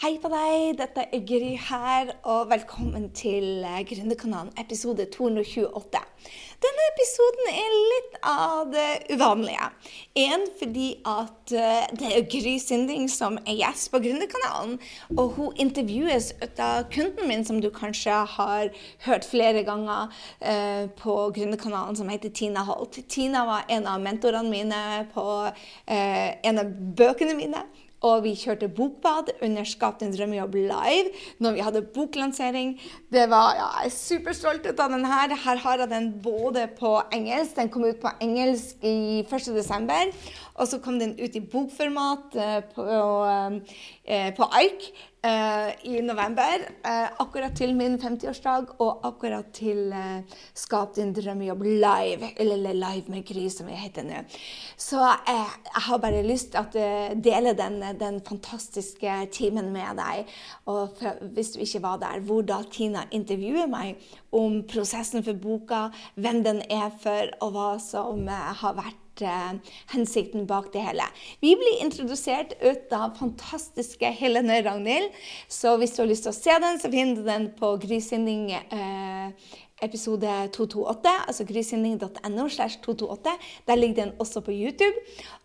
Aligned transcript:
Hei 0.00 0.14
på 0.16 0.30
deg, 0.32 0.78
dette 0.78 1.02
er 1.12 1.24
Gry 1.28 1.50
her, 1.60 2.14
og 2.24 2.46
velkommen 2.48 3.10
til 3.12 3.66
eh, 3.68 3.82
Gründerkanalen 3.84 4.54
episode 4.56 5.04
228. 5.12 6.00
Denne 6.64 6.86
episoden 6.86 7.50
er 7.50 7.74
litt 7.74 8.16
av 8.24 8.70
det 8.72 8.86
uvanlige. 9.12 9.66
En 10.22 10.46
fordi 10.56 10.86
at 11.04 11.52
eh, 11.52 11.90
det 12.00 12.14
er 12.16 12.24
Gry 12.32 12.54
Sinding 12.64 13.10
som 13.12 13.36
er 13.42 13.58
gjest 13.58 13.90
på 13.92 14.00
Gründerkanalen, 14.06 14.78
og 15.18 15.36
hun 15.36 15.60
intervjues 15.66 16.30
av 16.48 16.88
kunden 16.96 17.28
min, 17.28 17.44
som 17.44 17.60
du 17.60 17.68
kanskje 17.68 18.22
har 18.38 18.72
hørt 19.04 19.28
flere 19.28 19.66
ganger 19.68 20.08
eh, 20.40 20.88
på 20.96 21.18
Gründerkanalen, 21.36 22.00
som 22.00 22.08
heter 22.08 22.32
Tina 22.32 22.64
Holt. 22.70 23.02
Tina 23.12 23.44
var 23.52 23.68
en 23.68 23.84
av 23.84 24.00
mentorene 24.00 24.48
mine 24.48 24.82
på 25.12 25.28
en 25.84 26.64
av 26.64 26.76
bøkene 26.96 27.36
mine. 27.36 27.66
Og 28.06 28.22
vi 28.24 28.32
kjørte 28.38 28.68
bokbad 28.72 29.32
under 29.44 29.66
Skap 29.68 29.98
din 30.00 30.12
drømmejobb 30.14 30.54
live 30.54 31.10
når 31.38 31.56
vi 31.56 31.64
hadde 31.66 31.82
boklansering. 31.94 32.74
Det 33.12 33.26
var, 33.30 33.54
ja, 33.58 33.68
Jeg 33.82 33.90
er 33.90 33.96
superstolt 33.96 34.66
av 34.72 34.88
den 34.92 35.04
her. 35.04 35.34
Her 35.44 35.56
har 35.56 35.78
jeg 35.84 35.90
den 35.90 36.12
både 36.22 36.66
på 36.78 36.96
engelsk. 37.12 37.56
Den 37.56 37.68
kom 37.68 37.84
ut 37.84 38.00
på 38.00 38.12
engelsk 38.20 38.80
i 38.82 39.22
1.12. 39.28 40.14
Og 40.54 40.68
så 40.68 40.80
kom 40.80 40.98
den 41.00 41.16
ut 41.20 41.36
i 41.36 41.44
bokformat 41.44 42.32
på, 42.32 42.48
på, 42.74 42.88
uh, 42.88 44.28
på 44.36 44.48
ark 44.48 44.90
uh, 45.26 45.70
i 45.84 46.00
november. 46.00 46.64
akkurat 47.20 47.52
til 47.56 47.74
min 47.76 47.98
50-årsdag 48.00 48.74
og 48.78 49.00
akkurat 49.06 49.50
til 49.52 49.92
Skap 50.54 50.96
din 50.96 51.12
drømmejobb 51.12 51.62
live. 51.62 52.30
Eller 52.36 52.72
Live 52.72 53.08
med 53.08 53.26
Gry, 53.28 53.48
som 53.48 53.68
jeg 53.68 53.78
heter 53.78 54.06
nå. 54.06 54.22
Så 54.76 55.00
jeg 55.26 55.82
har 55.86 55.98
bare 55.98 56.22
lyst 56.26 56.52
til 56.54 56.60
å 56.60 57.14
dele 57.14 57.54
den, 57.58 57.82
den, 58.00 58.20
fantastiske 58.26 59.18
timen 59.32 59.72
med 59.72 60.00
deg. 60.00 60.32
Og 60.66 60.96
for, 60.98 61.20
hvis 61.34 61.54
du 61.54 61.60
ikke 61.64 61.82
var 61.82 62.00
der, 62.02 62.24
hvor 62.24 62.42
da 62.46 62.62
Tina 62.72 63.04
intervjuer 63.10 63.68
meg 63.70 64.00
om 64.32 64.62
prosessen 64.70 65.24
for 65.26 65.38
boka, 65.40 65.88
hvem 66.16 66.42
den 66.46 66.64
er 66.70 66.90
for, 67.02 67.32
og 67.44 67.54
hva 67.56 67.70
som 67.82 68.26
har 68.30 68.76
vært 68.78 69.09
Eh, 69.22 69.54
hensikten 69.94 70.46
bak 70.46 70.72
det 70.72 70.84
hele. 70.84 71.06
Vi 71.40 71.54
blir 71.58 71.80
introdusert 71.84 72.54
ut 72.62 72.92
av 72.96 73.16
fantastiske 73.18 74.12
Helene 74.20 74.60
Ragnhild. 74.66 75.10
Så 75.48 75.76
hvis 75.80 75.96
du 75.96 76.02
har 76.02 76.10
lyst 76.10 76.26
til 76.28 76.34
å 76.34 76.38
se 76.38 76.60
den, 76.62 76.78
så 76.80 76.92
finner 76.92 77.18
du 77.18 77.26
den 77.26 77.50
på 77.58 77.74
Grysynding 77.82 78.50
eh, 78.54 79.50
episode 79.82 80.48
228, 80.52 81.12
altså 81.26 81.44
grysynding.no. 81.44 82.48
slash 82.48 82.80
228. 82.82 83.30
Der 83.66 83.74
ligger 83.74 84.04
den 84.04 84.12
også 84.18 84.40
på 84.40 84.50
YouTube. 84.50 84.96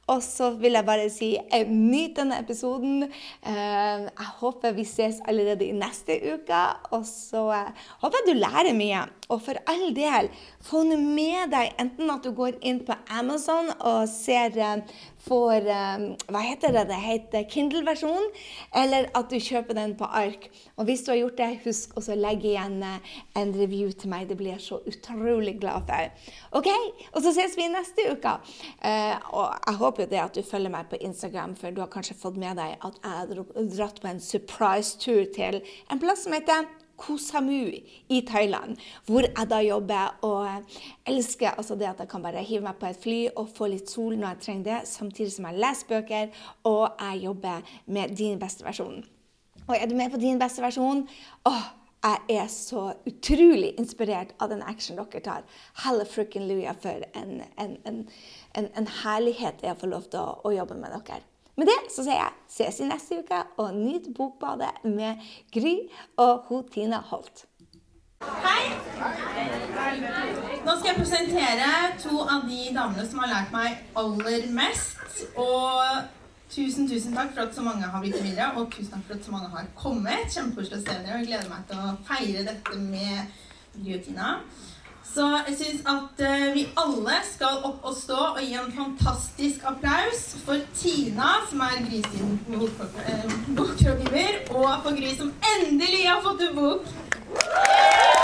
Og 0.08 0.22
så 0.24 0.52
vil 0.62 0.78
jeg 0.78 0.86
bare 0.86 1.08
si 1.10 1.32
eh, 1.34 1.66
nyt 1.70 2.20
denne 2.20 2.38
episoden. 2.38 3.08
Eh, 3.10 4.04
jeg 4.06 4.28
håper 4.42 4.76
vi 4.78 4.86
ses 4.86 5.18
allerede 5.26 5.66
i 5.66 5.74
neste 5.74 6.20
uke. 6.36 6.62
Og 6.94 7.08
så 7.10 7.48
eh, 7.56 7.88
håper 8.04 8.22
jeg 8.22 8.36
du 8.36 8.42
lærer 8.44 8.78
mye. 8.78 9.02
Og 9.34 9.42
for 9.42 9.58
all 9.66 9.90
del, 9.96 10.30
få 10.62 10.84
nå 10.86 11.00
med 11.02 11.50
deg 11.54 11.74
enten 11.82 12.12
at 12.14 12.26
du 12.26 12.30
går 12.38 12.60
inn 12.62 12.84
på 12.86 12.94
Amazon 13.10 13.72
og 13.80 14.06
ser 14.12 14.54
for 15.26 15.66
Hva 15.66 16.42
heter 16.46 16.76
det? 16.76 16.84
Det 16.92 17.00
heter 17.02 17.48
Kindle-versjonen. 17.50 18.28
Eller 18.78 19.10
at 19.18 19.32
du 19.32 19.40
kjøper 19.42 19.74
den 19.78 19.96
på 19.98 20.06
ark. 20.06 20.46
Og 20.78 20.86
hvis 20.86 21.02
du 21.02 21.10
har 21.14 21.20
gjort 21.24 21.40
det, 21.42 21.50
husk 21.66 21.98
å 21.98 22.04
legge 22.20 22.52
igjen 22.52 22.78
en 22.86 23.56
review 23.58 23.90
til 23.98 24.14
meg. 24.14 24.30
Det 24.30 24.38
blir 24.38 24.54
jeg 24.54 24.66
så 24.68 24.80
utrolig 24.86 25.58
glad 25.64 25.90
for. 25.90 26.30
OK? 26.62 26.70
Og 27.16 27.20
så 27.26 27.34
ses 27.34 27.58
vi 27.58 27.66
neste 27.74 28.06
uke. 28.14 28.38
Og 29.34 29.46
jeg 29.50 29.78
håper 29.82 30.06
jo 30.06 30.12
det 30.14 30.24
at 30.28 30.38
du 30.38 30.46
følger 30.46 30.78
meg 30.78 30.94
på 30.94 31.02
Instagram, 31.02 31.58
for 31.58 31.74
du 31.74 31.82
har 31.82 31.90
kanskje 31.94 32.20
fått 32.22 32.38
med 32.38 32.62
deg 32.62 32.78
at 32.78 33.02
jeg 33.02 33.18
har 33.18 33.70
dratt 33.74 34.02
på 34.04 34.14
en 34.14 34.22
surprise-tur 34.22 35.26
til 35.34 35.64
en 35.90 36.02
plass 36.02 36.28
som 36.28 36.38
heter 36.38 36.70
Koh 36.98 37.20
Samu 37.22 37.72
i 38.10 38.22
Thailand, 38.28 38.78
hvor 39.06 39.26
jeg 39.28 39.50
da 39.52 39.62
jobber 39.66 40.18
og 40.26 40.48
elsker 41.08 41.56
altså 41.56 41.76
det 41.80 41.90
at 41.90 42.04
jeg 42.04 42.12
kan 42.12 42.24
bare 42.24 42.44
hive 42.44 42.66
meg 42.66 42.80
på 42.82 42.90
et 42.90 43.02
fly 43.02 43.18
og 43.36 43.50
få 43.56 43.70
litt 43.72 43.92
sol 43.92 44.18
når 44.18 44.36
jeg 44.36 44.44
trenger 44.46 44.68
det, 44.70 44.82
samtidig 44.90 45.32
som 45.36 45.50
jeg 45.50 45.62
leser 45.66 45.92
bøker 45.92 46.44
og 46.64 46.84
jeg 47.00 47.26
jobber 47.26 47.74
med 47.86 48.16
din 48.18 48.40
beste 48.40 48.66
versjon. 48.66 49.04
Og 49.66 49.76
er 49.78 49.90
du 49.90 49.96
med 49.98 50.14
på 50.14 50.22
din 50.22 50.40
beste 50.40 50.62
versjon? 50.62 51.08
Åh, 51.50 51.66
jeg 52.06 52.38
er 52.38 52.50
så 52.54 52.92
utrolig 53.10 53.72
inspirert 53.82 54.36
av 54.38 54.52
den 54.54 54.62
action 54.62 55.00
dere 55.00 55.22
tar. 55.26 55.46
Helle 55.82 56.06
frikken 56.06 56.46
luja 56.46 56.76
for 56.78 57.02
en, 57.18 57.40
en, 57.58 57.78
en 57.90 58.04
en, 58.56 58.88
herlighet 59.04 59.64
er 59.64 59.74
å 59.74 59.80
få 59.80 59.90
lov 59.92 60.10
til 60.12 60.22
å, 60.22 60.36
å, 60.46 60.54
jobbe 60.56 60.78
med 60.80 60.94
dere. 60.96 61.24
Med 61.56 61.70
det 61.72 61.78
så 61.88 62.04
sier 62.04 62.18
jeg 62.20 62.34
ses 62.52 62.82
i 62.84 62.88
neste 62.90 63.22
uke, 63.22 63.38
og 63.64 63.76
nyt 63.78 64.10
Bokbadet 64.16 64.74
med 64.84 65.22
Gry 65.56 65.76
og 66.20 66.50
ho 66.50 66.62
Tina 66.68 67.00
Holt. 67.12 67.46
Hei! 68.44 68.74
Nå 70.66 70.74
skal 70.76 70.90
jeg 70.90 70.98
presentere 70.98 71.70
to 72.02 72.20
av 72.26 72.44
de 72.50 72.60
damene 72.76 73.08
som 73.08 73.24
har 73.24 73.32
lært 73.32 73.56
meg 73.56 73.80
aller 74.02 74.50
mest. 74.58 75.24
Og 75.40 76.04
tusen, 76.52 76.90
tusen 76.92 77.16
takk 77.16 77.32
for 77.32 77.46
at 77.46 77.56
så 77.56 77.64
mange 77.64 77.88
har 77.88 78.04
blitt 78.04 78.20
videre, 78.20 78.52
og 78.60 78.68
tusen 78.76 78.92
takk 78.98 79.08
for 79.08 79.16
at 79.16 79.28
så 79.28 79.36
mange 79.38 79.52
har 79.56 79.72
kommet. 79.80 80.28
Kjempekoselig 80.36 80.82
å 80.82 80.84
se 80.84 80.98
dere, 80.98 81.14
og 81.14 81.22
jeg 81.22 81.30
gleder 81.32 81.52
meg 81.54 81.68
til 81.72 81.84
å 81.86 81.96
feire 82.10 82.48
dette 82.50 82.82
med 82.84 83.44
Gry 83.78 83.96
og 83.96 84.08
Tina. 84.10 84.34
Så 85.16 85.26
jeg 85.48 85.56
syns 85.58 85.82
at 85.88 86.24
uh, 86.28 86.56
vi 86.56 86.66
alle 86.82 87.20
skal 87.24 87.62
opp 87.64 87.86
og 87.88 87.94
stå 87.96 88.18
og 88.34 88.42
gi 88.44 88.58
en 88.60 88.74
fantastisk 88.76 89.64
applaus 89.70 90.26
for 90.44 90.60
Tina, 90.76 91.30
som 91.50 91.64
er 91.64 91.86
Grysin 91.86 92.36
bokrådgiver, 93.56 94.42
og 94.50 94.68
for 94.84 94.92
Gry, 95.00 95.16
som 95.16 95.32
endelig 95.54 96.04
har 96.10 96.20
fått 96.26 96.44
en 96.50 96.60
bok. 96.60 98.15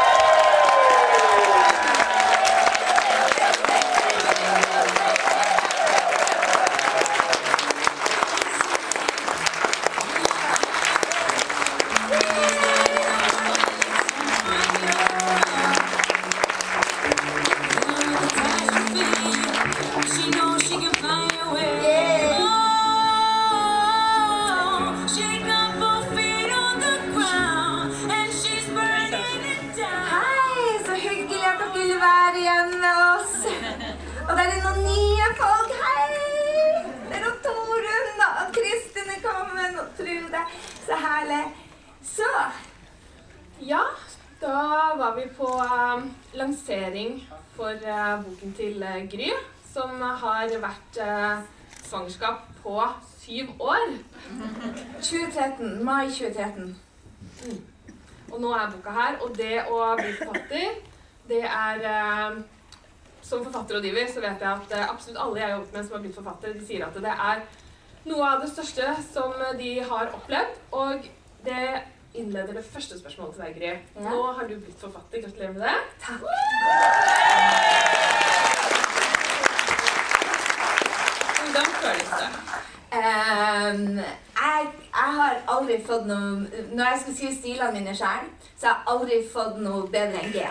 Vært 50.64 50.98
eh, 51.04 51.44
svangerskap 51.86 52.48
på 52.64 52.74
syv 53.20 53.54
år. 53.62 53.94
2013. 55.12 55.86
Mai 55.86 56.09
2013. 56.09 56.74
Mm. 57.46 57.62
Og 58.32 58.42
nå 58.42 58.56
er 58.58 58.74
boka 58.74 58.98
her. 58.98 59.22
Og 59.22 59.38
det 59.38 59.62
å 59.70 59.80
bli 60.02 60.18
forfatter, 60.24 60.82
det 61.30 61.46
er 61.46 62.42
Som 63.22 63.44
forfatterrådgiver 63.46 64.08
så 64.09 64.20
vet 64.24 64.42
jeg 64.42 64.50
at 64.50 64.72
absolutt 64.90 65.20
alle 65.22 65.38
jeg 65.40 65.46
har 65.46 65.52
jobbet 65.59 65.76
med 65.76 65.86
som 65.86 65.94
har 65.96 66.02
blitt 66.02 66.16
forfatter, 66.18 66.56
de 66.58 66.66
sier 66.66 66.82
at 66.84 66.96
det 66.98 67.14
er 67.14 67.44
noe 68.09 68.28
av 68.34 68.41
det 68.41 68.51
største 68.51 68.94
som 69.12 69.34
de 69.59 69.72
har 69.89 70.13
opplevd. 70.17 70.62
Og 70.72 71.09
det 71.45 71.66
innleder 72.14 72.53
det 72.53 72.66
første 72.66 72.99
spørsmålet 72.99 73.35
til 73.35 73.43
deg, 73.46 73.55
Gry. 73.59 73.73
Ja. 74.03 74.09
Nå 74.09 74.31
har 74.37 74.47
du 74.47 74.55
blitt 74.55 74.79
forfatter. 74.79 75.22
Gratulerer 75.22 75.52
med 75.52 75.61
det. 75.61 75.78
Takk. 76.02 76.20
Hvordan 81.40 81.72
føles 81.81 82.11
det? 82.22 82.29
Um, 82.91 83.97
jeg, 83.97 84.67
jeg, 84.93 85.11
har 85.17 85.37
aldri 85.47 85.78
fått 85.85 86.09
noe 86.09 86.41
Når 86.76 86.85
jeg 86.90 86.97
skal 87.02 87.14
skrive 87.16 87.35
stilene 87.35 87.72
mine 87.78 87.93
sjøl, 87.96 88.26
så 88.59 88.67
har 88.67 88.73
jeg 88.73 88.93
aldri 88.93 89.20
fått 89.34 89.61
noe 89.64 89.85
bedre 89.87 90.26
enn 90.26 90.34
G. 90.35 90.43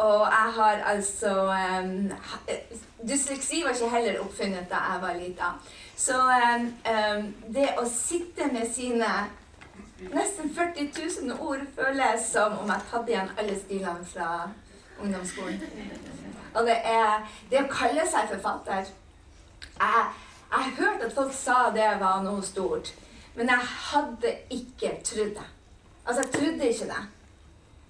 Og 0.00 0.26
jeg 0.26 0.52
har 0.56 0.82
altså 0.92 1.32
um, 1.48 2.12
Dysleksi 3.08 3.62
var 3.64 3.72
ikke 3.72 3.94
heller 3.94 4.20
oppfunnet 4.20 4.68
da 4.68 4.82
jeg 4.90 5.02
var 5.02 5.16
lita. 5.16 5.54
Så 6.00 6.16
um, 6.16 7.26
det 7.52 7.66
å 7.76 7.84
sitte 7.84 8.48
med 8.52 8.64
sine 8.72 9.10
nesten 10.14 10.48
40 10.56 10.88
000 11.26 11.36
ord 11.44 11.66
føles 11.76 12.24
som 12.24 12.56
om 12.62 12.72
jeg 12.72 12.86
tatt 12.88 13.10
igjen 13.12 13.32
alle 13.36 13.56
stilene 13.58 14.06
fra 14.08 14.30
ungdomsskolen. 15.02 15.60
Og 16.54 16.64
det 16.66 16.78
er 16.88 17.28
det 17.50 17.60
å 17.60 17.68
kalle 17.72 18.06
seg 18.08 18.32
forfatter 18.32 18.88
jeg, 19.80 20.08
jeg 20.50 20.64
har 20.64 20.72
hørt 20.78 21.04
at 21.04 21.14
folk 21.14 21.32
sa 21.36 21.58
det 21.74 21.86
var 22.00 22.24
noe 22.24 22.42
stort. 22.44 22.94
Men 23.36 23.52
jeg 23.52 23.68
hadde 23.92 24.32
ikke 24.50 24.96
trodd 25.04 25.36
det. 25.36 25.46
Altså, 26.06 26.22
jeg 26.22 26.32
trodde 26.32 26.68
ikke 26.68 26.88
det. 26.90 27.04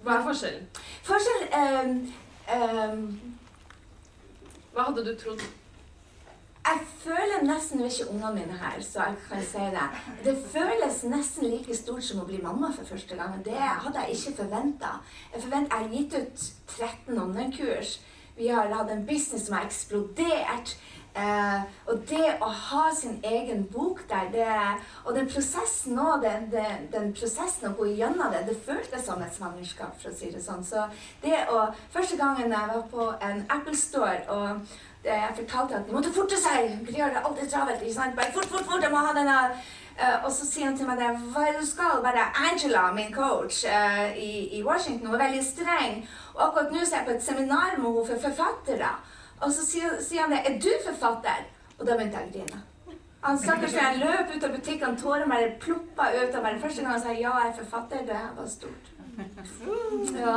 Hva 0.02 0.18
er 0.18 0.26
forskjellen? 0.26 0.68
Forskjell 1.06 1.46
um, 1.62 1.96
um, 2.58 3.06
Hva 4.74 4.90
hadde 4.90 5.06
du 5.06 5.14
trodd? 5.18 5.42
Jeg 6.66 6.80
føler 7.00 7.44
nesten 7.46 7.80
Nå 7.80 7.86
er 7.86 7.94
ikke 7.94 8.10
ungene 8.12 8.32
mine 8.34 8.58
her, 8.60 8.76
så 8.84 9.06
jeg 9.08 9.16
kan 9.28 9.42
si 9.44 9.64
det. 9.74 9.86
Det 10.24 10.36
føles 10.52 11.02
nesten 11.08 11.48
like 11.48 11.76
stort 11.76 12.04
som 12.04 12.20
å 12.20 12.28
bli 12.28 12.40
mamma 12.42 12.68
for 12.76 12.84
første 12.92 13.16
gang. 13.16 13.40
Det 13.44 13.56
hadde 13.56 14.04
jeg 14.04 14.18
ikke 14.18 14.42
forventa. 14.42 14.94
Jeg 15.32 15.66
har 15.72 15.88
gitt 15.94 16.16
ut 16.18 16.46
13 16.76 17.18
online-kurs. 17.18 17.98
Vi 18.36 18.48
har 18.48 18.72
hatt 18.72 18.92
en 18.92 19.06
business 19.06 19.46
som 19.46 19.56
har 19.56 19.68
eksplodert. 19.68 20.76
Eh, 21.10 21.62
og 21.90 22.04
det 22.06 22.36
å 22.38 22.46
ha 22.46 22.84
sin 22.94 23.16
egen 23.26 23.64
bok 23.72 24.04
der, 24.08 24.28
det, 24.30 24.50
og 25.02 25.16
den 25.16 25.26
prosessen 25.26 25.96
nå, 25.98 26.04
den, 26.22 26.46
den, 26.52 26.84
den 26.92 27.10
prosessen 27.16 27.66
å 27.66 27.74
gå 27.80 27.88
gjennom 27.98 28.30
det, 28.30 28.44
det 28.46 28.54
føltes 28.62 29.08
som 29.08 29.24
et 29.24 29.34
svangerskap, 29.34 29.96
for 29.98 30.12
å 30.12 30.14
si 30.14 30.30
det 30.30 30.42
sånn. 30.44 30.62
Så 30.62 30.86
det 31.24 31.42
å 31.50 31.64
Første 31.90 32.16
gangen 32.20 32.54
jeg 32.54 32.70
var 32.70 32.86
på 32.92 33.08
en 33.26 33.42
Apple 33.50 33.74
Store 33.76 34.20
og 34.30 34.78
jeg 35.04 35.36
fortalte 35.36 35.78
at 35.78 35.86
de 35.86 35.94
måtte 35.96 36.12
forte 36.12 36.36
seg, 36.36 36.74
de 36.86 36.96
gjør 36.96 37.14
det 37.14 37.22
alltid 37.24 37.52
travelt. 37.52 37.82
ikke 37.82 37.94
sant? 37.94 38.16
Bare 38.16 38.32
fort, 38.34 38.50
fort, 38.52 38.66
fort, 38.68 38.82
jeg 38.82 38.92
må 38.92 39.04
ha 39.06 39.14
denne 39.16 39.38
Uh, 40.00 40.24
og 40.24 40.30
så 40.32 40.46
sier 40.48 40.64
han 40.64 40.76
til 40.78 40.86
meg 40.88 40.96
det, 40.96 41.08
hva 41.28 41.42
er 41.44 41.50
det 41.52 41.60
du 41.60 41.66
skal? 41.68 41.98
Bare 42.00 42.22
Angela, 42.48 42.86
min 42.96 43.10
coach 43.12 43.66
uh, 43.68 44.06
i, 44.16 44.46
i, 44.56 44.62
Washington, 44.64 45.10
hun 45.10 45.16
er 45.18 45.24
veldig 45.26 45.42
streng. 45.44 45.98
Og 46.34 46.40
akkurat 46.46 46.72
nå 46.72 46.78
er 46.80 46.94
jeg 46.94 47.04
på 47.04 47.12
et 47.12 47.26
seminar 47.26 47.74
med 47.76 47.84
henne 47.90 48.06
for 48.08 48.22
forfattere. 48.22 48.94
Og 49.44 49.52
så 49.52 49.66
sier, 49.66 49.98
sier, 50.00 50.22
han 50.24 50.32
det, 50.32 50.40
er 50.48 50.56
du 50.62 50.70
forfatter? 50.86 51.44
Og 51.76 51.84
da 51.84 51.98
begynte 51.98 52.16
jeg 52.16 52.30
å 52.30 52.34
grine. 52.38 52.62
Han 53.26 53.38
stakkars 53.42 53.76
jeg 53.76 54.00
løp 54.00 54.32
ut 54.32 54.44
av 54.48 54.56
butikken, 54.56 54.96
tårene 54.96 55.28
bare 55.28 55.52
ploppa 55.60 56.08
ut 56.16 56.38
av 56.38 56.46
meg. 56.46 56.56
Første 56.62 56.80
gang 56.80 56.94
han 56.94 57.02
sa 57.04 57.12
ja, 57.12 57.34
jeg 57.42 57.52
er 57.52 57.58
forfatter, 57.60 58.06
det 58.08 58.22
var 58.38 58.48
stort. 58.48 58.94
Ja, 60.16 60.36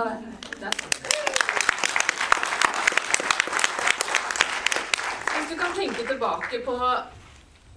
det. 0.60 0.74
Hvis 5.32 5.48
du 5.52 5.56
tenke 5.76 6.06
tilbake 6.08 6.62
på 6.66 6.78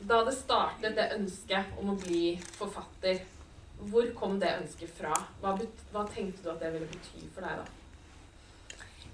da 0.07 0.21
det 0.25 0.35
startet 0.37 0.97
det 0.97 1.09
ønsket 1.17 1.81
om 1.81 1.95
å 1.95 1.97
bli 1.99 2.37
forfatter, 2.59 3.23
hvor 3.91 4.07
kom 4.17 4.39
det 4.41 4.53
ønsket 4.61 4.93
fra? 4.99 5.15
Hva, 5.41 5.57
hva, 5.93 6.05
tenkte 6.13 6.45
du 6.45 6.53
at 6.53 6.63
det 6.63 6.73
ville 6.75 6.89
bety 6.91 7.27
for 7.35 7.45
deg 7.45 7.61
da? 7.61 7.67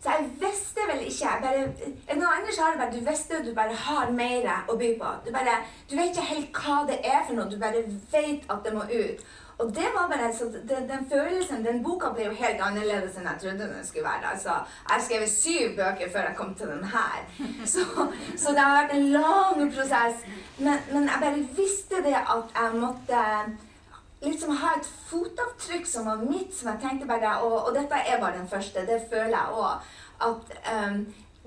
Så 0.02 0.14
jeg 0.16 0.30
visste 0.40 0.84
vel 0.88 1.04
ikke 1.06 1.32
bare, 1.44 1.66
noen 2.10 2.24
annet 2.26 2.56
har 2.58 2.72
det 2.74 2.80
bare, 2.80 2.90
Du 2.90 3.04
visste 3.06 3.36
at 3.38 3.46
du 3.46 3.52
bare 3.54 3.76
har 3.84 4.10
mer 4.10 4.48
å 4.66 4.74
by 4.78 4.88
på. 4.98 5.12
Du, 5.26 5.30
bare, 5.34 5.60
du 5.90 5.94
vet 5.94 6.10
ikke 6.10 6.30
helt 6.32 6.58
hva 6.58 6.80
det 6.88 6.98
er 7.06 7.20
for 7.26 7.38
noe. 7.38 7.46
Du 7.50 7.54
bare 7.62 7.84
vet 8.10 8.50
at 8.50 8.66
det 8.66 8.74
må 8.74 8.88
ut. 8.90 9.22
Og 9.62 9.74
det 9.74 9.88
var 9.94 10.08
bare, 10.08 10.34
så 10.34 10.44
den, 10.44 10.88
den, 10.88 11.02
følelsen, 11.10 11.64
den 11.64 11.82
boka 11.84 12.08
ble 12.14 12.24
jo 12.24 12.34
helt 12.34 12.62
annerledes 12.66 13.18
enn 13.18 13.28
jeg 13.30 13.42
trodde 13.42 13.68
den 13.70 13.84
skulle 13.86 14.08
være. 14.08 14.32
Altså, 14.34 14.56
jeg 14.90 15.04
skrev 15.06 15.26
syv 15.30 15.76
bøker 15.76 16.10
før 16.12 16.26
jeg 16.28 16.36
kom 16.36 16.54
til 16.54 16.72
den 16.72 16.84
her. 16.94 17.20
Så, 17.72 17.84
så 18.36 18.54
det 18.56 18.64
har 18.64 18.80
vært 18.80 18.94
en 18.96 19.10
lang 19.14 19.60
prosess. 19.74 20.24
Men, 20.58 20.80
men, 20.92 21.06
jeg 21.06 21.20
bare 21.22 21.44
visste 21.58 22.00
det 22.06 22.16
at 22.18 22.56
jeg 22.58 22.80
måtte 22.80 23.20
liksom 24.22 24.56
ha 24.62 24.72
et 24.78 24.88
fotavtrykk 25.10 25.86
som 25.86 26.06
var 26.10 26.24
mitt, 26.26 26.50
som 26.54 26.72
jeg 26.72 26.82
tenkte 26.82 27.06
bare 27.06 27.36
Og, 27.42 27.54
og 27.66 27.74
dette 27.74 28.02
er 28.06 28.20
bare 28.20 28.38
den 28.38 28.48
første. 28.48 28.86
Det 28.86 29.02
føler 29.12 29.36
jeg 29.36 29.62
òg. 29.62 29.92
At 30.22 30.56
um, 30.74 30.98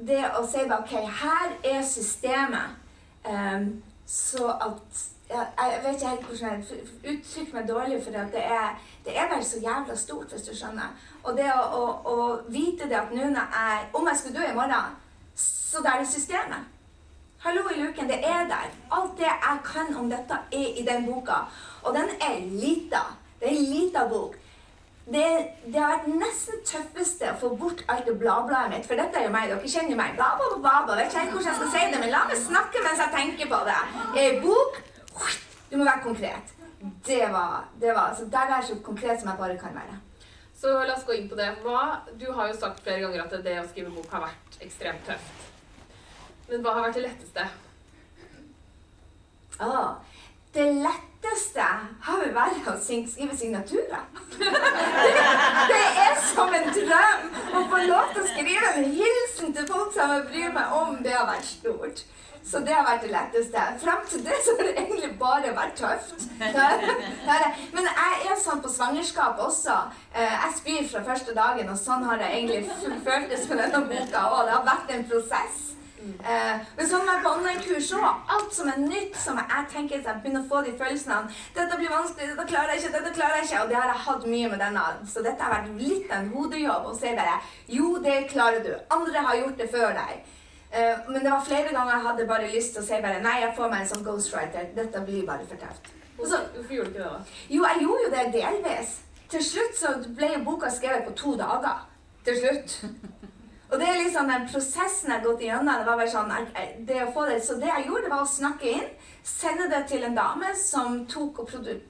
det 0.08 0.24
å 0.40 0.46
si 0.48 0.64
bare 0.70 0.84
OK, 0.84 0.96
her 1.22 1.60
er 1.76 1.84
systemet. 1.84 2.80
Um, 3.28 3.84
så 4.06 4.54
at 4.62 5.06
jeg 5.38 5.80
vet 5.84 5.96
ikke 5.96 6.12
helt 6.12 6.28
hvordan 6.28 6.64
jeg 6.70 7.14
uttrykker 7.14 7.58
meg 7.58 7.68
dårlig, 7.70 8.04
for 8.04 8.12
det 8.12 8.44
er, 8.44 8.70
det 9.06 9.18
er 9.18 9.30
bare 9.32 9.44
så 9.44 9.60
jævla 9.64 9.96
stort, 9.96 10.32
hvis 10.32 10.48
du 10.48 10.54
skjønner. 10.56 10.94
Og 11.24 11.38
det 11.38 11.50
å, 11.54 11.66
å, 11.80 11.84
å 12.14 12.30
vite 12.54 12.90
det 12.90 13.00
at 13.00 13.14
nå 13.16 13.32
når 13.34 13.58
jeg 13.58 13.90
Om 13.94 14.08
jeg 14.08 14.18
skulle 14.22 14.40
dø 14.40 14.48
i 14.52 14.56
morgen, 14.56 14.96
så 15.36 15.84
det 15.84 15.92
er 15.92 16.04
det 16.04 16.10
systemet. 16.14 16.72
Hallo 17.46 17.68
i 17.70 17.82
luken, 17.82 18.08
det 18.10 18.22
er 18.24 18.48
der. 18.50 18.72
Alt 18.92 19.18
det 19.18 19.28
jeg 19.30 19.60
kan 19.66 19.96
om 19.96 20.10
dette, 20.10 20.38
er 20.52 20.80
i 20.80 20.86
den 20.88 21.06
boka. 21.06 21.44
Og 21.84 21.94
den 21.94 22.10
er 22.22 22.40
lita. 22.50 23.04
Det 23.40 23.52
er 23.52 23.58
en 23.58 23.70
lita 23.74 24.08
bok. 24.10 24.38
Det, 25.06 25.26
det, 25.66 25.76
har 25.78 25.92
vært 25.92 26.08
nesten 26.18 26.64
tøffeste 26.66 27.28
å 27.30 27.36
få 27.38 27.52
bort 27.60 27.84
alt 27.94 28.08
det 28.10 28.16
bladbladet 28.18 28.72
mitt. 28.72 28.88
For 28.90 28.98
dette 28.98 29.22
er 29.22 29.28
jo 29.28 29.36
meg. 29.36 29.52
Dere 29.52 29.70
kjenner 29.76 30.00
meg. 30.00 30.16
Bla, 30.18 30.32
bla, 30.40 30.48
bla, 30.56 30.74
bla. 30.88 30.98
Vet 30.98 31.12
ikke 31.12 31.22
helt 31.22 31.36
hvordan 31.36 31.52
jeg 31.52 31.60
skal 31.60 31.72
si 31.76 31.84
det, 31.92 32.02
men 32.02 32.14
la 32.16 32.24
meg 32.32 32.42
snakke 32.42 32.82
mens 32.88 33.04
jeg 33.04 33.14
tenker 33.20 33.52
på 33.52 33.62
det. 33.70 33.80
En 34.24 34.42
bok 34.48 34.82
du 35.72 35.78
må 35.78 35.84
være 35.84 36.04
konkret. 36.04 36.54
Det 37.06 37.24
var, 37.32 37.66
det 37.82 37.94
var, 37.96 38.14
så 38.18 38.26
Der 38.32 38.46
er 38.46 38.60
jeg 38.60 38.68
så 38.68 38.76
konkret 38.84 39.20
som 39.20 39.30
jeg 39.30 39.38
bare 39.38 39.58
kan 39.58 39.76
være. 39.76 40.00
Så 40.56 40.72
la 40.88 40.94
oss 40.96 41.06
gå 41.06 41.16
inn 41.18 41.30
på 41.30 41.36
det. 41.36 41.50
Hva, 41.64 42.02
du 42.20 42.30
har 42.32 42.48
jo 42.48 42.60
sagt 42.60 42.84
flere 42.84 43.02
ganger 43.04 43.26
at 43.26 43.34
det 43.44 43.58
å 43.60 43.68
skrive 43.68 43.92
bok 43.96 44.12
har 44.16 44.28
vært 44.28 44.60
ekstremt 44.64 45.04
tøft. 45.08 45.48
Men 46.50 46.62
hva 46.62 46.76
har 46.78 46.88
vært 46.88 47.00
det 47.00 47.08
letteste? 47.08 47.48
Ah, 49.60 49.96
det 50.56 50.66
letteste 50.80 51.66
har 52.08 52.22
vel 52.22 52.34
vært 52.36 52.68
å 52.72 52.76
skrive 52.80 53.36
signaturer. 53.36 54.04
det 55.72 55.84
er 56.06 56.20
som 56.30 56.54
en 56.56 56.70
drøm 56.76 57.26
å 57.60 57.64
få 57.72 57.82
lov 57.90 58.14
til 58.14 58.24
å 58.24 58.30
skrive 58.30 58.74
en 58.76 58.92
hilsen 58.98 59.56
til 59.56 59.68
folk 59.68 59.92
som 59.96 60.14
jeg 60.16 60.28
bryr 60.30 60.56
meg 60.56 60.76
om. 60.80 61.00
Det 61.04 61.16
har 61.16 61.28
vært 61.34 61.50
stort. 61.50 62.06
Så 62.46 62.62
det 62.62 62.74
har 62.78 62.86
vært 62.86 63.06
det 63.06 63.12
letteste. 63.14 63.62
Fram 63.82 64.04
til 64.10 64.22
det 64.26 64.38
så 64.46 64.54
har 64.58 64.68
det 64.68 64.76
egentlig 64.78 65.12
bare 65.20 65.54
vært 65.58 65.80
tøft. 65.80 66.28
Men 67.76 67.88
jeg 67.90 68.20
er 68.30 68.42
sånn 68.42 68.62
på 68.62 68.70
svangerskap 68.70 69.42
også. 69.42 69.78
Eh, 70.14 70.36
jeg 70.36 70.58
spyr 70.60 70.90
fra 70.92 71.06
første 71.10 71.34
dagen, 71.38 71.72
og 71.74 71.80
sånn 71.82 72.06
har 72.06 72.22
det 72.22 72.30
egentlig 72.38 73.00
føltes 73.08 73.48
med 73.50 73.64
denne 73.64 73.86
boka 73.90 74.28
òg. 74.30 74.44
Det 74.46 74.58
har 74.60 74.68
vært 74.70 74.94
en 74.94 75.08
prosess. 75.10 75.64
Uh, 76.06 76.60
men 76.78 76.86
sånn 76.86 77.06
med 77.08 77.26
online-kurs 77.26 77.88
òg. 77.98 78.28
Alt 78.36 78.54
som 78.54 78.70
er 78.70 78.78
nytt, 78.78 79.16
som 79.18 79.40
jeg 79.42 79.66
tenker 79.72 80.04
jeg 80.04 80.22
begynner 80.22 80.44
å 80.44 80.50
få 80.52 80.62
de 80.66 80.76
følelsene 80.78 81.16
av 81.18 81.40
'Dette 81.56 81.80
blir 81.80 81.90
vanskelig. 81.90 82.28
Dette 82.30 82.46
klarer 82.52 82.76
jeg 82.76 82.84
ikke. 82.84 82.94
Dette 83.00 83.14
klarer 83.16 83.40
jeg 83.40 83.48
ikke.' 83.48 83.64
Og 83.64 83.70
det 83.72 83.80
har 83.80 83.90
jeg 83.90 84.06
hatt 84.06 84.28
mye 84.36 84.52
med 84.52 84.62
denne. 84.62 84.86
Så 85.10 85.24
dette 85.26 85.42
har 85.42 85.56
vært 85.56 85.74
litt 85.82 86.14
en 86.14 86.30
hodejobb. 86.36 86.86
Å 86.92 86.96
si 87.00 87.16
bare 87.18 87.42
'Jo, 87.68 87.98
det 88.06 88.18
klarer 88.30 88.62
du. 88.68 88.74
Andre 88.94 89.28
har 89.30 89.42
gjort 89.42 89.58
det 89.58 89.72
før 89.74 89.98
deg.' 89.98 90.35
Uh, 90.76 91.12
men 91.12 91.24
det 91.24 91.32
var 91.32 91.44
flere 91.46 91.72
ganger 91.72 91.94
jeg 91.94 92.06
hadde 92.08 92.28
bare 92.28 92.52
lyst 92.52 92.74
til 92.76 92.84
å 92.84 92.86
si 92.86 92.98
bare 93.04 93.22
nei, 93.24 93.38
jeg 93.46 93.56
får 93.56 93.70
meg 93.72 93.84
en 93.86 93.92
sånn 93.94 94.04
ghostwriter. 94.04 94.72
Dette 94.76 95.04
blir 95.08 95.24
bare 95.28 95.48
for 95.48 95.62
tøft. 95.62 95.92
Hvorfor 96.18 96.74
gjorde 96.74 96.92
du 96.92 96.98
ikke 96.98 97.04
det, 97.04 97.12
da? 97.12 97.42
Jo, 97.50 97.64
jeg 97.64 97.84
gjorde 97.86 98.06
jo 98.06 98.14
det 98.16 98.26
delvis. 98.34 98.96
Til 99.32 99.44
slutt 99.44 99.80
så 99.80 99.94
ble 100.18 100.34
boka 100.46 100.72
skrevet 100.72 101.08
på 101.08 101.16
to 101.18 101.36
dager. 101.40 101.86
Til 102.26 102.42
slutt. 102.42 102.76
Og 103.72 103.80
det 103.82 103.88
er 103.90 103.98
liksom 104.04 104.30
den 104.30 104.46
prosessen 104.52 105.10
jeg 105.10 105.18
har 105.18 105.24
gått 105.26 105.42
igjennom. 105.42 105.80
det 105.80 105.88
var 105.88 105.98
bare 105.98 106.12
sånn, 106.12 106.34
det 106.88 107.00
å 107.02 107.12
få 107.14 107.26
det, 107.26 107.42
Så 107.44 107.58
det 107.60 107.72
jeg 107.72 107.88
gjorde, 107.88 108.12
var 108.12 108.22
å 108.22 108.30
snakke 108.30 108.70
inn. 108.78 108.88
Sende 109.26 109.68
det 109.72 109.82
til 109.90 110.04
en 110.06 110.16
dame 110.16 110.52
som 110.56 111.00
tok, 111.10 111.42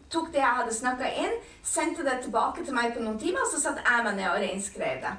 tok 0.09 0.31
det 0.31 0.39
jeg 0.39 0.57
hadde 0.59 0.73
snakka 0.73 1.09
inn, 1.25 1.33
sendte 1.63 2.03
det 2.07 2.21
tilbake 2.23 2.63
til 2.63 2.73
meg 2.73 2.93
på 2.95 3.03
noen 3.03 3.19
timer, 3.19 3.43
og 3.43 3.51
så 3.51 3.59
satte 3.59 3.83
jeg 3.83 4.05
meg 4.05 4.15
ned 4.15 4.29
og 4.29 4.39
reinskrev 4.39 5.01
det. 5.03 5.11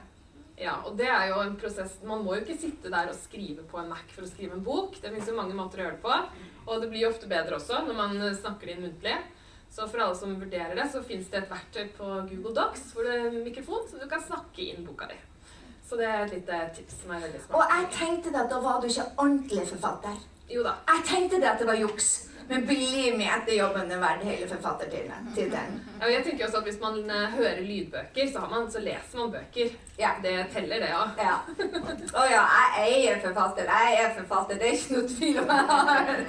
Ja, 0.56 0.78
og 0.88 0.96
det 0.96 1.08
er 1.12 1.26
jo 1.28 1.40
en 1.44 1.56
prosess 1.60 1.98
Man 2.06 2.22
må 2.24 2.32
jo 2.32 2.44
ikke 2.46 2.56
sitte 2.56 2.88
der 2.92 3.10
og 3.10 3.18
skrive 3.18 3.64
på 3.68 3.76
en 3.80 3.90
Mac 3.92 4.08
for 4.14 4.24
å 4.24 4.28
skrive 4.30 4.56
en 4.56 4.64
bok. 4.64 4.96
Det 4.96 5.10
finnes 5.12 5.28
jo 5.28 5.36
mange 5.36 5.56
måter 5.56 5.82
å 5.82 5.84
gjøre 5.84 5.98
det 5.98 6.04
på. 6.04 6.44
Og 6.66 6.82
det 6.82 6.88
blir 6.92 7.08
ofte 7.08 7.28
bedre 7.30 7.58
også 7.58 7.82
når 7.86 7.98
man 7.98 8.16
eh, 8.22 8.36
snakker 8.36 8.68
det 8.68 8.76
inn 8.76 8.86
muntlig. 8.88 9.16
Så 9.76 9.84
for 9.90 10.00
alle 10.00 10.16
som 10.16 10.32
vurderer 10.40 10.78
det, 10.78 10.86
så 10.88 11.02
fins 11.04 11.28
det 11.28 11.42
et 11.42 11.50
verktøy 11.50 11.90
på 11.98 12.06
Google 12.30 12.54
Docs 12.56 12.94
hvor 12.94 13.04
det 13.04 13.18
er 13.18 13.34
mikrofon, 13.34 13.82
så 13.90 14.00
du 14.00 14.06
kan 14.08 14.22
snakke 14.24 14.64
inn 14.64 14.86
boka 14.86 15.08
di. 15.10 15.18
Så 15.86 15.98
det 16.00 16.06
er 16.08 16.24
et 16.24 16.32
lite 16.32 16.60
tips 16.78 17.02
som 17.02 17.12
er 17.12 17.26
veldig 17.26 17.42
smart. 17.42 17.58
Og 17.58 17.74
jeg 17.74 17.90
tenkte 17.98 18.32
at 18.40 18.48
da 18.50 18.62
var 18.62 18.80
du 18.80 18.88
ikke 18.88 19.04
ordentlig 19.18 19.66
forfatter. 19.74 20.16
Jo 20.50 20.64
da. 20.64 20.78
Jeg 20.88 21.04
tenkte 21.10 21.42
det 21.42 21.50
at 21.50 21.60
det 21.60 21.68
var 21.68 21.78
juks. 21.78 22.08
Men 22.48 22.66
believe 22.66 23.16
me, 23.18 23.26
etter 23.26 23.56
jobben 23.56 23.90
er 23.90 23.98
verdt 23.98 24.24
hele 24.26 24.46
forfattertittelen. 24.48 25.80
Ja, 26.00 26.08
jeg 26.10 26.22
tenker 26.24 26.46
også 26.46 26.60
at 26.60 26.68
Hvis 26.68 26.78
man 26.80 26.98
uh, 27.10 27.24
hører 27.34 27.60
lydbøker, 27.60 28.30
så, 28.32 28.44
man, 28.50 28.70
så, 28.70 28.80
leser 28.80 29.18
man 29.18 29.32
bøker. 29.34 29.72
Ja. 29.98 30.10
Det 30.22 30.34
teller, 30.52 30.82
det 30.84 30.92
òg. 30.94 31.18
Ja. 31.18 31.36
Å 32.14 32.22
oh, 32.22 32.26
ja, 32.30 32.44
jeg 32.78 33.04
er 33.10 33.20
forfatter. 33.24 33.70
Jeg 33.70 34.00
er 34.04 34.14
forfatter. 34.18 34.60
Det 34.60 34.68
er 34.68 34.78
ikke 34.78 35.00
noe 35.00 35.10
tvil 35.16 35.40
om 35.42 35.52
jeg 35.54 35.68
har. 35.72 36.24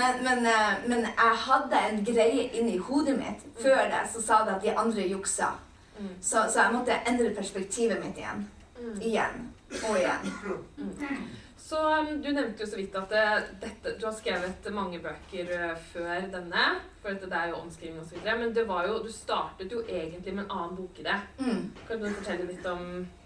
Men, 0.00 0.22
men, 0.26 0.46
uh, 0.46 0.72
men 0.88 1.08
jeg 1.10 1.40
hadde 1.46 1.82
en 1.90 2.04
greie 2.12 2.48
inni 2.60 2.78
hodet 2.78 3.18
mitt 3.18 3.44
før 3.58 3.84
det, 3.92 4.04
så 4.12 4.22
sa 4.24 4.44
det 4.46 4.56
at 4.56 4.64
de 4.64 4.76
andre 4.84 5.08
juksa. 5.10 5.52
Mm. 5.98 6.14
Så, 6.20 6.46
så, 6.46 6.62
jeg 6.62 6.72
måtte 6.78 7.02
endre 7.10 7.34
perspektivet 7.34 8.00
mitt 8.04 8.20
igjen. 8.20 8.46
Mm. 8.78 8.96
Igjen 9.02 9.46
og 9.82 9.98
igjen. 9.98 11.28
Så 11.68 11.80
um, 12.00 12.22
Du 12.22 12.30
nevnte 12.32 12.64
jo 12.64 12.70
så 12.70 12.78
vidt 12.78 12.94
at 12.96 13.12
uh, 13.12 13.48
dette, 13.60 13.94
du 14.00 14.06
har 14.06 14.14
skrevet 14.16 14.68
mange 14.72 15.00
bøker 15.04 15.52
uh, 15.52 15.74
før 15.92 16.30
denne. 16.32 16.64
For 17.02 17.18
det 17.20 17.28
er 17.32 17.52
jo 17.52 17.60
omskriving 17.60 18.00
osv. 18.00 18.24
Men 18.24 18.54
det 18.56 18.64
var 18.68 18.88
jo, 18.88 18.98
du 19.04 19.12
startet 19.12 19.72
jo 19.72 19.82
egentlig 19.84 20.34
med 20.34 20.46
en 20.46 20.56
annen 20.56 20.78
bokidé. 20.78 21.18
Mm. 21.38 21.68
Kan 21.88 22.00
du 22.00 22.08
fortelle 22.08 22.48
litt 22.48 22.66
om 22.66 22.82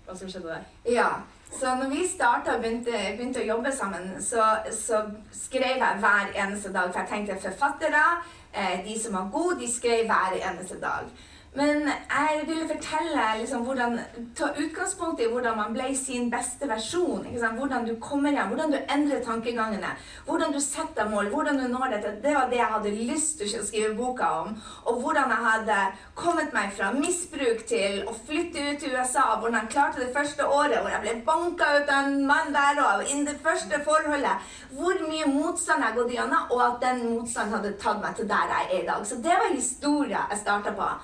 hva 0.06 0.18
som 0.18 0.30
skjedde 0.30 0.50
der? 0.50 0.66
Ja. 0.90 1.08
Så 1.52 1.74
når 1.76 1.90
vi 1.92 2.02
starta 2.08 2.56
og 2.56 2.62
begynte, 2.64 2.90
begynte, 2.90 3.42
å 3.42 3.50
jobbe 3.54 3.72
sammen, 3.76 4.14
så, 4.24 4.44
så, 4.72 5.04
skrev 5.36 5.82
jeg 5.84 5.98
hver 6.00 6.32
eneste 6.32 6.72
dag. 6.72 6.90
For 6.90 7.04
jeg 7.04 7.12
tenkte 7.12 7.42
forfattere 7.44 8.06
Eh, 8.54 8.84
de 8.84 8.98
som 9.00 9.12
var 9.12 9.30
gode, 9.32 9.60
de 9.60 9.72
skrev 9.72 10.04
hver 10.06 10.34
eneste 10.50 10.76
dag. 10.80 11.08
Men 11.54 11.82
jeg 11.84 12.44
ville 12.48 12.64
fortelle 12.64 13.24
liksom, 13.38 13.64
hvordan, 13.66 13.98
ta 14.36 14.46
utgangspunkt 14.56 15.20
i 15.20 15.26
hvordan 15.28 15.58
man 15.58 15.74
ble 15.76 15.90
sin 15.96 16.30
beste 16.32 16.64
versjon. 16.68 17.26
Hvordan 17.58 17.84
du 17.84 17.92
kommer 18.00 18.32
hjem, 18.32 18.54
hvordan 18.54 18.72
du 18.72 18.78
endrer 18.94 19.20
tankegangene, 19.26 19.90
hvordan 20.24 20.54
du 20.56 20.60
setter 20.64 21.10
mål, 21.12 21.28
hvordan 21.34 21.60
du 21.60 21.66
når 21.68 21.92
dette. 21.92 22.14
Det 22.24 22.32
var 22.38 22.48
det 22.48 22.56
jeg 22.56 22.72
hadde 22.76 22.94
lyst 23.10 23.36
til 23.42 23.60
å 23.60 23.66
skrive 23.68 23.92
boka 24.00 24.32
om. 24.40 24.56
Og 24.88 25.04
hvordan 25.04 25.36
jeg 25.36 25.46
hadde 25.50 25.78
kommet 26.16 26.56
meg 26.56 26.72
fra 26.72 26.88
misbruk 26.96 27.66
til 27.68 28.00
å 28.08 28.16
flytte 28.16 28.70
ut 28.70 28.80
til 28.80 28.96
USA. 28.96 29.28
Hvordan 29.36 29.60
jeg 29.60 29.74
klarte 29.76 30.00
det 30.06 30.12
første 30.16 30.48
året, 30.48 30.80
hvor 30.80 30.92
jeg 30.96 31.04
ble 31.04 31.16
banka 31.28 31.72
ut 31.76 31.96
av 31.98 32.08
en 32.08 32.20
mann 32.32 32.56
der 32.56 32.80
og 32.86 33.04
innen 33.04 33.28
det 33.28 33.40
første 33.44 33.84
forholdet. 33.84 34.52
Hvor 34.72 35.04
mye 35.04 35.28
motstand 35.28 35.84
jeg 35.84 36.00
gått 36.00 36.16
gjennom, 36.16 36.48
og 36.48 36.68
at 36.70 36.84
den 36.88 37.10
motstanden 37.12 37.58
hadde 37.58 37.76
tatt 37.76 38.00
meg 38.00 38.16
til 38.16 38.32
der 38.32 38.56
jeg 38.56 38.70
er 38.70 38.78
i 38.80 38.86
dag. 38.94 39.04
Så 39.04 39.20
det 39.20 39.36
var 39.36 39.52
historia 39.52 40.30
jeg 40.30 40.46
starta 40.46 40.72
på. 40.72 40.94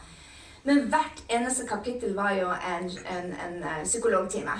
Men 0.68 0.82
hvert 0.92 1.22
eneste 1.32 1.64
kapittel 1.66 2.12
var 2.16 2.34
jo 2.36 2.50
en, 2.52 2.90
en, 3.16 3.30
en 3.44 3.62
uh, 3.64 3.78
psykologtime. 3.84 4.56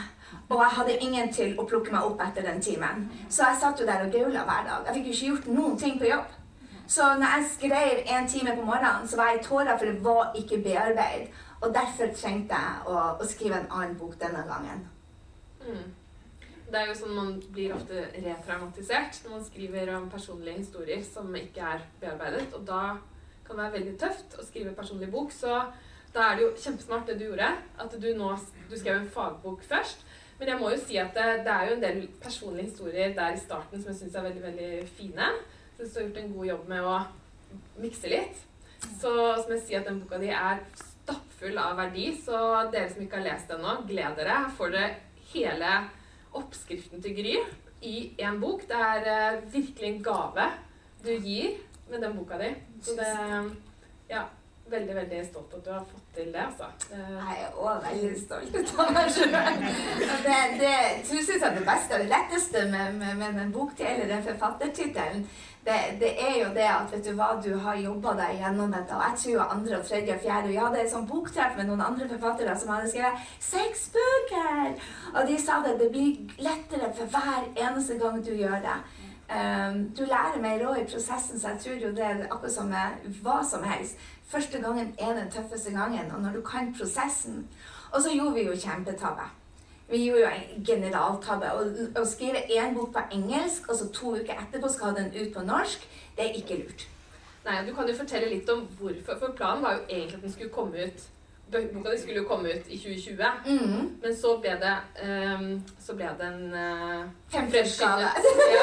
Og 0.49 0.63
jeg 0.63 0.77
hadde 0.79 0.99
ingen 1.05 1.33
til 1.33 1.53
å 1.61 1.67
plukke 1.69 1.93
meg 1.93 2.07
opp 2.09 2.23
etter 2.25 2.47
den 2.47 2.63
timen. 2.65 3.05
Så 3.29 3.45
jeg 3.45 3.59
satt 3.61 3.81
jo 3.81 3.89
der 3.89 4.07
og 4.07 4.13
gaula 4.15 4.45
hver 4.49 4.65
dag. 4.69 4.87
Jeg 4.89 4.97
fikk 4.97 5.11
jo 5.11 5.17
ikke 5.17 5.33
gjort 5.33 5.51
noen 5.53 5.77
ting 5.81 5.99
på 6.01 6.09
jobb. 6.09 6.33
Så 6.89 7.05
når 7.21 7.35
jeg 7.35 7.49
skrev 7.51 7.99
en 8.17 8.29
time 8.33 8.55
på 8.57 8.65
morgenen, 8.65 9.09
så 9.09 9.21
var 9.21 9.29
jeg 9.29 9.41
i 9.41 9.45
tårer, 9.45 9.75
for 9.77 9.91
det 9.91 10.05
var 10.05 10.33
ikke 10.41 10.63
bearbeid. 10.65 11.29
Og 11.61 11.75
derfor 11.75 12.15
trengte 12.17 12.57
jeg 12.57 12.89
å, 12.89 13.03
å 13.21 13.29
skrive 13.29 13.59
en 13.61 13.69
annen 13.69 13.99
bok 14.01 14.15
denne 14.21 14.45
gangen. 14.49 14.87
Mm. 15.67 15.91
Det 16.69 16.81
er 16.81 16.89
jo 16.89 16.97
sånn 16.97 17.17
Man 17.17 17.35
blir 17.53 17.75
ofte 17.77 18.07
retraumatisert 18.15 19.21
når 19.25 19.35
man 19.35 19.45
skriver 19.45 19.93
om 19.97 20.09
personlige 20.13 20.63
historier 20.63 21.05
som 21.05 21.37
ikke 21.37 21.69
er 21.75 21.85
bearbeidet. 22.01 22.49
Og 22.57 22.65
da 22.69 22.83
kan 23.45 23.57
det 23.57 23.63
være 23.67 23.77
veldig 23.77 23.95
tøft 24.01 24.41
å 24.41 24.49
skrive 24.49 24.73
personlig 24.77 25.11
bok. 25.13 25.33
Så 25.33 25.53
da 26.15 26.25
er 26.25 26.39
det 26.39 26.45
jo 26.45 26.55
kjempesmart 26.57 27.09
det 27.09 27.19
du 27.19 27.27
gjorde. 27.29 27.49
At 27.79 27.95
du 28.01 28.09
nå 28.17 28.33
du 28.69 28.77
skrev 28.77 29.01
en 29.01 29.11
fagbok 29.13 29.63
først. 29.65 30.05
Men 30.39 30.53
jeg 30.53 30.61
må 30.61 30.71
jo 30.71 30.81
si 30.81 30.99
at 31.01 31.15
det, 31.17 31.27
det 31.47 31.53
er 31.53 31.69
jo 31.69 31.77
en 31.77 31.83
del 31.83 32.03
personlige 32.23 32.69
historier 32.71 33.15
der 33.17 33.35
i 33.35 33.41
starten 33.43 33.81
som 33.81 33.91
jeg 33.91 34.01
syns 34.01 34.19
er 34.19 34.29
veldig 34.29 34.43
veldig 34.43 34.71
fine. 34.99 35.31
Så 35.77 35.89
du 35.89 35.99
har 35.99 36.07
gjort 36.07 36.21
en 36.23 36.35
god 36.37 36.47
jobb 36.53 36.69
med 36.71 36.87
å 36.87 36.99
mikse 37.83 38.13
litt. 38.13 38.45
Så 39.01 39.11
som 39.11 39.53
jeg 39.55 39.65
sier 39.65 39.83
at 39.83 39.91
den 39.91 40.01
boka 40.03 40.21
di 40.23 40.31
er 40.31 40.63
stappfull 40.79 41.59
av 41.59 41.79
verdi. 41.81 42.11
Så 42.23 42.39
dere 42.73 42.91
som 42.93 43.03
ikke 43.05 43.19
har 43.19 43.29
lest 43.33 43.51
den 43.51 43.65
nå, 43.67 43.77
gled 43.91 44.19
dere. 44.21 44.43
Her 44.45 44.57
får 44.59 44.75
dere 44.75 44.91
hele 45.33 45.75
oppskriften 46.39 47.03
til 47.03 47.17
Gry 47.19 47.37
i 47.89 47.97
én 48.23 48.39
bok. 48.43 48.67
Det 48.71 48.79
er 48.79 49.11
uh, 49.11 49.45
virkelig 49.53 49.91
en 49.91 50.03
gave 50.07 50.51
du 51.03 51.13
gir 51.15 51.59
med 51.91 52.03
den 52.05 52.15
boka 52.19 52.39
di. 52.41 52.53
Så 52.83 52.99
det 52.99 53.15
Ja 54.09 54.25
veldig 54.71 54.95
veldig 54.97 55.21
stolt 55.27 55.55
at 55.59 55.65
du 55.67 55.71
har 55.73 55.85
fått 55.91 56.09
til 56.15 56.33
det. 56.35 56.45
altså. 56.47 56.69
Jeg 56.93 57.45
er 57.45 57.59
òg 57.65 57.85
veldig 57.87 58.21
stolt 58.23 58.73
av 58.85 58.93
meg 58.97 59.13
sjøl. 59.15 59.37
Det, 60.27 60.39
det, 60.63 60.75
synes 61.11 61.31
jeg 61.35 61.55
det 61.59 61.67
beste 61.69 61.95
og 61.95 62.05
det 62.05 62.11
letteste 62.15 62.65
med, 62.73 62.99
med, 63.03 63.15
med 63.23 63.43
en 63.45 63.55
boktittel 63.55 64.03
eller 64.03 64.15
den 64.15 64.27
forfattertittelen, 64.31 65.25
det, 65.69 65.79
det, 66.01 66.13
er 66.29 66.37
jo 66.45 66.53
det 66.55 66.65
at 66.65 66.93
vet 66.93 67.05
du 67.05 67.11
hva, 67.19 67.33
du 67.45 67.51
har 67.61 67.77
jobba 67.77 68.15
deg 68.17 68.39
gjennom 68.41 68.71
dette. 68.73 68.95
Og 68.97 69.03
jeg 69.05 69.19
tror 69.23 69.51
andre 69.57 69.81
og 69.81 69.89
tredje 69.89 70.15
og 70.15 70.23
fjerde 70.23 70.53
Vi 70.53 70.61
hadde 70.63 70.81
et 70.81 70.93
sånt 70.93 71.11
boktreff 71.11 71.59
med 71.59 71.69
noen 71.69 71.83
andre 71.85 72.09
forfattere 72.09 72.55
som 72.57 72.73
hadde 72.73 72.89
skrevet 72.93 73.27
seks 73.51 73.91
bøker! 73.97 74.79
Og 75.15 75.21
de 75.29 75.37
sa 75.43 75.59
det. 75.67 75.77
Det 75.83 75.91
blir 75.93 76.41
lettere 76.41 76.89
for 76.97 77.13
hver 77.13 77.51
eneste 77.53 77.99
gang 78.01 78.23
du 78.25 78.33
gjør 78.33 78.63
det. 78.65 78.79
Um, 79.29 79.91
du 79.93 80.07
lærer 80.09 80.41
mer 80.41 80.63
òg 80.65 80.79
i 80.81 80.87
prosessen, 80.89 81.37
så 81.41 81.51
jeg 81.53 81.61
tror 81.61 81.83
jo 81.83 81.91
det 81.93 82.05
er 82.05 82.23
akkurat 82.31 82.53
som 82.55 82.71
med 82.73 83.11
hva 83.21 83.43
som 83.45 83.67
helst. 83.69 84.01
Første 84.29 84.61
gangen 84.61 84.95
er 84.99 85.15
den 85.17 85.31
tøffeste 85.31 85.71
gangen. 85.71 86.11
Og 86.15 86.23
når 86.23 86.33
du 86.33 86.41
kan 86.41 86.75
prosessen 86.79 87.49
Og 87.93 88.03
så 88.03 88.11
gjorde 88.13 88.35
vi 88.35 88.43
jo 88.43 88.53
kjempetabbe. 88.57 89.25
Vi 89.91 90.05
gjorde 90.05 90.21
jo 90.21 90.27
en 90.27 90.65
generaltabbe. 90.65 91.53
Å 91.97 92.05
skrive 92.05 92.43
én 92.53 92.75
bok 92.77 92.93
på 92.93 93.05
engelsk, 93.13 93.71
og 93.71 93.79
så 93.79 93.89
to 93.93 94.13
uker 94.19 94.37
etterpå 94.37 94.69
skal 94.69 94.91
ha 94.91 94.99
den 94.99 95.15
ut 95.15 95.33
på 95.35 95.45
norsk, 95.49 95.87
det 96.17 96.27
er 96.27 96.37
ikke 96.37 96.59
lurt. 96.61 96.85
Nei, 97.47 97.63
Du 97.65 97.75
kan 97.75 97.89
jo 97.89 97.97
fortelle 97.97 98.29
litt 98.29 98.51
om 98.53 98.67
hvorfor. 98.81 99.17
For 99.19 99.33
planen 99.33 99.65
var 99.65 99.79
jo 99.79 99.87
egentlig 99.89 100.19
at 100.19 100.23
den 100.23 100.33
skulle 100.33 100.53
komme 100.53 100.85
ut 100.85 101.09
Boka 101.49 101.91
di 101.91 101.99
skulle 101.99 102.21
jo 102.21 102.29
komme 102.29 102.49
ut 102.49 102.67
i 102.69 102.79
2020, 102.79 103.23
mm. 103.47 104.01
men 104.03 104.17
så 104.17 104.35
ble 104.37 104.51
det 104.61 104.75
um, 105.09 105.63
Så 105.81 105.95
ble 105.97 106.11
det 106.19 106.27
en 106.27 106.53
uh, 106.53 107.07
Fremskrittsgave. 107.33 108.11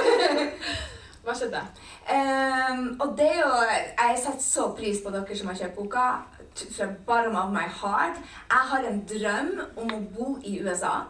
Hva 1.25 1.33
skjedde? 1.33 1.61
Um, 2.05 2.99
og 3.01 3.15
det 3.17 3.25
er 3.31 3.39
jo 3.39 3.53
Jeg 3.65 4.17
setter 4.21 4.43
så 4.45 4.67
pris 4.77 5.01
på 5.01 5.13
dere 5.13 5.37
som 5.37 5.49
har 5.49 5.57
kjøpt 5.57 5.79
boka. 5.79 6.07
Fra 6.77 6.87
bottom 7.07 7.35
of 7.35 7.49
my 7.51 7.65
heart. 7.81 8.21
Jeg 8.51 8.67
har 8.71 8.85
en 8.89 9.01
drøm 9.09 9.55
om 9.75 9.95
å 9.97 10.03
bo 10.17 10.35
i 10.43 10.59
USA 10.61 11.01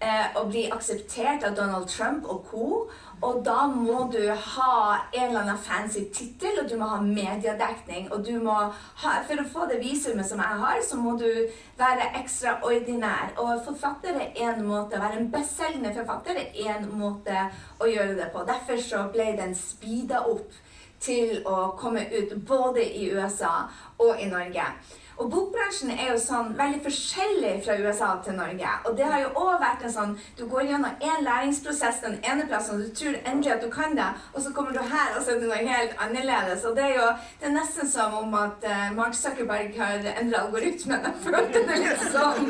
Uh, 0.00 0.40
og 0.40 0.46
bli 0.48 0.62
akseptert 0.72 1.42
av 1.44 1.56
Donald 1.58 1.84
Trump 1.92 2.24
og 2.24 2.46
co. 2.48 2.68
Og 3.22 3.42
da 3.44 3.66
må 3.68 4.06
du 4.12 4.22
ha 4.32 4.74
en 5.12 5.26
eller 5.26 5.40
annen 5.42 5.58
fancy 5.60 6.06
tittel, 6.14 6.62
og 6.62 6.70
du 6.70 6.76
må 6.80 6.88
ha 6.88 7.00
mediedekning. 7.04 8.08
Og 8.12 8.24
du 8.24 8.38
må 8.40 8.54
ha, 8.54 9.12
for 9.28 9.42
å 9.42 9.48
få 9.52 9.66
det 9.68 9.80
visumet 9.82 10.28
som 10.28 10.40
jeg 10.40 10.60
har, 10.62 10.80
så 10.86 10.96
må 10.96 11.16
du 11.20 11.28
være 11.80 12.08
ekstraordinær. 12.22 13.34
Og 13.42 13.60
forfatter 13.66 14.16
er 14.16 14.40
én 14.46 14.64
måte. 14.64 14.96
Å 14.96 15.04
være 15.04 15.20
en 15.20 15.30
bestselgende 15.34 15.92
forfatter 15.98 16.40
er 16.40 16.56
én 16.64 16.88
måte 16.96 17.44
å 17.80 17.90
gjøre 17.90 18.16
det 18.22 18.30
på. 18.32 18.46
Derfor 18.48 18.80
så 18.88 19.04
ble 19.12 19.34
den 19.36 19.52
speeda 19.58 20.24
opp 20.30 20.56
til 21.00 21.40
å 21.48 21.74
komme 21.80 22.06
ut 22.12 22.34
både 22.48 22.84
i 22.84 23.10
USA 23.12 23.68
og 24.00 24.20
i 24.20 24.28
Norge. 24.32 24.66
Og 25.20 25.28
bokbransjen 25.28 25.90
er 25.92 26.14
jo 26.14 26.20
sånn 26.20 26.54
veldig 26.56 26.78
forskjellig 26.86 27.52
fra 27.64 27.74
USA 27.84 28.08
til 28.24 28.38
Norge. 28.38 28.70
Og 28.88 28.94
det 28.96 29.04
har 29.04 29.20
jo 29.20 29.32
òg 29.42 29.58
vært 29.60 29.82
en 29.84 29.92
sånn 29.92 30.14
Du 30.38 30.46
går 30.48 30.70
gjennom 30.70 31.02
én 31.04 31.26
læringsprosess 31.26 32.00
den 32.04 32.16
ene 32.24 32.46
plassen, 32.48 32.78
og 32.80 32.86
du 32.88 32.94
tror 32.96 33.18
endelig 33.18 33.52
at 33.52 33.64
du 33.64 33.68
kan 33.74 33.92
det, 33.98 34.08
og 34.32 34.40
så 34.44 34.52
kommer 34.56 34.72
du 34.72 34.80
her, 34.80 35.12
og 35.16 35.20
så 35.20 35.34
er 35.34 35.42
det 35.42 35.50
noe 35.50 35.74
helt 35.74 36.00
annerledes. 36.06 36.64
Og 36.64 36.76
det 36.78 36.86
er 36.86 36.94
jo 36.96 37.10
det 37.42 37.50
er 37.50 37.56
nesten 37.58 37.90
som 37.90 38.16
om 38.22 38.38
at 38.40 38.64
uh, 38.64 38.86
Mark 38.96 39.18
Zuckerberg 39.18 39.76
har 39.76 40.08
endra 40.14 40.46
algoritmen. 40.46 41.04
Jeg 41.10 41.24
følte 41.26 41.64
det 41.68 41.78
litt 41.84 42.06
sånn. 42.14 42.48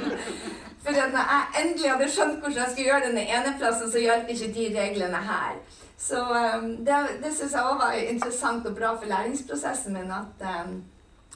For 0.81 0.97
når 0.97 1.19
jeg 1.19 1.65
endelig 1.65 1.91
hadde 1.91 2.09
skjønt 2.15 2.39
hvordan 2.39 2.63
jeg 2.63 2.71
skulle 2.71 2.87
gjøre 2.87 3.09
det 3.09 3.13
den 3.17 3.35
ene 3.35 3.57
plassen, 3.59 3.91
så 3.91 4.05
hjalp 4.07 4.31
ikke 4.31 4.53
de 4.55 4.71
reglene 4.79 5.27
her. 5.27 5.59
Så 6.01 6.23
um, 6.23 6.71
det, 6.87 7.03
det 7.21 7.35
syns 7.35 7.59
jeg 7.59 7.67
òg 7.67 7.83
var 7.83 7.99
interessant 7.99 8.71
og 8.71 8.79
bra 8.79 8.95
for 8.95 9.11
læringsprosessen 9.11 9.99
min. 9.99 10.15
at 10.15 10.47
um, 10.63 10.79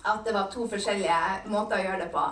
at 0.04 0.20
det 0.26 0.34
var 0.34 0.50
to 0.52 0.66
forskjellige 0.68 1.18
måter 1.52 1.80
å 1.80 1.84
gjøre 1.86 2.02
det 2.04 2.10
på. 2.12 2.24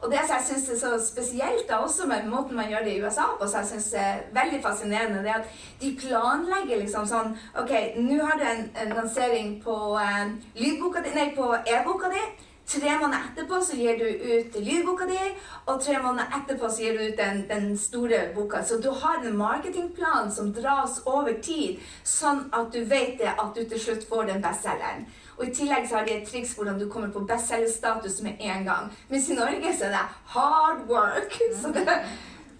Og 0.00 0.12
det 0.12 0.20
som 0.24 0.36
jeg 0.38 0.46
syns 0.46 0.68
er 0.70 0.78
så 0.80 0.90
spesielt, 1.02 1.64
da, 1.68 1.80
også 1.82 2.06
med 2.06 2.28
måten 2.30 2.56
man 2.56 2.70
gjør 2.70 2.84
det 2.86 2.94
i 2.94 3.00
USA 3.02 3.26
på, 3.38 3.46
som 3.46 3.64
jeg 3.64 3.70
syns 3.72 3.88
er 3.98 4.20
veldig 4.36 4.60
fascinerende, 4.62 5.22
det 5.24 5.32
er 5.32 5.40
at 5.42 5.56
de 5.80 5.94
planlegger 5.98 6.84
liksom 6.84 7.06
sånn 7.08 7.34
Ok, 7.58 7.72
nå 7.98 8.20
har 8.22 8.38
du 8.38 8.44
en, 8.46 8.68
lansering 8.94 9.56
på 9.64 9.74
eh, 10.00 10.36
lydboka 10.58 11.02
di, 11.04 11.14
nei, 11.16 11.32
på 11.36 11.50
e-boka 11.58 12.12
di. 12.14 12.22
Tre 12.68 12.98
måneder 13.00 13.22
etterpå 13.30 13.60
så 13.64 13.76
gir 13.76 13.96
du 13.96 14.04
ut 14.04 14.56
lydboka 14.60 15.06
di, 15.08 15.20
og 15.64 15.78
tre 15.80 15.94
måneder 16.04 16.34
etterpå 16.36 16.68
så 16.68 16.82
gir 16.82 16.98
du 16.98 17.04
ut 17.06 17.16
den, 17.16 17.38
den 17.48 17.70
store 17.80 18.18
boka. 18.34 18.60
Så 18.64 18.76
du 18.84 18.90
har 18.92 19.22
en 19.24 19.38
marketingplan 19.38 20.28
som 20.32 20.50
dras 20.52 20.98
over 21.08 21.38
tid, 21.40 21.78
sånn 22.04 22.44
at 22.52 22.68
du 22.74 22.82
vet 22.90 23.24
at 23.30 23.56
du 23.56 23.62
til 23.62 23.80
slutt 23.80 24.04
får 24.10 24.28
den 24.28 24.44
bestselgeren. 24.44 25.06
Og 25.38 25.46
i 25.46 25.54
tillegg 25.54 25.88
så 25.88 25.96
har 25.96 26.04
de 26.10 26.18
et 26.18 26.28
triks 26.28 26.52
hvordan 26.58 26.76
du 26.82 26.90
kommer 26.92 27.08
på 27.14 27.24
bestselgerstatus 27.30 28.20
med 28.26 28.44
en 28.50 28.68
gang. 28.68 28.92
Mens 29.08 29.30
i 29.30 29.38
Norge 29.38 29.72
så 29.72 29.88
er 29.88 29.96
det 29.96 30.04
hard 30.34 30.84
work. 30.92 31.40
Så 31.62 31.72
det, 31.72 31.88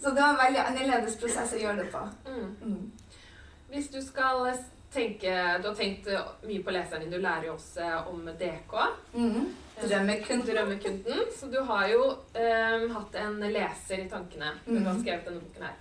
så 0.00 0.10
det 0.14 0.22
var 0.22 0.30
en 0.30 0.42
veldig 0.44 0.60
annerledes 0.62 1.16
prosess 1.20 1.52
å 1.52 1.60
gjøre 1.60 1.82
det 1.82 1.88
på. 1.92 2.00
Mm. 2.30 2.50
Mm. 2.62 2.90
Hvis 3.68 3.88
du 3.92 4.00
skal 4.02 4.46
tenke 4.94 5.32
Du 5.60 5.68
har 5.68 5.74
tenkt 5.76 6.06
mye 6.46 6.62
på 6.64 6.72
leseren 6.72 7.02
din. 7.02 7.12
Du 7.12 7.18
lærer 7.18 7.50
jo 7.50 7.56
også 7.58 7.88
om 8.08 8.22
DK. 8.40 8.76
Mm. 9.12 9.48
Drømmekunden. 9.82 10.46
Drømmekunden. 10.48 11.24
Så 11.38 11.50
du 11.52 11.58
har 11.70 11.88
jo 11.92 12.04
um, 12.12 12.86
hatt 12.96 13.18
en 13.22 13.40
leser 13.42 14.04
i 14.04 14.08
tankene 14.10 14.54
når 14.66 14.78
du 14.78 14.86
har 14.86 14.96
mm. 14.96 15.02
skrevet 15.02 15.28
denne 15.28 15.44
boken 15.44 15.68
her. 15.68 15.76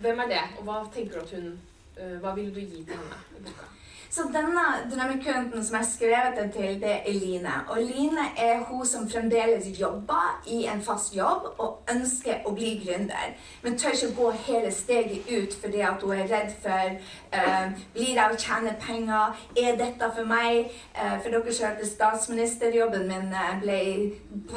Hvem 0.00 0.24
er 0.24 0.32
det, 0.32 0.44
og 0.58 0.64
hva 0.68 0.78
tenker 0.94 1.18
du 1.18 1.24
at 1.26 1.36
hun 1.36 1.52
uh, 1.98 2.16
Hva 2.22 2.34
vil 2.38 2.54
du 2.54 2.60
gi 2.62 2.82
til 2.84 2.96
henne 2.96 3.20
i 3.36 3.44
boka? 3.44 3.68
Så 4.10 4.22
denne 4.22 4.62
drømmekunden 4.90 5.64
som 5.64 5.74
jeg 5.74 5.84
har 5.84 5.90
skrevet 5.96 6.38
den 6.38 6.52
til, 6.52 6.80
det 6.82 6.90
er 6.92 7.12
Line. 7.12 7.52
Og 7.68 7.78
Line 7.78 8.24
er 8.36 8.58
hun 8.58 8.86
som 8.86 9.10
fremdeles 9.10 9.80
jobber 9.80 10.42
i 10.46 10.64
en 10.66 10.82
fast 10.82 11.14
jobb 11.16 11.46
og 11.58 11.78
ønsker 11.94 12.42
å 12.44 12.50
bli 12.56 12.72
gründer. 12.82 13.36
Men 13.62 13.78
tør 13.78 13.94
ikke 13.94 14.16
gå 14.16 14.32
hele 14.48 14.72
steget 14.74 15.30
ut 15.30 15.54
fordi 15.62 15.84
at 15.86 16.02
hun 16.02 16.16
er 16.16 16.26
redd 16.34 16.50
for 16.62 16.98
uh, 17.36 17.70
Blir 17.94 18.18
jeg 18.18 18.34
å 18.34 18.40
tjene 18.46 18.74
penger? 18.82 19.38
Er 19.62 19.78
dette 19.78 20.10
for 20.18 20.26
meg? 20.26 20.74
Uh, 20.98 21.14
for 21.22 21.30
dere 21.30 21.56
hørte 21.62 21.90
statsministerjobben 21.92 23.06
min 23.06 23.30
uh, 23.30 23.54
ble 23.62 23.80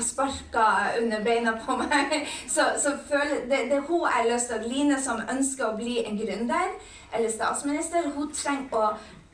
sparka 0.02 0.68
under 0.98 1.22
beina 1.22 1.60
på 1.62 1.78
meg. 1.86 2.24
Så, 2.56 2.72
så 2.82 2.98
føler, 3.10 3.46
det, 3.50 3.66
det 3.70 3.78
er 3.84 3.88
hun 3.88 4.02
jeg 4.02 4.18
har 4.18 4.34
lyst 4.34 4.50
til. 4.50 4.70
Line 4.74 5.02
som 5.02 5.22
ønsker 5.30 5.70
å 5.70 5.76
bli 5.78 6.02
en 6.08 6.18
gründer 6.18 6.74
eller 7.14 7.30
statsminister, 7.30 8.10
hun 8.16 8.32
trenger 8.34 8.74
å 8.74 8.88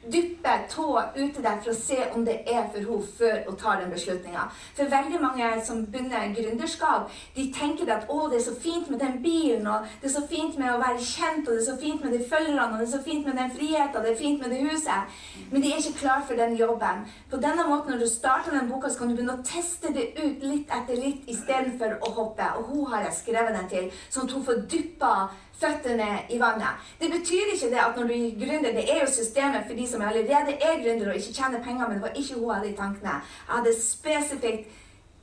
dyppe 0.08 0.54
tåa 0.70 1.04
uti 1.16 1.42
der 1.44 1.60
for 1.60 1.74
å 1.74 1.78
se 1.78 1.98
om 2.16 2.24
det 2.26 2.40
er 2.48 2.68
for 2.72 2.80
henne 2.80 3.08
før 3.20 3.38
hun 3.48 3.58
tar 3.60 3.82
den 3.82 3.92
beslutninga. 3.94 4.46
For 4.78 4.92
veldig 4.92 5.20
mange 5.22 5.50
som 5.66 5.82
begynner 5.92 6.32
gründerskap, 6.36 7.12
de 7.36 7.48
tenker 7.56 7.92
at 7.94 8.08
å, 8.10 8.20
det 8.32 8.40
er 8.40 8.46
så 8.48 8.56
fint 8.64 8.90
med 8.90 9.02
den 9.04 9.20
bilen, 9.24 9.68
og 9.68 9.88
det 10.02 10.10
er 10.10 10.16
så 10.16 10.24
fint 10.30 10.58
med 10.60 10.72
å 10.74 10.80
være 10.82 11.04
kjent, 11.04 11.48
og 11.48 11.54
det 11.54 11.64
er 11.64 11.68
så 11.68 11.78
fint 11.82 12.06
med 12.06 12.16
de 12.16 12.22
følgerne, 12.32 12.70
og 12.72 12.80
det 12.80 12.88
er 12.88 12.94
så 12.94 13.02
fint 13.06 13.28
med 13.28 13.40
den 13.42 13.52
friheten, 13.58 14.06
det 14.06 14.14
er 14.14 14.22
fint 14.22 14.44
med 14.44 14.56
det 14.56 14.62
huset. 14.70 15.20
Men 15.52 15.66
de 15.66 15.74
er 15.74 15.84
ikke 15.84 16.00
klar 16.04 16.24
for 16.28 16.40
den 16.40 16.56
jobben. 16.60 17.04
På 17.30 17.42
denne 17.44 17.68
måten, 17.68 17.94
når 17.94 18.06
du 18.06 18.10
starter 18.10 18.56
den 18.56 18.72
boka, 18.72 18.90
så 18.90 19.02
kan 19.02 19.12
du 19.12 19.18
begynne 19.18 19.38
å 19.38 19.46
teste 19.46 19.94
det 19.96 20.10
ut 20.20 20.48
litt 20.48 20.72
etter 20.80 21.00
litt 21.00 21.28
istedenfor 21.30 22.00
å 22.06 22.14
hoppe. 22.18 22.50
Og 22.60 22.72
hun 22.72 22.90
har 22.94 23.06
jeg 23.08 23.20
skrevet 23.20 23.56
den 23.58 23.70
til, 23.72 23.92
sånn 24.10 24.30
at 24.30 24.36
hun 24.38 24.48
får 24.48 24.66
dyppa 24.72 25.14
føttene 25.60 26.10
i 26.30 26.40
vannet. 26.40 26.88
Det 27.02 27.10
betyr 27.12 27.54
ikke 27.54 27.72
det 27.74 27.82
at 27.84 27.98
når 27.98 28.08
du 28.10 28.14
er 28.14 28.40
gründer 28.42 28.76
Det 28.78 28.86
er 28.94 29.02
jo 29.04 29.12
systemet 29.12 29.68
for 29.68 29.76
de 29.76 29.88
som 29.88 30.02
allerede 30.02 30.56
er 30.58 30.82
gründere 30.84 31.10
og 31.10 31.16
ikke 31.16 31.34
tjener 31.34 31.64
penger, 31.64 31.88
men 31.88 31.96
det 31.98 32.02
var 32.02 32.16
ikke 32.16 32.40
hun 32.40 32.54
hadde 32.54 32.72
i 32.72 32.76
tankene. 32.76 33.16
Jeg 33.48 33.56
hadde 33.56 33.76
spesifikt 33.82 34.70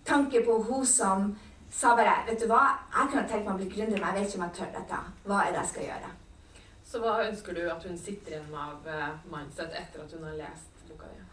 tanke 0.07 0.45
på 0.45 0.63
hun 0.63 0.87
som 0.87 1.37
sa 1.71 1.97
bare 1.97 2.23
Vet 2.29 2.41
du 2.41 2.47
hva, 2.47 2.63
jeg 2.95 3.11
kunne 3.11 3.29
tenkt 3.29 3.47
meg 3.47 3.55
å 3.55 3.59
bli 3.61 3.73
gründer, 3.73 3.99
men 4.01 4.09
jeg 4.09 4.21
vet 4.21 4.29
ikke 4.31 4.43
om 4.43 4.47
jeg 4.47 4.57
tør 4.59 4.73
dette. 4.79 5.01
Hva 5.25 5.43
er 5.43 5.53
det 5.53 5.63
jeg 5.63 5.73
skal 5.73 5.89
gjøre? 5.91 6.13
Så 6.87 7.01
hva 7.03 7.15
ønsker 7.27 7.57
du 7.57 7.65
at 7.71 7.83
hun 7.85 7.99
sitter 7.99 8.37
igjen 8.37 8.51
med 8.53 8.61
av 8.63 8.87
eh, 8.87 9.09
mindset 9.33 9.75
etter 9.75 10.05
at 10.05 10.13
hun 10.15 10.29
har 10.29 10.37
lest 10.39 10.87
boka 10.89 11.09
di? 11.11 11.25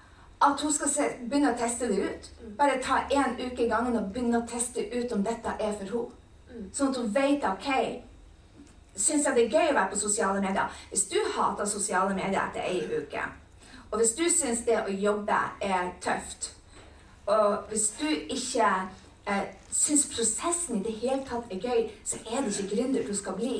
At 0.44 0.64
hun 0.66 0.74
skal 0.76 0.90
se, 0.90 1.06
begynne 1.30 1.54
å 1.54 1.60
teste 1.60 1.88
det 1.92 2.08
ut. 2.08 2.32
Bare 2.58 2.80
ta 2.84 3.04
én 3.14 3.38
uke 3.38 3.64
i 3.64 3.70
gangen 3.70 4.00
og 4.00 4.10
begynne 4.16 4.42
å 4.42 4.48
teste 4.50 4.84
ut 4.96 5.14
om 5.14 5.22
dette 5.24 5.54
er 5.60 5.78
for 5.78 5.94
henne. 5.94 6.20
Mm. 6.54 6.66
Sånn 6.74 6.92
at 6.92 7.00
hun 7.00 7.14
vet 7.14 7.46
OK, 7.50 7.70
syns 8.96 9.26
jeg 9.26 9.36
det 9.36 9.46
er 9.46 9.54
gøy 9.54 9.72
å 9.72 9.78
være 9.78 9.92
på 9.94 10.00
sosiale 10.00 10.42
medier. 10.42 10.82
Hvis 10.90 11.08
du 11.12 11.18
hater 11.36 11.70
sosiale 11.70 12.16
medier 12.16 12.42
etter 12.44 12.66
ei 12.68 12.84
uke, 12.98 13.24
og 13.92 14.00
hvis 14.00 14.16
du 14.18 14.26
syns 14.30 14.66
det 14.68 14.80
å 14.82 14.94
jobbe 14.94 15.38
er 15.62 15.92
tøft, 16.02 16.52
og 17.26 17.70
hvis 17.70 17.88
du 18.00 18.08
ikke 18.10 18.70
eh, 19.30 19.46
syns 19.72 20.08
prosessen 20.12 20.80
i 20.80 20.84
det 20.84 20.96
hele 21.02 21.22
tatt 21.28 21.52
er 21.54 21.62
gøy, 21.62 21.86
så 22.06 22.20
er 22.26 22.42
det 22.44 22.54
ikke 22.54 22.76
gründer 22.76 23.08
du 23.08 23.16
skal 23.16 23.38
bli. 23.38 23.56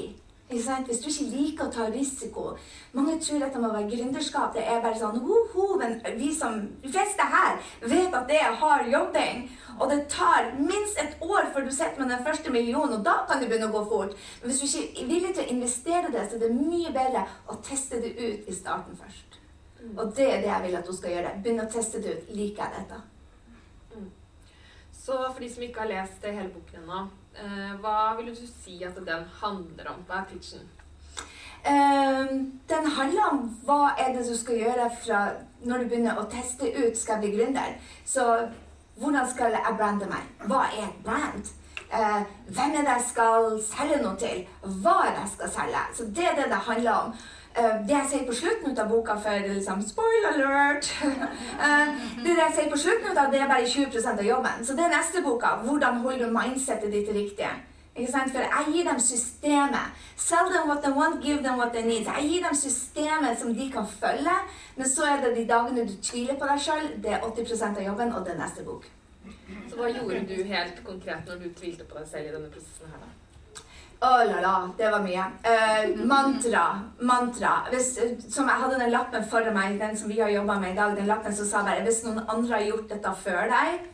Hvis 0.54 1.02
du 1.02 1.10
ikke 1.10 1.30
liker 1.32 1.68
å 1.68 1.74
ta 1.74 1.88
risiko 1.90 2.54
Mange 2.94 3.16
tror 3.22 3.42
dette 3.42 3.62
må 3.62 3.72
være 3.74 3.90
gründerskap 3.90 4.54
det 4.54 4.64
er 4.70 4.82
bare 4.84 5.00
sånn 5.00 5.20
woho, 5.26 5.78
Men 5.80 5.98
vi 6.20 6.30
som, 6.36 6.60
de 6.84 6.92
fleste 6.94 7.28
her 7.36 7.58
vet 7.82 8.14
at 8.14 8.28
det 8.30 8.40
er 8.40 8.58
hard 8.62 8.90
jobbing. 8.92 9.48
Og 9.80 9.90
det 9.90 10.04
tar 10.12 10.52
minst 10.58 11.00
et 11.02 11.16
år 11.22 11.50
før 11.54 11.66
du 11.66 11.72
sitter 11.74 12.00
med 12.00 12.14
den 12.14 12.26
første 12.26 12.52
millionen, 12.54 13.00
og 13.00 13.06
da 13.06 13.24
kan 13.28 13.42
det 13.42 13.50
begynne 13.50 13.72
å 13.72 13.74
gå 13.74 13.86
fort. 13.90 14.18
Men 14.42 14.52
hvis 14.52 14.62
du 14.62 14.68
ikke 14.68 15.04
er 15.04 15.10
villig 15.10 15.32
til 15.34 15.46
å 15.46 15.54
investere 15.56 16.12
det, 16.14 16.28
så 16.30 16.38
er 16.38 16.44
det 16.46 16.52
mye 16.58 16.94
bedre 16.94 17.26
å 17.50 17.58
teste 17.66 18.02
det 18.04 18.14
ut 18.20 18.52
i 18.52 18.56
starten 18.56 19.00
først. 19.00 19.40
Og 19.98 20.14
det 20.16 20.30
er 20.30 20.44
det 20.44 20.52
jeg 20.52 20.66
vil 20.68 20.78
at 20.80 20.88
hun 20.88 21.00
skal 21.00 21.16
gjøre. 21.18 21.34
Begynne 21.44 21.66
å 21.66 21.74
teste 21.74 22.04
det 22.04 22.14
ut. 22.14 22.30
Liker 22.38 22.64
jeg 22.64 22.78
dette? 22.78 23.02
Så 25.04 25.18
for 25.34 25.44
de 25.44 25.50
som 25.52 25.66
ikke 25.66 25.84
har 25.84 25.90
lest 25.90 26.24
hele 26.24 26.48
boken 26.54 26.84
ennå, 26.84 27.02
hva 27.82 28.14
vil 28.20 28.30
du 28.30 28.46
si 28.46 28.78
at 28.86 28.96
den 28.96 29.28
handler 29.42 29.90
om? 29.90 30.04
Hva 30.08 30.22
er 30.22 30.32
pitchen? 30.32 30.68
Ehm, 31.66 32.60
den 32.70 32.88
handler 32.92 33.24
om 33.32 33.44
hva 33.66 33.96
er 33.98 34.14
det 34.14 34.26
du 34.28 34.36
skal 34.38 34.60
gjøre 34.60 34.90
fra 35.06 35.20
når 35.64 35.84
du 35.84 35.90
begynner 35.92 36.20
å 36.20 36.28
teste 36.32 36.68
ut 36.68 36.98
skal 37.00 37.22
bli 37.22 37.32
gründer. 37.38 37.78
Så 38.06 38.26
hvordan 39.00 39.30
skal 39.32 39.56
jeg 39.56 39.78
brande 39.78 40.10
meg? 40.12 40.26
Hva 40.44 40.66
er 40.68 40.90
et 40.90 41.04
brand? 41.06 41.54
Uh, 41.94 42.26
hvem 42.50 42.72
er 42.74 42.86
det 42.88 42.94
jeg 42.98 43.06
skal 43.08 43.48
selge 43.62 44.00
noe 44.02 44.18
til? 44.18 44.40
Hva 44.82 44.96
er 45.06 45.12
det 45.14 45.24
jeg 45.24 45.34
skal 45.36 45.52
selge? 45.56 45.82
Så 45.94 46.08
det 46.18 46.26
er 46.26 46.36
det 46.40 46.48
det 46.52 46.62
handler 46.68 46.92
om. 46.92 47.12
Eh, 47.54 47.76
det 47.88 47.94
jeg 47.94 48.10
sier 48.10 48.24
på 48.26 48.34
slutten 48.34 48.80
av 48.82 48.88
boka 48.90 49.14
for 49.22 49.44
liksom, 49.46 49.82
spoil 49.86 50.24
alert 50.32 50.88
eh, 51.66 51.92
Det 52.24 52.34
jeg 52.34 52.56
sier 52.56 52.72
på 52.72 52.80
slutten 52.82 53.14
av 53.14 53.30
det 53.30 53.44
er 53.44 53.52
bare 53.52 53.68
20% 53.70 54.24
av 54.24 54.26
jobben. 54.26 54.66
Så 54.66 54.74
det 54.78 54.88
er 54.88 54.96
neste 54.96 55.22
boka. 55.22 55.60
Hvordan 55.62 56.02
holder 56.02 56.26
du 56.26 56.34
mindsetet 56.34 56.90
ditt 56.92 57.12
riktig? 57.14 57.52
Ikke 57.94 58.10
sant? 58.10 58.34
For 58.34 58.42
jeg 58.42 58.74
gir 58.74 58.90
dem 58.90 59.00
systemet. 59.00 60.02
Sell 60.18 60.50
them 60.50 60.68
what 60.68 60.82
they 60.82 60.94
want, 60.98 61.22
give 61.22 61.44
them 61.44 61.62
what 61.62 61.76
they 61.78 61.86
need. 61.86 62.10
Jeg 62.10 62.30
gir 62.32 62.48
dem 62.48 62.58
systemet 62.58 63.38
som 63.40 63.54
de 63.54 63.70
kan 63.72 63.86
følge. 63.88 64.38
Men 64.76 64.90
så 64.90 65.06
er 65.12 65.22
det 65.22 65.36
de 65.38 65.48
dagene 65.54 65.86
du 65.86 65.94
tviler 66.02 66.40
på 66.40 66.50
deg 66.50 66.64
sjøl, 66.66 66.88
det 67.04 67.14
er 67.14 67.28
80% 67.28 67.78
av 67.78 67.86
jobben, 67.86 68.14
og 68.18 68.26
det 68.26 68.34
er 68.34 68.42
neste 68.42 68.66
bok. 68.66 68.90
Så 69.70 69.78
hva 69.78 69.92
gjorde 69.94 70.26
du 70.26 70.40
helt 70.50 70.82
konkret 70.86 71.30
når 71.30 71.44
du 71.44 71.52
tvilte 71.54 71.86
på 71.86 72.00
deg 72.00 72.10
selv 72.10 72.32
i 72.32 72.34
denne 72.34 72.50
prosessen 72.50 72.90
her, 72.90 73.06
da? 73.06 73.12
Å 74.04 74.12
la 74.28 74.40
la, 74.44 74.54
det 74.78 74.90
var 74.92 75.04
mye. 75.04 75.26
Uh, 75.48 76.04
mantra. 76.10 76.64
Mantra. 77.00 77.54
Hvis, 77.72 77.94
som 78.28 78.50
jeg 78.52 78.64
hadde 78.64 78.80
den 78.82 78.92
lappen 78.92 79.24
foran 79.32 79.56
meg, 79.56 79.78
den 79.80 79.96
som 79.98 80.12
vi 80.12 80.20
har 80.20 80.32
jobba 80.34 80.58
med 80.60 80.74
i 80.74 80.80
dag, 80.80 80.96
den 80.98 81.08
lappen 81.08 81.36
som 81.36 81.48
sa 81.48 81.62
bare 81.64 81.86
Hvis 81.86 82.04
noen 82.04 82.26
andre 82.28 82.58
har 82.58 82.66
gjort 82.68 82.90
dette 82.92 83.14
før 83.24 83.48
deg, 83.54 83.86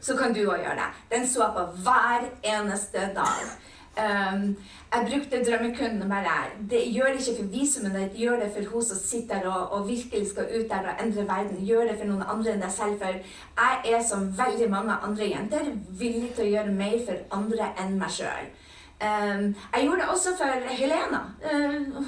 så 0.00 0.16
kan 0.16 0.32
du 0.32 0.46
òg 0.46 0.62
gjøre 0.62 0.78
det. 0.78 0.88
Den 1.10 1.28
så 1.28 1.42
jeg 1.44 1.56
på 1.58 1.66
hver 1.84 2.24
eneste 2.54 3.10
dag. 3.18 3.50
Um, 4.00 4.56
jeg 4.94 5.06
brukte 5.10 5.40
drømmekunden 5.44 6.08
bare 6.08 6.34
det 6.70 6.78
Gjør 6.94 7.10
det 7.10 7.20
ikke 7.20 7.42
for 7.42 7.48
visumet 7.52 7.96
ditt, 7.98 8.20
gjør 8.22 8.38
det 8.40 8.52
for 8.54 8.70
hun 8.70 8.84
som 8.86 8.96
sitter 8.96 9.48
og, 9.50 9.72
og, 9.72 9.88
virkelig 9.88 10.30
skal 10.30 10.46
ut 10.54 10.70
der 10.70 10.88
og 10.88 11.04
endre 11.04 11.26
verden. 11.28 11.60
Gjør 11.66 11.90
det 11.90 11.98
for 11.98 12.08
noen 12.08 12.24
andre 12.24 12.54
enn 12.54 12.64
deg 12.64 12.72
selv. 12.72 12.96
For 13.02 13.20
jeg 13.60 13.92
er 13.92 14.08
som 14.08 14.30
veldig 14.38 14.70
mange 14.72 14.96
andre 15.04 15.28
jenter 15.34 15.70
villig 16.00 16.32
til 16.32 16.46
å 16.46 16.50
gjøre 16.54 16.78
mer 16.80 16.98
for 17.10 17.40
andre 17.42 17.72
enn 17.84 17.98
meg 18.00 18.16
sjøl. 18.16 18.48
Um, 19.00 19.56
jeg 19.74 19.84
gjorde 19.84 20.00
det 20.00 20.08
også 20.08 20.28
for 20.36 20.68
Helena. 20.68 21.20
Uh, 21.40 22.02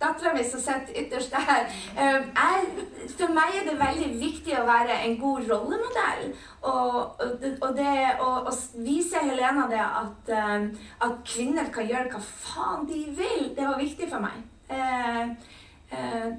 Dattera 0.00 0.32
mi 0.32 0.44
som 0.44 0.60
sitter 0.60 0.94
ytterst 0.96 1.34
der. 1.34 1.66
Uh, 1.98 2.20
jeg, 2.36 2.86
for 3.18 3.34
meg 3.36 3.58
er 3.58 3.66
det 3.68 3.76
veldig 3.80 4.08
viktig 4.22 4.56
å 4.56 4.64
være 4.64 4.96
en 5.04 5.18
god 5.20 5.50
rollemodell. 5.50 6.24
Og, 6.62 7.20
og, 7.20 7.44
og 7.60 7.76
det 7.76 8.16
å 8.24 8.32
vise 8.80 9.20
Helena 9.26 9.68
det 9.68 9.84
at, 9.84 10.32
uh, 10.32 10.88
at, 11.04 11.20
kvinner 11.28 11.68
kan 11.74 11.88
gjøre 11.92 12.08
hva 12.14 12.24
faen 12.24 12.88
de 12.88 13.04
vil, 13.20 13.50
det 13.56 13.68
var 13.68 13.80
viktig 13.80 14.08
for 14.08 14.24
meg. 14.24 14.40
Uh, 14.72 15.36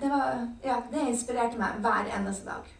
det, 0.01 0.09
var, 0.09 0.45
ja, 0.65 0.81
det 0.89 1.09
inspirerte 1.11 1.61
meg 1.61 1.81
hver 1.83 2.09
eneste 2.17 2.49
dag. 2.49 2.77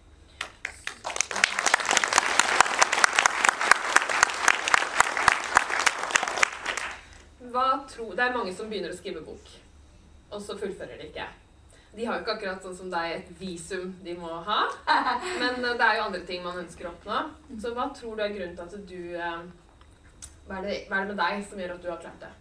Hva 7.52 7.84
tro, 7.90 8.12
Det 8.16 8.24
er 8.24 8.36
mange 8.36 8.54
som 8.56 8.70
begynner 8.70 8.94
å 8.94 8.98
skrive 8.98 9.24
bok, 9.26 9.54
og 10.32 10.42
så 10.42 10.58
fullfører 10.58 11.00
de 11.00 11.10
ikke. 11.12 11.28
De 11.96 12.06
har 12.08 12.16
jo 12.16 12.24
ikke 12.24 12.38
akkurat 12.38 12.64
sånn 12.64 12.76
som 12.78 12.92
deg 12.92 13.18
et 13.18 13.32
visum 13.40 13.90
de 14.04 14.14
må 14.16 14.32
ha. 14.48 14.62
Men 15.42 15.60
eh, 15.60 15.76
det 15.76 15.88
er 15.88 15.98
jo 15.98 16.06
andre 16.08 16.22
ting 16.28 16.44
man 16.44 16.62
ønsker 16.62 16.88
å 16.88 16.94
oppnå. 16.94 17.18
Så 17.60 17.74
hva 17.76 17.90
tror 17.96 18.16
du 18.16 18.24
er 18.24 18.32
grunnen 18.32 18.56
til 18.56 18.80
at 18.80 18.88
du 18.88 19.02
eh, 19.20 19.42
hva 20.48 20.60
er, 20.60 20.68
det, 20.68 20.78
hva 20.88 20.98
er 20.98 21.08
det 21.08 21.16
med 21.16 21.20
deg 21.20 21.44
som 21.50 21.60
gjør 21.60 21.76
at 21.76 21.84
du 21.84 21.90
har 21.92 22.00
klart 22.02 22.24
det? 22.24 22.32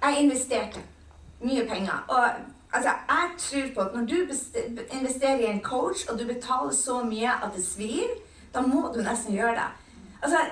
Jeg 0.00 0.24
investerte 0.24 0.82
mye 1.40 1.66
penger. 1.68 2.04
Og 2.08 2.24
altså, 2.72 2.94
jeg 3.08 3.30
tror 3.44 3.68
på 3.74 3.80
at 3.80 3.96
når 3.96 4.06
du 4.06 4.16
investerer 4.98 5.42
i 5.42 5.50
en 5.50 5.62
coach, 5.64 6.06
og 6.08 6.18
du 6.18 6.26
betaler 6.26 6.72
så 6.76 7.02
mye 7.04 7.32
at 7.32 7.52
det 7.56 7.64
svir, 7.64 8.12
da 8.54 8.62
må 8.64 8.88
du 8.94 9.02
nesten 9.02 9.36
gjøre 9.36 9.56
det. 9.58 9.68
Altså, 10.22 10.44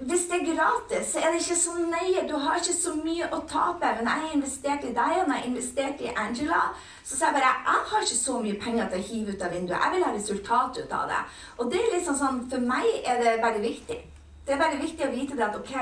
hvis 0.00 0.24
det 0.30 0.36
er 0.38 0.46
gratis, 0.54 1.06
så 1.12 1.18
er 1.18 1.32
det 1.32 1.40
ikke 1.42 1.60
så 1.60 1.70
nøye. 1.78 2.28
Du 2.30 2.36
har 2.38 2.56
ikke 2.56 2.76
så 2.76 2.94
mye 2.96 3.28
å 3.32 3.40
tape. 3.50 3.90
Men 3.98 4.08
jeg 4.08 4.22
har 4.24 4.34
investert 4.34 4.84
i 4.84 4.92
deg, 4.96 5.16
og 5.16 5.18
jeg 5.18 5.32
har 5.32 5.48
investert 5.48 6.04
i 6.04 6.12
Angela, 6.16 6.60
så 7.04 7.16
sa 7.16 7.28
jeg 7.28 7.36
bare 7.38 7.54
jeg 7.54 7.88
har 7.92 8.06
ikke 8.06 8.20
så 8.20 8.36
mye 8.44 8.60
penger 8.64 8.92
til 8.92 9.00
å 9.00 9.08
hive 9.08 9.34
ut 9.34 9.42
av 9.48 9.56
vinduet. 9.56 9.80
Jeg 9.84 9.94
vil 9.94 10.06
ha 10.06 10.12
resultat 10.14 10.78
ut 10.82 10.94
av 11.00 11.10
det. 11.12 11.24
Og 11.58 11.72
det 11.72 11.82
er 11.82 11.96
liksom 11.96 12.16
sånn, 12.22 12.46
For 12.48 12.64
meg 12.64 12.88
er 13.04 13.20
det 13.22 13.40
bare 13.44 13.60
viktig. 13.64 13.98
Det 14.48 14.54
er 14.54 14.60
bare 14.62 14.80
viktig 14.80 15.04
å 15.04 15.12
vite 15.12 15.34
det 15.36 15.44
at 15.44 15.56
ok, 15.58 15.74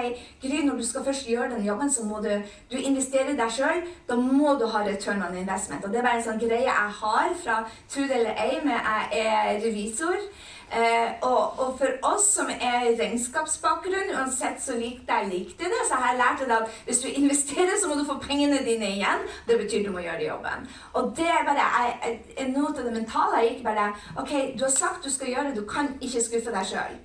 Gry, 0.43 0.65
når 0.67 0.81
du 0.81 0.85
skal 0.89 1.05
først 1.07 1.29
gjøre 1.31 1.53
den 1.53 1.69
jobben, 1.69 1.91
så 1.93 2.03
må 2.03 2.19
du, 2.25 2.33
du 2.67 2.75
investere 2.81 3.31
i 3.31 3.39
deg 3.39 3.53
sjøl. 3.55 3.85
Da 4.09 4.17
må 4.19 4.57
du 4.59 4.65
ha 4.73 4.81
return 4.83 5.23
on 5.23 5.37
investment. 5.39 5.87
Og 5.87 5.95
det 5.95 6.01
er 6.01 6.09
bare 6.09 6.19
en 6.19 6.27
sånn 6.27 6.43
greie 6.43 6.67
jeg 6.67 6.97
har 6.99 7.37
fra 7.45 7.61
Trude 7.87 8.19
eller 8.19 8.35
ei, 8.43 8.59
jeg 8.67 9.23
er 9.23 9.61
revisor. 9.63 10.19
Eh, 10.67 11.11
og, 11.23 11.59
og, 11.59 11.77
for 11.79 11.93
oss 12.03 12.25
som 12.35 12.49
er 12.51 12.89
i 12.89 12.95
regnskapsbakgrunn, 12.99 14.09
uansett 14.19 14.59
så 14.59 14.75
likte 14.75 15.15
jeg 15.15 15.29
likte 15.31 15.69
det, 15.71 15.83
så 15.87 15.95
har 15.95 16.11
jeg 16.11 16.19
lært 16.19 16.43
at 16.51 16.73
hvis 16.89 17.03
du 17.05 17.09
investerer, 17.21 17.77
så 17.79 17.89
må 17.89 17.95
du 17.95 18.03
få 18.09 18.19
pengene 18.23 18.59
dine 18.67 18.89
igjen. 18.97 19.23
Det 19.47 19.61
betyr 19.61 19.87
du 19.87 19.93
må 19.95 20.03
gjøre 20.03 20.27
jobben. 20.27 20.67
Og 20.99 21.13
det 21.17 21.29
er 21.31 21.47
bare 21.47 21.69
jeg, 21.71 22.19
jeg, 22.35 22.49
noe 22.57 22.73
av 22.73 22.83
det 22.83 22.95
mentale 22.97 23.43
jeg 23.45 23.53
gikk 23.53 23.63
bare 23.69 23.93
OK, 24.19 24.33
du 24.59 24.67
har 24.67 24.75
sagt 24.75 25.07
du 25.07 25.13
skal 25.15 25.31
gjøre 25.31 25.53
det, 25.53 25.61
du 25.61 25.69
kan 25.71 25.93
ikke 26.01 26.25
skuffe 26.25 26.57
deg 26.57 26.67
sjøl. 26.73 26.99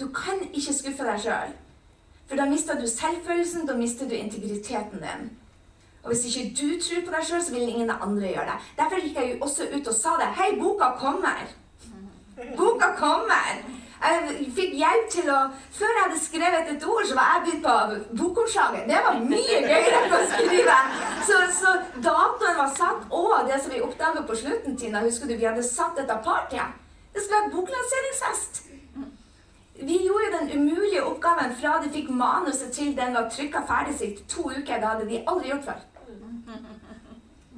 Du 0.00 0.06
kan 0.16 0.44
ikke 0.52 0.76
skuffe 0.76 1.08
deg 1.08 1.24
sjøl. 1.24 1.56
For 2.28 2.38
da 2.38 2.46
mister 2.46 2.76
du 2.78 2.84
selvfølelsen, 2.86 3.64
da 3.66 3.74
mister 3.80 4.08
du 4.08 4.14
integriteten 4.14 5.00
din. 5.00 5.32
Og 6.04 6.12
hvis 6.12 6.28
ikke 6.28 6.52
du 6.60 6.68
tror 6.84 7.02
på 7.08 7.16
deg 7.16 7.26
sjøl, 7.26 7.42
så 7.44 7.56
vil 7.56 7.72
ingen 7.72 7.90
andre 7.96 8.28
gjøre 8.28 8.52
det. 8.52 8.60
Derfor 8.76 9.00
gikk 9.02 9.18
jeg 9.18 9.32
jo 9.32 9.40
også 9.48 9.72
ut 9.72 9.88
og 9.88 9.96
sa 9.96 10.14
det. 10.20 10.30
Hei, 10.36 10.52
boka 10.60 10.92
kommer! 11.00 11.48
Boka 12.56 12.94
kommer! 12.98 13.60
Jeg 14.00 14.46
fikk 14.56 14.76
hjelp 14.80 15.08
til 15.12 15.26
å 15.28 15.38
Før 15.76 15.90
jeg 15.92 16.04
hadde 16.06 16.20
skrevet 16.20 16.70
et 16.72 16.84
ord, 16.88 17.02
så 17.08 17.16
var 17.18 17.34
jeg 17.34 17.42
begynt 17.44 17.66
på 17.66 18.14
bokomslaget. 18.22 18.86
Det 18.88 19.00
var 19.06 19.18
mye 19.20 19.58
gøyere 19.66 19.98
enn 19.98 20.14
å 20.16 20.20
skrive. 20.30 20.78
Så, 21.28 21.40
så 21.58 21.74
datoen 22.00 22.56
var 22.62 22.72
satt, 22.76 23.04
og 23.12 23.48
det 23.48 23.60
som 23.60 23.74
vi 23.74 23.82
oppdaget 23.84 24.26
på 24.28 24.38
slutten, 24.42 24.78
Tina, 24.80 25.04
husker 25.04 25.28
du, 25.28 25.36
vi 25.36 25.48
hadde 25.48 25.64
satt 25.66 26.00
et 26.00 26.14
partyet. 26.24 26.80
Det 27.12 27.22
skulle 27.22 27.42
være 27.42 27.54
boklanseringsfest. 27.58 28.62
Vi 29.82 30.00
gjorde 30.06 30.32
den 30.38 30.50
umulige 30.56 31.04
oppgaven 31.04 31.54
fra 31.60 31.78
de 31.84 31.92
fikk 31.92 32.10
manuset 32.12 32.72
til 32.72 32.96
den 32.96 33.14
var 33.16 33.30
trykka 33.32 33.64
ferdig 33.68 33.96
sitt 33.98 34.24
to 34.28 34.48
uker. 34.50 34.76
Det 34.80 34.88
hadde 34.92 35.08
de 35.08 35.22
aldri 35.26 35.52
gjort 35.52 35.70
før. 35.70 35.80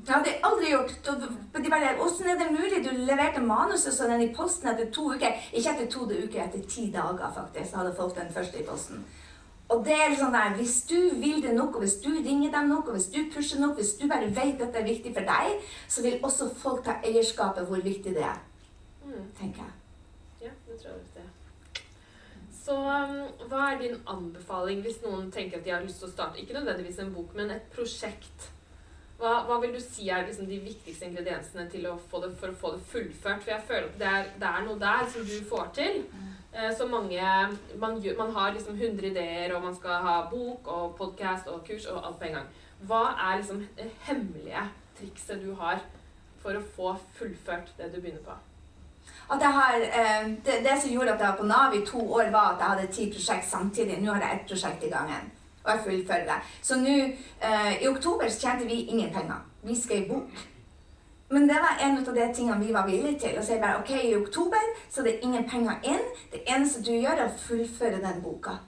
Det 0.03 0.11
hadde 0.11 0.31
jeg 0.33 0.41
aldri 0.43 0.71
gjort. 0.73 1.11
De 1.55 1.71
bare, 1.71 1.95
Åssen 2.03 2.29
er 2.29 2.39
det 2.39 2.51
mulig? 2.51 2.81
Du 2.83 2.91
leverte 3.07 3.43
manuset 3.45 3.95
sånn 3.95 4.23
i 4.23 4.33
posten 4.35 4.73
etter 4.73 4.89
to 4.95 5.13
uker. 5.15 5.37
Ikke 5.53 5.75
etter 5.77 5.91
to 5.91 6.07
uker, 6.11 6.41
etter 6.43 6.65
ti 6.67 6.89
dager, 6.95 7.29
faktisk. 7.37 7.77
Hadde 7.79 7.95
folk 7.95 8.17
den 8.17 8.33
første 8.35 8.59
i 8.59 8.67
posten. 8.67 9.05
Og 9.73 9.85
det 9.87 9.95
er 9.95 10.17
sånn 10.19 10.35
der, 10.35 10.57
Hvis 10.59 10.83
du 10.91 10.99
vil 11.21 11.43
det 11.43 11.55
nok, 11.55 11.77
og 11.77 11.85
hvis 11.85 12.01
du 12.03 12.11
ringer 12.11 12.51
dem 12.53 12.69
nok, 12.69 12.89
og 12.89 12.99
hvis 12.99 13.13
du 13.15 13.21
pusher 13.35 13.61
nok, 13.61 13.77
hvis 13.79 13.95
du 14.01 14.09
bare 14.09 14.29
vet 14.29 14.61
at 14.61 14.73
det 14.75 14.83
er 14.83 14.91
viktig 14.91 15.15
for 15.15 15.29
deg, 15.29 15.69
så 15.89 16.03
vil 16.03 16.19
også 16.23 16.51
folk 16.65 16.83
ta 16.85 16.99
eierskapet 17.07 17.69
hvor 17.69 17.81
viktig 17.81 18.15
det 18.17 18.27
er. 18.27 18.41
Mm. 19.05 19.31
tenker 19.39 19.63
jeg. 19.63 19.73
Ja, 20.43 20.51
det 20.67 20.81
tror 20.81 20.91
jeg 20.91 21.01
det. 21.15 21.83
Så 22.65 22.75
um, 22.75 23.49
hva 23.51 23.73
er 23.73 23.79
din 23.81 23.97
anbefaling 24.07 24.83
hvis 24.85 25.01
noen 25.03 25.31
tenker 25.35 25.59
at 25.59 25.65
de 25.65 25.73
har 25.75 25.83
lyst 25.83 25.99
til 26.03 26.09
å 26.09 26.13
starte 26.13 26.43
ikke 26.43 26.55
nødvendigvis 26.55 27.01
en 27.03 27.15
bok, 27.15 27.35
men 27.35 27.51
et 27.51 27.73
prosjekt? 27.75 28.51
Hva, 29.23 29.37
hva, 29.47 29.61
vil 29.63 29.71
du 29.77 29.79
si 29.79 30.09
er 30.11 30.25
liksom 30.27 30.49
de 30.51 30.57
viktigste 30.65 31.07
ingrediensene 31.07 31.69
å 31.87 31.95
det, 32.25 32.31
for 32.41 32.51
å 32.51 32.59
få 32.59 32.71
det 32.75 32.87
fullført? 32.91 33.45
For 33.45 33.53
jeg 33.53 33.67
føler 33.69 33.85
at 33.87 33.99
det 34.01 34.07
er, 34.09 34.31
det 34.43 34.49
er 34.49 34.65
noe 34.67 34.81
der 34.81 35.05
som 35.13 35.27
du 35.29 35.37
får 35.47 35.69
til. 35.77 36.01
Eh, 36.51 36.73
så 36.75 36.89
mange 36.91 37.21
man, 37.79 38.01
man, 38.19 38.33
har 38.35 38.51
liksom 38.57 38.75
100 38.75 39.07
ideer, 39.13 39.55
og 39.55 39.63
man 39.63 39.77
skal 39.77 40.03
ha 40.03 40.15
bok 40.31 40.67
og 40.67 40.97
podkast 40.99 41.47
og 41.53 41.63
kurs 41.69 41.87
og 41.87 42.01
alt 42.03 42.19
på 42.19 42.27
en 42.29 42.35
gang. 42.41 42.49
Hva 42.89 43.03
er 43.15 43.37
liksom 43.39 43.61
det 43.77 43.87
hemmelige 44.09 44.65
trikset 44.99 45.45
du 45.45 45.53
har 45.61 45.79
for 46.43 46.59
å 46.59 46.65
få 46.75 46.97
fullført 47.15 47.71
det 47.79 47.93
du 47.93 48.01
begynner 48.01 48.25
på? 48.27 48.35
Har, 49.31 49.87
eh, 49.87 50.33
det, 50.43 50.59
det, 50.67 50.75
som 50.83 50.91
gjorde 50.91 51.15
at 51.15 51.23
jeg 51.23 51.29
var 51.29 51.39
på 51.39 51.47
Nav 51.47 51.79
i 51.79 51.85
to 51.87 52.03
år, 52.19 52.35
var 52.35 52.57
at 52.57 52.67
jeg 52.67 52.75
hadde 52.75 52.91
ti 52.99 53.07
prosjekt 53.15 53.49
samtidig. 53.53 54.01
Nå 54.03 54.17
har 54.17 54.27
jeg 54.27 54.41
ett 54.41 54.51
prosjekt 54.51 54.91
i 54.91 54.91
gangen 54.91 55.31
og 55.65 55.71
jeg 55.71 55.85
fullfører 55.85 56.25
det. 56.29 56.39
Så 56.63 56.79
nå 56.81 56.97
eh, 56.99 57.83
I 57.83 57.89
oktober 57.89 58.29
så 58.29 58.41
tjente 58.47 58.67
vi 58.67 58.83
ingen 58.83 59.13
penger. 59.15 59.45
Vi 59.63 59.77
skrev 59.81 60.09
bok. 60.09 60.43
Men 61.33 61.49
det 61.49 61.57
var 61.65 61.79
en 61.81 61.99
av 61.99 62.15
de 62.15 62.27
tingene 62.35 62.67
vi 62.67 62.75
var 62.75 62.87
villige 62.87 63.19
til. 63.19 63.39
Å 63.41 63.45
si 63.47 63.57
bare 63.61 63.79
ok, 63.81 63.95
i 64.05 64.17
oktober 64.19 64.75
så 64.91 65.05
det 65.07 65.21
ingen 65.23 65.47
penger 65.49 65.79
inn. 65.89 66.05
Det 66.33 66.43
eneste 66.45 66.83
du 66.85 66.93
gjør, 66.93 67.23
er 67.23 67.31
å 67.31 67.41
fullføre 67.47 68.03
den 68.03 68.21
boka. 68.25 68.59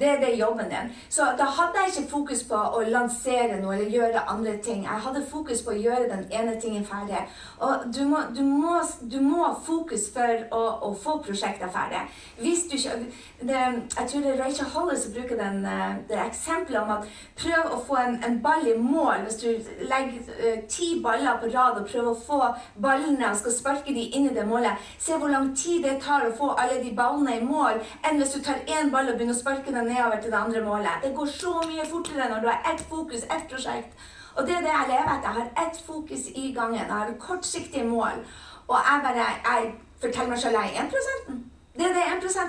Det 0.00 0.08
er 0.08 0.20
det 0.20 0.38
jobben 0.38 0.64
din. 0.64 0.92
Så 1.08 1.22
da 1.38 1.44
hadde 1.44 1.80
jeg 1.80 1.88
ikke 1.88 2.10
fokus 2.10 2.42
på 2.48 2.56
å 2.56 2.80
lansere 2.88 3.58
noe 3.60 3.74
eller 3.76 3.90
gjøre 3.92 4.22
andre 4.34 4.54
ting. 4.64 4.86
Jeg 4.86 5.02
hadde 5.04 5.20
fokus 5.28 5.60
på 5.62 5.74
å 5.74 5.76
gjøre 5.76 6.06
den 6.08 6.22
ene 6.32 6.54
tingen 6.60 6.86
ferdig. 6.88 7.20
Og 7.60 7.84
du 7.96 8.00
må, 8.08 8.22
du 8.36 8.40
må, 8.42 8.78
du 9.12 9.18
må 9.20 9.42
ha 9.44 9.50
fokus 9.66 10.06
for 10.14 10.46
å, 10.48 10.62
å, 10.88 10.92
få 11.02 11.18
prosjekter 11.26 11.68
ferdig. 11.74 12.00
Hvis 12.40 12.64
du 12.70 12.76
ikke 12.78 12.94
det, 13.42 13.60
Jeg 13.98 14.08
tror 14.08 14.24
det 14.24 14.30
er 14.32 14.40
Rachel 14.40 14.70
Holler 14.72 14.96
som 14.96 15.12
bruker 15.12 15.36
den, 15.36 15.66
eh, 15.66 15.92
det 16.08 16.22
eksempelet 16.24 16.80
om 16.82 16.94
at 16.96 17.12
prøv 17.42 17.76
å 17.76 17.82
få 17.84 18.00
en, 18.00 18.16
en, 18.24 18.40
ball 18.42 18.64
i 18.66 18.78
mål. 18.78 19.26
Hvis 19.26 19.42
du 19.44 19.48
legger 19.92 20.24
uh, 20.40 20.64
ti 20.72 21.02
baller 21.04 21.36
på 21.42 21.52
rad 21.52 21.82
og 21.82 21.86
prøver 21.90 22.10
å 22.14 22.22
få 22.26 22.40
ballene 22.80 23.28
og 23.28 23.36
skal 23.42 23.56
sparke 23.58 23.92
de 23.92 24.08
inn 24.16 24.30
i 24.30 24.34
det 24.34 24.48
målet, 24.48 24.80
se 24.98 25.20
hvor 25.20 25.28
lang 25.28 25.52
tid 25.56 25.84
det 25.84 25.98
tar 26.02 26.24
å 26.26 26.34
få 26.38 26.54
alle 26.56 26.80
de 26.80 26.96
ballene 26.96 27.36
i 27.36 27.44
mål, 27.44 27.82
enn 28.08 28.18
hvis 28.22 28.34
du 28.38 28.40
tar 28.40 28.64
én 28.64 28.90
ball 28.94 29.12
og 29.12 29.20
begynner 29.20 29.36
å 29.36 29.42
sparke 29.42 29.74
den 29.74 29.81
deg 29.82 29.92
nedover 29.92 30.20
til 30.20 30.32
det 30.32 30.38
andre 30.38 30.64
målet. 30.64 31.04
Det 31.04 31.12
går 31.16 31.30
så 31.34 31.52
mye 31.66 31.86
fortere 31.90 32.28
når 32.30 32.40
du 32.40 32.48
har 32.48 32.72
ett 32.72 32.84
fokus, 32.88 33.22
ett 33.36 33.46
prosjekt. 33.50 33.92
Og 34.36 34.46
det 34.46 34.54
er 34.56 34.64
det 34.64 34.72
jeg 34.72 34.88
lever 34.88 35.12
etter. 35.12 35.28
Jeg 35.28 35.38
har 35.38 35.66
ett 35.66 35.82
fokus 35.86 36.26
i 36.34 36.52
gangen. 36.56 36.78
Jeg 36.78 36.86
har 36.86 37.14
kortsiktige 37.20 37.84
mål. 37.84 38.24
Og 38.68 38.76
jeg 38.88 39.00
bare 39.04 39.26
jeg 39.50 39.72
forteller 40.00 40.32
meg 40.32 40.38
selv 40.38 40.58
jeg 40.60 40.74
er 40.74 40.84
1% 40.84 41.38
Det 41.76 41.86
er 41.86 41.94
det 41.98 42.04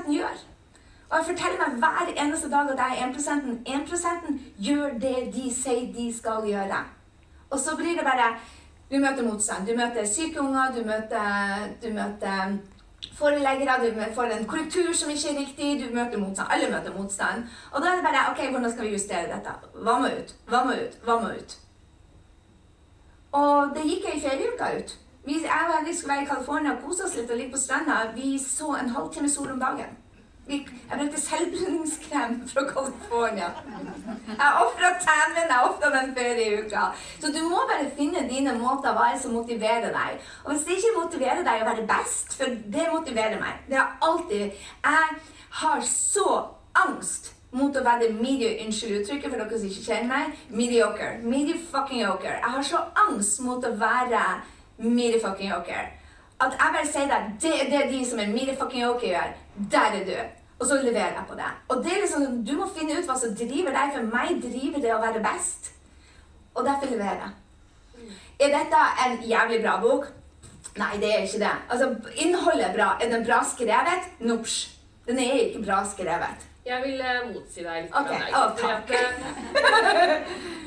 1 0.07 0.15
gjør. 0.15 0.37
Og 1.09 1.17
jeg 1.17 1.25
forteller 1.25 1.59
meg 1.61 1.77
hver 1.83 2.23
eneste 2.23 2.49
dag 2.51 2.69
at 2.73 2.79
jeg 2.83 2.97
er 3.01 3.77
1 3.77 3.95
1 4.29 4.39
gjør 4.67 4.89
det 5.05 5.17
de 5.35 5.53
sier 5.53 5.93
de 5.93 6.17
skal 6.17 6.47
gjøre. 6.47 6.83
Og 7.49 7.59
så 7.59 7.75
blir 7.75 7.95
det 7.97 8.03
bare 8.03 8.35
Du 8.91 8.99
møter 8.99 9.23
motstand. 9.23 9.67
Du 9.67 9.75
møter 9.77 10.05
syke 10.05 10.41
unger, 10.41 10.71
du 10.75 10.85
møter, 10.85 11.67
du 11.83 11.93
møter 11.93 12.57
foreleggere, 13.23 13.79
du 13.83 14.15
får 14.15 14.35
en 14.35 14.47
korrektur 14.51 14.93
som 14.99 15.11
ikke 15.11 15.31
er 15.31 15.39
riktig, 15.39 15.71
du 15.81 15.95
møter 15.95 16.21
motstand. 16.21 16.51
Alle 16.51 16.69
møter 16.71 16.95
motstand. 16.97 17.43
Og 17.71 17.81
da 17.81 17.91
er 17.91 18.01
det 18.01 18.07
bare 18.07 18.25
OK, 18.31 18.41
hvordan 18.51 18.71
skal 18.71 18.87
vi 18.87 18.95
justere 18.97 19.31
dette? 19.31 19.55
Hva 19.85 19.99
må 19.99 20.11
ut? 20.19 20.35
Hva 20.51 20.63
må 20.67 20.75
ut? 20.83 20.99
Hva 21.05 21.19
må 21.21 21.31
ut? 21.39 21.57
Og 23.39 23.73
det 23.75 23.87
gikk 23.89 24.11
ei 24.11 24.21
ferieuke 24.21 24.69
ut. 24.77 24.95
Vi, 25.25 25.39
jeg 25.41 25.67
og 25.67 25.77
Henrik 25.77 25.97
skulle 25.97 26.13
være 26.13 26.23
i 26.23 26.31
California 26.33 26.73
og 26.73 26.81
kose 26.83 27.05
oss 27.07 27.15
litt 27.17 27.31
og 27.31 27.39
ligge 27.39 27.55
på 27.55 27.61
stranda. 27.61 28.01
Vi 28.15 28.35
så 28.39 28.75
en 28.75 28.91
halvtime 28.97 29.29
sol 29.29 29.51
om 29.55 29.59
dagen. 29.59 29.95
Jeg 30.49 30.65
brukte 30.99 31.21
selvbruningskrem 31.21 32.47
fra 32.47 32.61
California. 32.73 33.49
Jeg 34.27 34.49
ofra 34.63 34.89
tennene, 35.05 35.45
jeg 35.49 35.67
ofra 35.69 35.91
den 35.95 36.09
uka. 36.65 36.81
Så 37.21 37.27
du 37.35 37.39
må 37.47 37.61
bare 37.69 37.91
finne 37.97 38.25
dine 38.29 38.55
måter 38.59 38.91
hva 38.97 39.13
er 39.13 39.21
som 39.21 39.31
motiverer 39.37 39.93
deg. 39.95 40.19
Og 40.43 40.51
hvis 40.51 40.65
det 40.67 40.77
ikke 40.77 40.97
motiverer 40.97 41.45
deg 41.47 41.63
å 41.63 41.69
være 41.69 41.87
best, 41.93 42.35
for 42.37 42.57
det 42.75 42.89
motiverer 42.91 43.39
meg 43.39 43.63
Det 43.69 43.79
er 43.79 43.95
alltid 44.01 44.43
Jeg 44.83 45.15
har 45.61 45.81
så 45.87 46.27
angst 46.75 47.33
mot 47.51 47.75
å 47.77 47.85
være 47.85 48.11
media 48.17 48.57
Unnskyld 48.65 48.99
uttrykket 48.99 49.29
for 49.29 49.39
dere 49.39 49.59
som 49.59 49.69
ikke 49.69 49.87
kjenner 49.87 50.09
meg. 50.11 50.45
Mediocre. 50.49 51.11
Medi 51.23 51.55
fucking 51.71 52.03
oker. 52.09 52.39
Jeg 52.41 52.55
har 52.57 52.63
så 52.67 52.83
angst 53.07 53.39
mot 53.45 53.63
å 53.63 53.75
være 53.79 54.23
media 54.77 55.21
fucking 55.23 55.53
oker. 55.55 55.91
At 56.43 56.55
jeg 56.59 56.73
bare 56.75 56.87
sier 56.89 57.11
deg 57.11 57.27
det 57.43 57.51
er 57.61 57.69
det 57.71 57.83
de 57.91 57.99
som 58.07 58.19
er 58.19 58.31
mine 58.31 58.55
fucking 58.59 58.85
oker 58.87 59.07
gjør. 59.07 59.35
Der 59.71 59.99
er 59.99 60.07
du. 60.07 60.17
Og 60.59 60.67
så 60.67 60.79
leverer 60.81 61.15
jeg 61.17 61.25
på 61.29 61.35
det. 61.35 61.51
Og 61.69 61.83
det 61.83 61.93
er 61.93 62.01
liksom, 62.01 62.43
Du 62.45 62.53
må 62.57 62.67
finne 62.75 62.97
ut 62.99 63.07
hva 63.07 63.15
som 63.19 63.35
driver 63.35 63.75
deg. 63.75 63.95
For 63.95 64.11
meg 64.11 64.41
driver 64.43 64.83
det 64.83 64.93
å 64.95 65.01
være 65.01 65.23
best. 65.23 65.71
Og 66.53 66.65
derfor 66.67 66.91
leverer 66.91 67.23
jeg. 67.25 67.39
Er 68.43 68.53
dette 68.53 68.83
en 69.05 69.17
jævlig 69.27 69.61
bra 69.63 69.77
bok? 69.81 70.07
Nei, 70.77 70.95
det 71.01 71.09
er 71.13 71.25
ikke 71.27 71.43
det. 71.43 71.51
Altså, 71.69 71.89
Innholdet 72.25 72.69
er 72.69 72.73
bra. 72.77 72.87
Er 73.01 73.11
den 73.11 73.25
bra 73.27 73.43
skrevet? 73.45 74.09
Nopsj. 74.19 74.57
Den 75.07 75.19
er 75.19 75.47
ikke 75.47 75.65
bra 75.65 75.83
skrevet. 75.89 76.47
Jeg 76.63 76.79
vil 76.85 77.01
uh, 77.03 77.25
motsi 77.27 77.63
deg 77.65 77.85
litt. 77.85 77.95
Okay. 77.99 78.29
Oh, 78.31 78.53
takk. 78.55 78.91
Eh, 78.95 80.13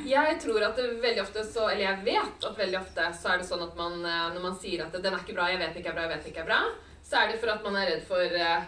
jeg 0.17 0.37
tror 0.43 0.67
at 0.67 0.77
veldig 0.79 1.23
ofte 1.23 1.45
så 1.49 1.71
Eller 1.71 1.85
jeg 1.87 2.03
vet 2.07 2.45
at 2.51 2.59
veldig 2.61 2.79
ofte 2.83 3.07
så 3.17 3.33
er 3.33 3.41
det 3.41 3.49
sånn 3.49 3.65
at 3.65 3.79
man 3.81 3.95
uh, 4.05 4.27
når 4.35 4.43
man 4.45 4.59
sier 4.61 4.85
at 4.85 4.93
'den 4.93 5.15
er 5.15 5.25
ikke 5.25 5.39
bra, 5.39 5.49
jeg 5.53 5.63
vet 5.63 5.81
ikke 5.81 5.95
er 5.95 5.97
bra, 5.97 6.05
jeg 6.05 6.15
vet 6.19 6.29
ikke 6.33 6.45
er 6.45 6.51
bra', 6.51 6.65
så 7.07 7.23
er 7.23 7.33
det 7.33 7.41
for 7.41 7.55
at 7.55 7.65
man 7.65 7.81
er 7.81 7.89
redd 7.95 8.05
for 8.05 8.27
uh, 8.37 8.61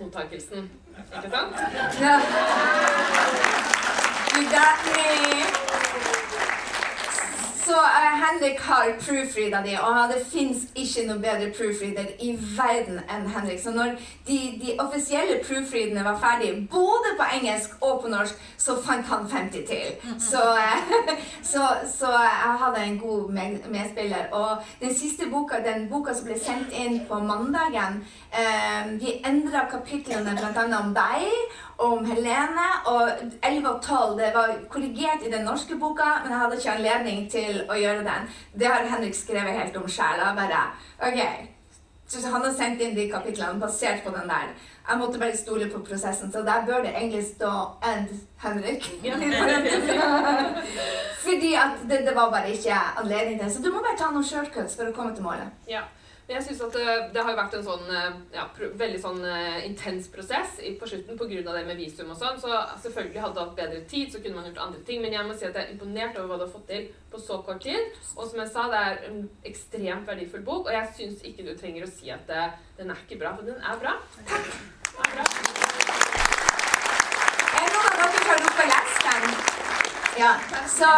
mottakelsen. 0.00 0.70
Ikke 1.06 1.30
sant? 1.30 1.54
Ja. 2.02 2.16
You 4.32 4.48
got 4.50 4.78
me. 4.86 5.71
Så 7.66 7.72
uh, 7.72 8.12
Henrik 8.24 8.60
har 8.60 8.84
proofreada 9.00 9.62
de, 9.66 9.74
og 9.80 10.08
det 10.12 10.22
fins 10.32 10.64
ikke 10.74 11.04
noe 11.06 11.22
bedre 11.22 11.50
proofreader 11.56 12.08
i 12.26 12.32
verden 12.58 12.98
enn 13.06 13.28
Henrik. 13.30 13.60
Så 13.62 13.70
når 13.70 13.94
de, 14.26 14.38
de 14.62 14.74
offisielle 14.82 15.38
proofreadene 15.46 16.04
var 16.04 16.18
ferdige, 16.24 16.66
både 16.70 17.14
på 17.18 17.28
engelsk 17.36 17.76
og 17.80 18.02
på 18.02 18.10
norsk, 18.10 18.42
så 18.58 18.76
fant 18.82 19.06
han 19.06 19.28
50 19.30 19.66
til. 19.70 19.94
Så, 20.18 20.42
uh, 20.42 21.14
så, 21.52 21.68
så 21.98 22.10
jeg 22.10 22.58
hadde 22.64 22.84
en 22.84 22.98
god 22.98 23.30
medspiller. 23.76 24.26
Og 24.32 24.56
den 24.80 24.94
siste 24.98 25.30
boka, 25.30 25.62
den 25.66 25.88
boka 25.90 26.14
som 26.14 26.26
ble 26.26 26.38
sendt 26.42 26.74
inn 26.74 27.02
på 27.08 27.22
mandagen, 27.22 28.02
uh, 28.34 28.92
vi 28.98 29.20
endra 29.24 29.68
kapitlene 29.70 30.34
bl.a. 30.40 30.66
om 30.82 30.96
deg 30.98 31.30
om 31.82 32.04
Helene. 32.06 32.68
Og 32.92 33.10
11 33.42 33.70
og 33.70 33.80
12 33.82 34.18
det 34.20 34.30
var 34.34 34.52
korrigert 34.72 35.26
i 35.26 35.32
den 35.32 35.46
norske 35.48 35.78
boka, 35.80 36.10
men 36.22 36.34
jeg 36.34 36.42
hadde 36.42 36.60
ikke 36.60 36.76
anledning 36.76 37.24
til 37.30 37.64
å 37.68 37.78
gjøre 37.78 38.04
den. 38.06 38.30
Det 38.58 38.70
har 38.70 38.90
Henrik 38.94 39.18
skrevet 39.18 39.58
helt 39.58 39.80
om 39.80 39.88
sjæl. 39.90 40.22
Ok, 41.02 41.18
så 42.08 42.28
han 42.28 42.44
har 42.44 42.52
sendt 42.52 42.82
inn 42.84 42.96
de 42.96 43.08
kapitlene 43.10 43.60
basert 43.60 44.04
på 44.04 44.12
den 44.14 44.28
der. 44.30 44.52
Jeg 44.88 44.98
måtte 44.98 45.18
bare 45.18 45.36
stole 45.38 45.68
på 45.70 45.80
prosessen, 45.86 46.32
så 46.32 46.42
der 46.42 46.64
bør 46.66 46.82
det 46.82 46.94
egentlig 46.96 47.24
stå 47.24 47.50
'and 47.82 48.08
Henrik'. 48.42 48.90
Fordi 51.26 51.54
at 51.54 51.90
det, 51.90 51.98
det, 52.06 52.14
var 52.14 52.30
bare 52.30 52.50
ikke 52.50 52.74
anledning 53.00 53.38
til 53.38 53.48
det. 53.48 53.54
Så 53.54 53.62
du 53.62 53.72
må 53.72 53.78
bare 53.78 53.98
ta 53.98 54.10
noen 54.10 54.24
shortcuts 54.24 54.76
for 54.76 54.90
å 54.90 54.92
komme 54.92 55.14
til 55.14 55.22
målet. 55.22 55.54
Ja. 55.68 55.80
Jeg 56.28 56.42
synes 56.46 56.60
at 56.62 56.76
det, 56.76 56.92
det 57.14 57.22
har 57.26 57.34
vært 57.36 57.54
en 57.58 57.64
sånn 57.66 57.88
eh, 57.90 58.18
ja, 58.36 58.44
pro, 58.54 58.68
veldig 58.78 58.98
sånn 59.02 59.18
uh, 59.26 59.58
intens 59.66 60.06
prosess 60.12 60.60
på 60.78 60.88
slutten 60.88 61.18
pga. 61.18 61.40
det 61.42 61.64
med 61.66 61.80
visum 61.80 62.12
og 62.14 62.18
sånn. 62.18 62.38
Så 62.40 62.50
selvfølgelig 62.84 63.24
hadde 63.24 63.34
du 63.34 63.42
hatt 63.42 63.56
bedre 63.58 63.80
tid, 63.90 64.12
så 64.12 64.22
kunne 64.22 64.38
man 64.38 64.46
gjort 64.48 64.62
andre 64.66 64.82
ting. 64.86 65.02
Men 65.02 65.16
jeg 65.16 65.26
må 65.26 65.34
si 65.34 65.48
at 65.48 65.58
jeg 65.58 65.66
er 65.66 65.74
imponert 65.74 66.16
over 66.16 66.30
hva 66.30 66.38
du 66.40 66.46
har 66.46 66.54
fått 66.54 66.68
til 66.70 66.86
på 67.10 67.20
så 67.20 67.40
kort 67.46 67.64
tid. 67.66 67.98
Og 68.14 68.28
som 68.30 68.38
jeg 68.38 68.52
sa, 68.54 68.68
det 68.70 68.82
er 68.86 69.02
en 69.10 69.24
ekstremt 69.50 70.06
verdifull 70.08 70.46
bok, 70.46 70.70
og 70.70 70.76
jeg 70.78 70.94
syns 71.00 71.26
ikke 71.26 71.48
du 71.48 71.56
trenger 71.58 71.88
å 71.88 71.90
si 71.90 72.14
at 72.14 72.24
det, 72.30 72.46
den 72.78 72.94
er 72.94 73.02
ikke 73.02 73.18
bra, 73.24 73.34
for 73.36 73.50
den 73.50 73.58
er 73.58 73.82
bra. 73.82 73.98
Takk. 74.30 74.54
Den 74.92 75.02
er 75.02 75.16
bra. 75.18 75.26
Er 77.58 77.68
noen 77.74 77.90
av 77.90 77.98
dere 77.98 78.30
har 78.30 78.46
rukket 78.46 78.62
å 78.62 78.70
lese 78.70 79.10
den? 79.10 80.01
Ja, 80.18 80.34
så 80.68 80.88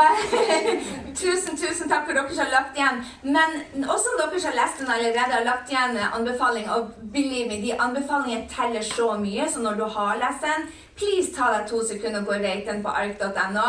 tusen, 1.22 1.56
tusen 1.56 1.88
takk 1.88 2.08
for 2.08 2.16
dere 2.16 2.30
som 2.30 2.44
har 2.44 2.52
lagt 2.52 2.78
igjen. 2.78 3.02
Men 3.22 3.84
også 3.86 4.10
om 4.12 4.16
dere 4.18 4.40
som 4.40 4.50
har 4.50 4.58
lest 4.58 4.80
den 4.80 4.90
allerede, 4.90 5.34
har 5.36 5.44
lagt 5.46 5.70
igjen 5.70 5.98
anbefaling. 6.06 6.70
Og 6.74 6.90
believe 7.12 7.48
me, 7.48 7.60
de 7.62 7.76
anbefalingene 7.78 8.48
teller 8.50 8.82
så 8.82 9.12
mye, 9.20 9.46
så 9.50 9.62
når 9.62 9.78
du 9.78 9.84
har 9.98 10.18
lest 10.22 10.42
den, 10.46 10.66
please 10.98 11.34
ta 11.36 11.52
deg 11.54 11.68
to 11.70 11.82
sekunder 11.86 12.22
og 12.22 12.30
gå 12.30 12.38
og 12.38 12.48
rate 12.48 12.72
den 12.72 12.82
på 12.82 12.94
ark.no. 13.02 13.68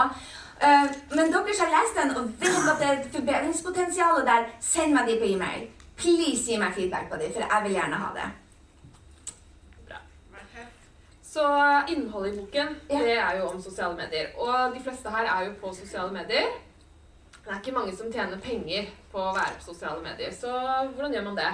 Uh, 0.56 0.88
men 1.14 1.34
dere 1.34 1.54
som 1.54 1.68
har 1.68 1.76
lest 1.78 2.00
den 2.00 2.16
og 2.16 2.32
vet 2.42 2.72
at 2.72 2.82
det 2.82 2.88
er 2.88 2.98
et 3.02 3.12
forbedringspotensial 3.14 4.24
der, 4.26 4.50
send 4.64 4.98
meg 4.98 5.12
de 5.12 5.20
på 5.22 5.30
e-mail. 5.36 5.70
Please 6.00 6.48
gi 6.50 6.58
meg 6.60 6.74
feedback 6.74 7.12
på 7.12 7.22
de, 7.22 7.30
for 7.36 7.46
jeg 7.46 7.68
vil 7.68 7.78
gjerne 7.78 8.02
ha 8.02 8.12
det. 8.18 8.32
Så 11.36 11.46
innholdet 11.92 12.34
i 12.34 12.38
boken 12.40 12.76
Ja. 12.90 13.00
det 13.00 13.18
er 13.18 13.38
jo 13.40 13.48
om 13.50 13.62
sosiale 13.62 13.96
medier. 13.96 14.28
Og 14.40 14.76
de 14.76 14.80
fleste 14.84 15.10
her 15.12 15.26
er 15.28 15.46
jo 15.46 15.52
på 15.62 15.74
sosiale 15.76 16.14
medier. 16.14 16.48
Det 17.44 17.52
er 17.52 17.60
ikke 17.60 17.76
mange 17.76 17.96
som 17.96 18.12
tjener 18.12 18.40
penger 18.40 18.88
på 19.12 19.20
å 19.20 19.34
være 19.36 19.58
på 19.58 19.66
sosiale 19.74 20.02
medier. 20.02 20.32
Så 20.32 20.52
hvordan 20.96 21.14
gjør 21.14 21.26
man 21.28 21.36
det? 21.36 21.52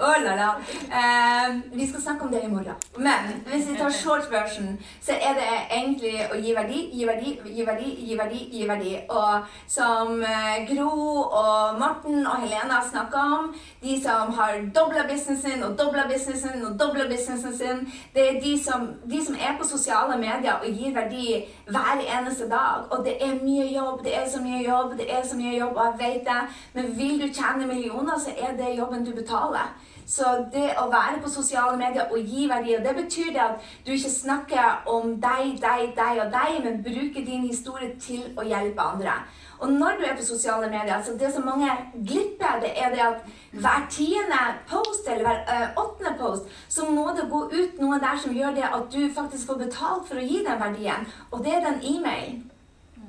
Oh 0.00 0.16
la 0.24 0.34
la. 0.36 0.50
Eh, 0.90 1.60
vi 1.72 1.86
skal 1.88 2.02
snakke 2.02 2.24
om 2.24 2.30
det 2.32 2.42
i 2.42 2.48
morgen. 2.48 2.74
Men 2.96 3.42
hvis 3.46 3.68
vi 3.68 3.76
tar 3.76 3.90
short 3.90 4.30
version, 4.30 4.78
så 5.00 5.12
er 5.12 5.34
det 5.38 5.48
egentlig 5.70 6.14
å 6.32 6.38
gi 6.40 6.54
verdi, 6.56 6.80
gi 6.92 7.06
verdi, 7.06 7.34
gi 7.44 7.66
verdi, 7.66 7.90
gi 8.08 8.18
verdi. 8.18 8.40
gi 8.52 8.68
verdi. 8.68 8.94
Og 9.08 9.46
som 9.68 10.22
eh, 10.22 10.64
Gro 10.70 10.90
og 11.22 11.78
Morten 11.78 12.26
og 12.26 12.42
Helena 12.42 12.80
snakka 12.90 13.22
om, 13.38 13.54
de 13.82 14.02
som 14.02 14.32
har 14.38 14.58
dobla 14.74 15.06
businessen 15.10 15.62
og 15.62 15.78
dobla 15.78 16.06
businessen 16.10 16.66
og 16.66 16.78
dobla 16.80 17.06
businessen 17.10 17.56
sin, 17.58 17.86
det 18.14 18.28
er 18.28 18.40
de 18.40 18.56
som, 18.64 18.88
de 19.04 19.24
som 19.26 19.34
er 19.34 19.58
på 19.58 19.68
sosiale 19.68 20.18
medier 20.18 20.58
og 20.58 20.66
gir 20.66 20.94
verdi 20.96 21.44
hver 21.74 22.02
eneste 22.18 22.48
dag. 22.50 22.84
Og 22.90 23.04
det 23.06 23.16
er 23.26 23.40
mye 23.42 23.66
jobb, 23.72 24.04
det 24.04 24.16
er 24.16 24.28
så 24.28 24.42
mye 24.42 24.62
jobb, 24.68 24.96
det 24.98 25.08
er 25.12 25.24
så 25.26 25.36
mye 25.36 25.56
jobb, 25.58 25.76
og 25.76 25.84
jeg 25.86 26.00
vet 26.04 26.28
det. 26.28 26.42
Men 26.74 26.92
vil 26.98 27.16
du 27.22 27.28
tjene 27.32 27.66
millioner, 27.66 28.18
så 28.18 28.34
er 28.36 28.56
det 28.60 28.76
jobben 28.78 29.06
du 29.06 29.12
betaler. 29.16 29.72
Så 30.06 30.24
det 30.52 30.72
å 30.82 30.88
være 30.90 31.20
på 31.22 31.30
sosiale 31.30 31.76
medier 31.78 32.10
og 32.10 32.18
gi 32.26 32.48
verdier, 32.50 32.82
det 32.84 32.94
betyr 32.96 33.30
det 33.32 33.44
at 33.44 33.70
du 33.86 33.92
ikke 33.94 34.10
snakker 34.10 34.88
om 34.90 35.14
deg, 35.22 35.54
deg, 35.62 35.94
deg 35.96 36.24
og 36.24 36.34
deg, 36.34 36.58
men 36.64 36.82
bruker 36.84 37.24
din 37.26 37.46
historie 37.46 37.94
til 38.00 38.26
å 38.36 38.46
hjelpe 38.46 38.82
andre. 38.82 39.14
Og 39.62 39.70
når 39.70 39.98
du 39.98 40.04
er 40.06 40.16
på 40.18 40.24
sosiale 40.26 40.66
medier, 40.70 40.94
altså 40.94 41.12
det 41.20 41.28
som 41.34 41.44
mange 41.46 41.70
glipper, 42.08 42.58
det 42.62 42.70
er 42.84 42.88
det 42.90 43.02
at 43.04 43.18
hver 43.52 43.86
tiende 43.90 44.40
post 44.66 45.10
eller 45.12 45.24
hver 45.28 45.38
øh, 45.54 45.84
åttende 45.84 46.14
post, 46.20 46.42
så 46.68 46.86
må 46.90 47.04
det 47.16 47.30
gå 47.30 47.42
ut 47.44 47.78
noe 47.80 48.00
der 48.02 48.18
som 48.22 48.34
gjør 48.34 48.56
det 48.56 48.64
at 48.66 48.88
du 48.94 49.00
faktisk 49.14 49.46
får 49.46 49.60
betalt 49.62 50.08
for 50.08 50.18
å 50.18 50.26
gi 50.26 50.40
den 50.48 50.58
verdien. 50.64 51.06
Og 51.30 51.44
det 51.44 51.54
er 51.54 51.66
den 51.68 51.78
e-mailen. 51.92 52.42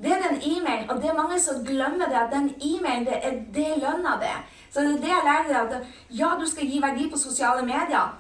Det 0.04 0.12
er 0.12 0.22
den 0.30 0.42
e-mailen, 0.52 0.90
og 0.92 1.02
det 1.02 1.10
er 1.10 1.18
mange 1.18 1.40
som 1.42 1.66
glemmer 1.66 2.12
det, 2.12 2.22
at 2.22 2.34
den 2.34 2.50
e-mailen, 2.62 3.06
det 3.10 3.18
er 3.24 3.40
det 3.56 3.70
lønna 3.82 4.18
det. 4.22 4.36
Så 4.70 4.82
det 4.82 4.94
er 4.94 5.02
det 5.06 5.14
jeg 5.16 5.28
lærer 5.30 5.50
deg, 5.50 5.78
at 5.78 6.20
ja, 6.20 6.34
du 6.40 6.46
skal 6.50 6.70
gi 6.70 6.82
verdi 6.82 7.10
på 7.10 7.18
sosiale 7.18 7.66
medier, 7.66 8.14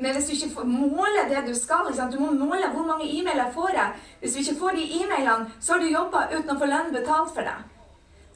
men 0.00 0.14
hvis 0.16 0.28
du 0.28 0.32
ikke 0.32 0.54
får 0.54 0.70
måle 0.70 1.26
det 1.28 1.42
du 1.48 1.54
skal, 1.54 1.90
du 2.12 2.20
må 2.20 2.30
måle 2.32 2.70
hvor 2.72 2.86
mange 2.88 3.08
e-mailer 3.08 3.52
får 3.52 3.74
jeg. 3.74 4.06
Hvis 4.20 4.32
du 4.32 4.38
ikke 4.38 4.60
får 4.60 4.78
de 4.78 4.86
e-mailene, 5.00 5.50
så 5.60 5.72
har 5.72 5.80
du 5.80 5.92
jobba 5.92 6.24
uten 6.32 6.54
å 6.54 6.58
få 6.60 6.68
lønn 6.70 6.94
betalt 6.94 7.34
for 7.34 7.44
det. 7.44 7.58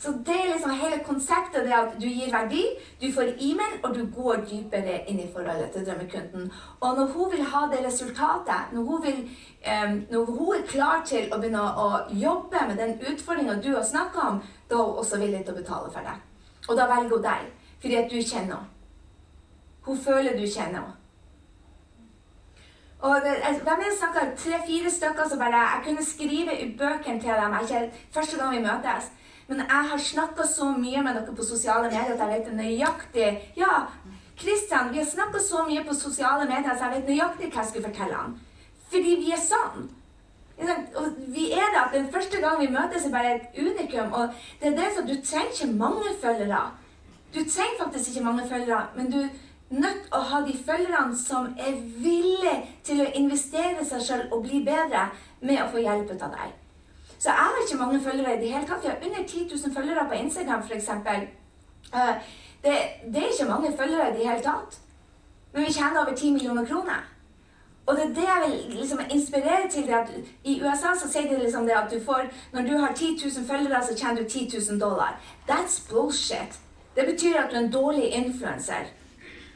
Så 0.05 0.11
det 0.27 0.35
er 0.35 0.51
liksom 0.53 0.71
hele 0.71 0.99
konseptet, 1.07 1.65
det 1.65 1.73
at 1.73 1.95
du 2.01 2.07
gir 2.07 2.33
verdi, 2.33 2.65
du 3.01 3.07
får 3.13 3.31
e-mail, 3.41 3.79
og 3.83 3.95
du 3.95 4.03
går 4.17 4.43
dypere 4.51 4.99
inn 5.09 5.23
i 5.23 5.29
forholdet 5.33 5.71
til 5.73 5.87
drømmekunden. 5.87 6.51
Og 6.81 6.99
når 6.99 7.07
hun 7.15 7.31
vil 7.33 7.45
ha 7.53 7.63
det 7.73 7.87
resultatet, 7.87 8.75
når 8.75 8.83
hun, 8.83 9.05
vil, 9.07 9.23
um, 9.71 9.95
når 10.11 10.25
hun 10.25 10.51
er 10.57 10.67
klar 10.69 11.07
til 11.09 11.33
å 11.33 11.39
begynne 11.39 11.63
å 11.85 11.87
jobbe 12.11 12.67
med 12.69 12.83
den 12.83 12.99
utfordringa 13.13 13.57
du 13.63 13.71
har 13.77 13.87
snakka 13.87 14.27
om, 14.33 14.43
da 14.69 14.77
er 14.83 14.91
hun 14.91 15.01
også 15.05 15.23
villig 15.23 15.41
til 15.45 15.55
å 15.55 15.63
betale 15.63 15.95
for 15.95 16.11
det. 16.11 16.19
Og 16.69 16.77
da 16.77 16.91
velger 16.91 17.17
hun 17.17 17.25
deg, 17.31 17.49
fordi 17.81 17.99
at 18.03 18.13
du 18.13 18.19
kjenner 18.21 18.59
henne. 18.59 18.61
Hun 19.89 20.05
føler 20.05 20.37
du 20.37 20.45
kjenner 20.45 20.83
henne. 20.83 21.04
Og 23.05 23.21
det, 23.25 23.33
de 23.67 23.73
er 23.73 23.97
snakka 23.99 24.21
tre-fire 24.41 24.91
stykker 24.91 25.29
som 25.29 25.39
bare 25.39 25.61
Jeg 25.61 25.83
kunne 25.85 26.05
skrive 26.05 26.55
i 26.61 26.71
bøkene 26.79 27.21
til 27.21 27.41
dem. 27.41 27.57
Ikke 27.63 27.81
første 28.15 28.39
gang 28.41 28.55
vi 28.57 28.63
møtes. 28.65 29.11
Men 29.49 29.59
jeg 29.59 29.83
har 29.91 29.99
snakka 29.99 30.47
så 30.49 30.71
mye 30.73 31.03
med 31.03 31.15
dere 31.15 31.35
på 31.37 31.45
sosiale 31.45 31.91
medier 31.91 32.15
at 32.15 32.23
jeg 32.23 32.33
vet 32.33 32.55
nøyaktig 32.57 33.27
Ja, 33.57 33.75
Kristian, 34.41 34.93
vi 34.93 34.99
har 34.99 35.05
snakka 35.07 35.39
så 35.39 35.67
mye 35.69 35.85
på 35.85 35.95
sosiale 35.95 36.49
medier 36.49 36.79
så 36.79 36.89
jeg 36.89 36.97
vet 36.97 37.11
nøyaktig 37.13 37.51
hva 37.53 37.61
jeg 37.61 37.71
skulle 37.71 37.91
fortelle 37.91 38.23
ham. 38.23 38.41
Fordi 38.89 39.13
vi 39.21 39.37
er 39.37 39.43
sånn. 39.51 39.85
Og 40.97 41.21
vi 41.35 41.51
er 41.53 41.69
det 41.75 41.83
at 41.83 41.93
Den 41.93 42.13
første 42.13 42.41
gang 42.41 42.61
vi 42.61 42.73
møtes, 42.73 43.05
er 43.05 43.11
bare 43.11 43.35
et 43.35 43.59
unikum. 43.59 44.13
Og 44.13 44.29
det 44.61 44.73
er 44.73 44.77
det 44.81 44.91
som 44.97 45.07
Du 45.07 45.15
trenger 45.15 45.53
ikke 45.53 45.77
mange 45.77 46.17
følgere. 46.23 46.65
Du 47.35 47.41
trenger 47.41 47.85
faktisk 47.85 48.11
ikke 48.11 48.25
mange 48.25 48.49
følgere, 48.49 48.87
men 48.97 49.13
du 49.13 49.29
nødt 49.81 50.13
å 50.15 50.21
ha 50.31 50.41
de 50.47 50.55
følgerne 50.67 51.17
som 51.19 51.51
er 51.59 51.79
villige 52.03 52.55
til 52.87 53.03
å 53.05 53.11
investere 53.21 53.87
seg 53.87 54.05
sjøl 54.07 54.27
og 54.31 54.45
bli 54.47 54.63
bedre 54.67 55.09
med 55.41 55.63
å 55.63 55.71
få 55.73 55.83
hjelp 55.85 56.13
ut 56.13 56.23
av 56.23 56.37
deg. 56.37 56.55
Så 57.19 57.31
jeg 57.31 57.41
har 57.41 57.61
ikke 57.63 57.81
mange 57.81 58.01
følgere 58.05 58.37
i 58.37 58.41
det 58.41 58.53
hele 58.53 58.67
tatt. 58.69 58.83
Vi 58.85 58.91
har 58.93 59.05
under 59.07 59.23
10 59.29 59.45
000 59.51 59.75
følgere 59.75 60.09
på 60.09 60.21
Instagram 60.21 60.63
f.eks. 60.67 60.89
Uh, 61.95 62.15
det, 62.65 62.75
det 63.13 63.23
er 63.23 63.33
ikke 63.33 63.51
mange 63.51 63.77
følgere 63.77 64.11
i 64.11 64.17
det 64.19 64.29
hele 64.29 64.43
tatt. 64.45 64.79
Men 65.53 65.65
vi 65.65 65.73
tjener 65.73 66.01
over 66.03 66.17
10 66.17 66.33
millioner 66.33 66.67
kroner. 66.67 67.11
Og 67.87 67.97
det 67.97 68.05
er 68.05 68.15
det 68.15 68.27
jeg 68.29 68.43
vil 68.45 68.77
liksom 68.79 69.01
inspirere 69.11 69.71
til. 69.71 69.89
at 69.93 70.11
I 70.45 70.61
USA 70.63 70.95
så 71.01 71.09
sier 71.09 71.29
de 71.29 71.43
liksom 71.43 71.67
det 71.67 71.77
at 71.77 71.93
du 71.93 72.05
får, 72.05 72.29
når 72.53 72.63
du 72.63 72.77
har 72.79 72.93
10 72.93 73.05
000 73.39 73.47
følgere, 73.47 73.85
så 73.87 73.97
tjener 73.97 74.23
du 74.23 74.29
10 74.29 74.51
000 74.71 74.81
dollar. 74.81 75.21
That's 75.51 75.91
bullshit. 75.91 76.61
Det 76.97 77.07
betyr 77.07 77.37
at 77.37 77.51
du 77.51 77.57
er 77.57 77.61
en 77.61 77.73
dårlig 77.73 78.05
influenser. 78.05 78.85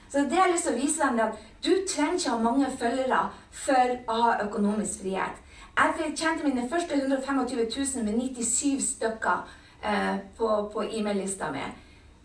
Så 0.09 0.19
det 0.19 0.37
jeg 0.39 0.43
har 0.43 0.53
lyst 0.53 0.65
til 0.69 0.75
å 0.75 0.81
vise 0.81 1.05
dem, 1.05 1.19
er 1.19 1.29
at 1.29 1.65
du 1.65 1.73
trenger 1.89 2.19
ikke 2.19 2.31
ha 2.31 2.39
mange 2.43 2.71
følgere 2.81 3.23
for 3.65 3.95
å 4.09 4.21
ha 4.23 4.37
økonomisk 4.47 5.03
frihet. 5.03 5.43
Jeg 5.79 6.15
tjente 6.17 6.47
mine 6.47 6.69
første 6.71 6.97
125 6.97 7.67
000 7.95 8.05
med 8.05 8.15
97 8.19 8.83
stykker 8.83 9.51
eh, 9.85 10.17
på, 10.39 10.49
på 10.73 10.87
e-mail-lista 10.89 11.53
mi. 11.55 11.67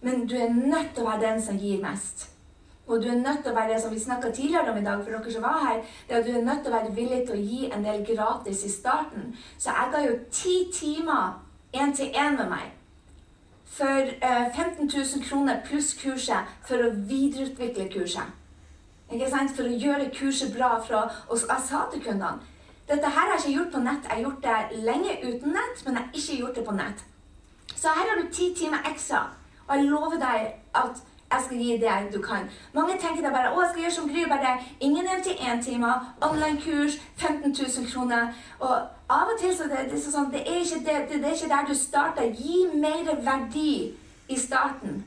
Men 0.01 0.27
du 0.27 0.35
er 0.35 0.53
nødt 0.53 0.95
til 0.95 1.03
å 1.03 1.09
være 1.11 1.25
den 1.27 1.41
som 1.41 1.59
gir 1.59 1.81
mest. 1.83 2.29
Og 2.87 3.03
du 3.03 3.07
er 3.07 3.19
nødt 3.19 3.43
til 3.43 3.53
å 3.53 3.55
være 3.55 3.73
det 3.73 3.81
som 3.81 3.93
vi 3.93 3.99
snakka 3.99 4.31
tidligere 4.31 4.71
om 4.71 4.79
i 4.79 4.85
dag, 4.85 5.03
for 5.03 5.15
dere 5.15 5.33
som 5.35 5.45
var 5.45 5.59
her, 5.63 5.83
det 6.09 6.17
at 6.17 6.25
du 6.25 6.31
er 6.33 6.47
nødt 6.47 6.63
til 6.63 6.73
å 6.73 6.77
være 6.77 6.95
villig 6.95 7.19
til 7.27 7.37
å 7.37 7.43
gi 7.43 7.69
en 7.69 7.85
del 7.85 8.03
gratis 8.07 8.63
i 8.67 8.71
starten. 8.71 9.29
Så 9.57 9.71
jeg 9.71 9.93
ga 9.93 10.01
jo 10.07 10.17
ti 10.31 10.55
timer 10.73 11.37
én 11.73 11.95
til 11.95 12.11
én 12.11 12.35
med 12.39 12.49
meg 12.51 12.71
for 13.73 14.05
eh, 14.21 14.45
15 14.55 14.87
000 14.87 15.23
kroner 15.29 15.61
pluss 15.65 15.93
kurset 15.97 16.49
for 16.67 16.81
å 16.83 16.93
videreutvikle 17.09 17.89
kurset. 17.93 18.39
Ikke 19.13 19.29
sant? 19.29 19.53
For 19.57 19.67
å 19.67 19.77
gjøre 19.85 20.11
kurset 20.13 20.53
bra. 20.55 20.75
Fra, 20.87 21.07
og 21.29 21.39
jeg 21.41 21.67
sa 21.67 21.85
til 21.91 22.03
kundene 22.05 22.39
dette 22.87 23.07
her 23.07 23.29
har 23.29 23.37
jeg 23.37 23.39
ikke 23.39 23.57
gjort 23.57 23.71
på 23.73 23.79
nett. 23.79 24.03
Jeg 24.03 24.11
har 24.11 24.21
gjort 24.21 24.43
det 24.43 24.83
lenge 24.83 25.13
uten 25.23 25.53
nett, 25.55 25.85
men 25.85 25.95
jeg 25.95 26.03
har 26.03 26.17
ikke 26.19 26.37
gjort 26.39 26.55
det 26.55 26.65
på 26.67 26.75
nett. 26.75 27.03
Så 27.75 27.93
her 27.95 28.09
har 28.09 28.21
du 28.21 28.27
ti 28.31 28.53
timer 28.57 28.89
ekstra, 28.91 29.21
og 29.67 29.77
jeg 29.77 29.85
lover 29.85 30.19
deg 30.19 30.49
at 30.75 30.99
jeg 31.33 31.43
skal 31.45 31.57
gi 31.57 31.77
det 31.77 32.13
du 32.13 32.19
kan. 32.21 32.49
Mange 32.73 32.97
tenker 33.01 33.23
da 33.25 33.31
bare 33.33 33.53
å, 33.53 33.61
jeg 33.61 33.69
skal 33.71 33.83
gjøre 33.83 33.95
som 33.97 34.09
Gry. 34.09 34.25
bare 34.29 34.57
Ingen 34.79 35.07
én-til-én-timer, 35.15 36.05
online-kurs, 36.21 36.99
15 37.17 37.55
000 37.59 37.87
kroner. 37.93 38.27
Og 38.59 38.73
av 39.09 39.33
og 39.33 39.39
til 39.39 39.55
så 39.57 39.63
det, 39.63 39.87
det, 39.91 39.97
er 39.99 40.11
sånn, 40.11 40.31
det, 40.33 40.43
er 40.47 40.61
ikke 40.61 40.83
det, 40.85 40.99
det 41.09 41.25
er 41.25 41.35
ikke 41.37 41.51
der 41.55 41.67
du 41.69 41.75
starter. 41.77 42.29
Gi 42.37 42.67
mer 42.73 43.09
verdi 43.25 43.73
i 44.29 44.39
starten, 44.39 45.03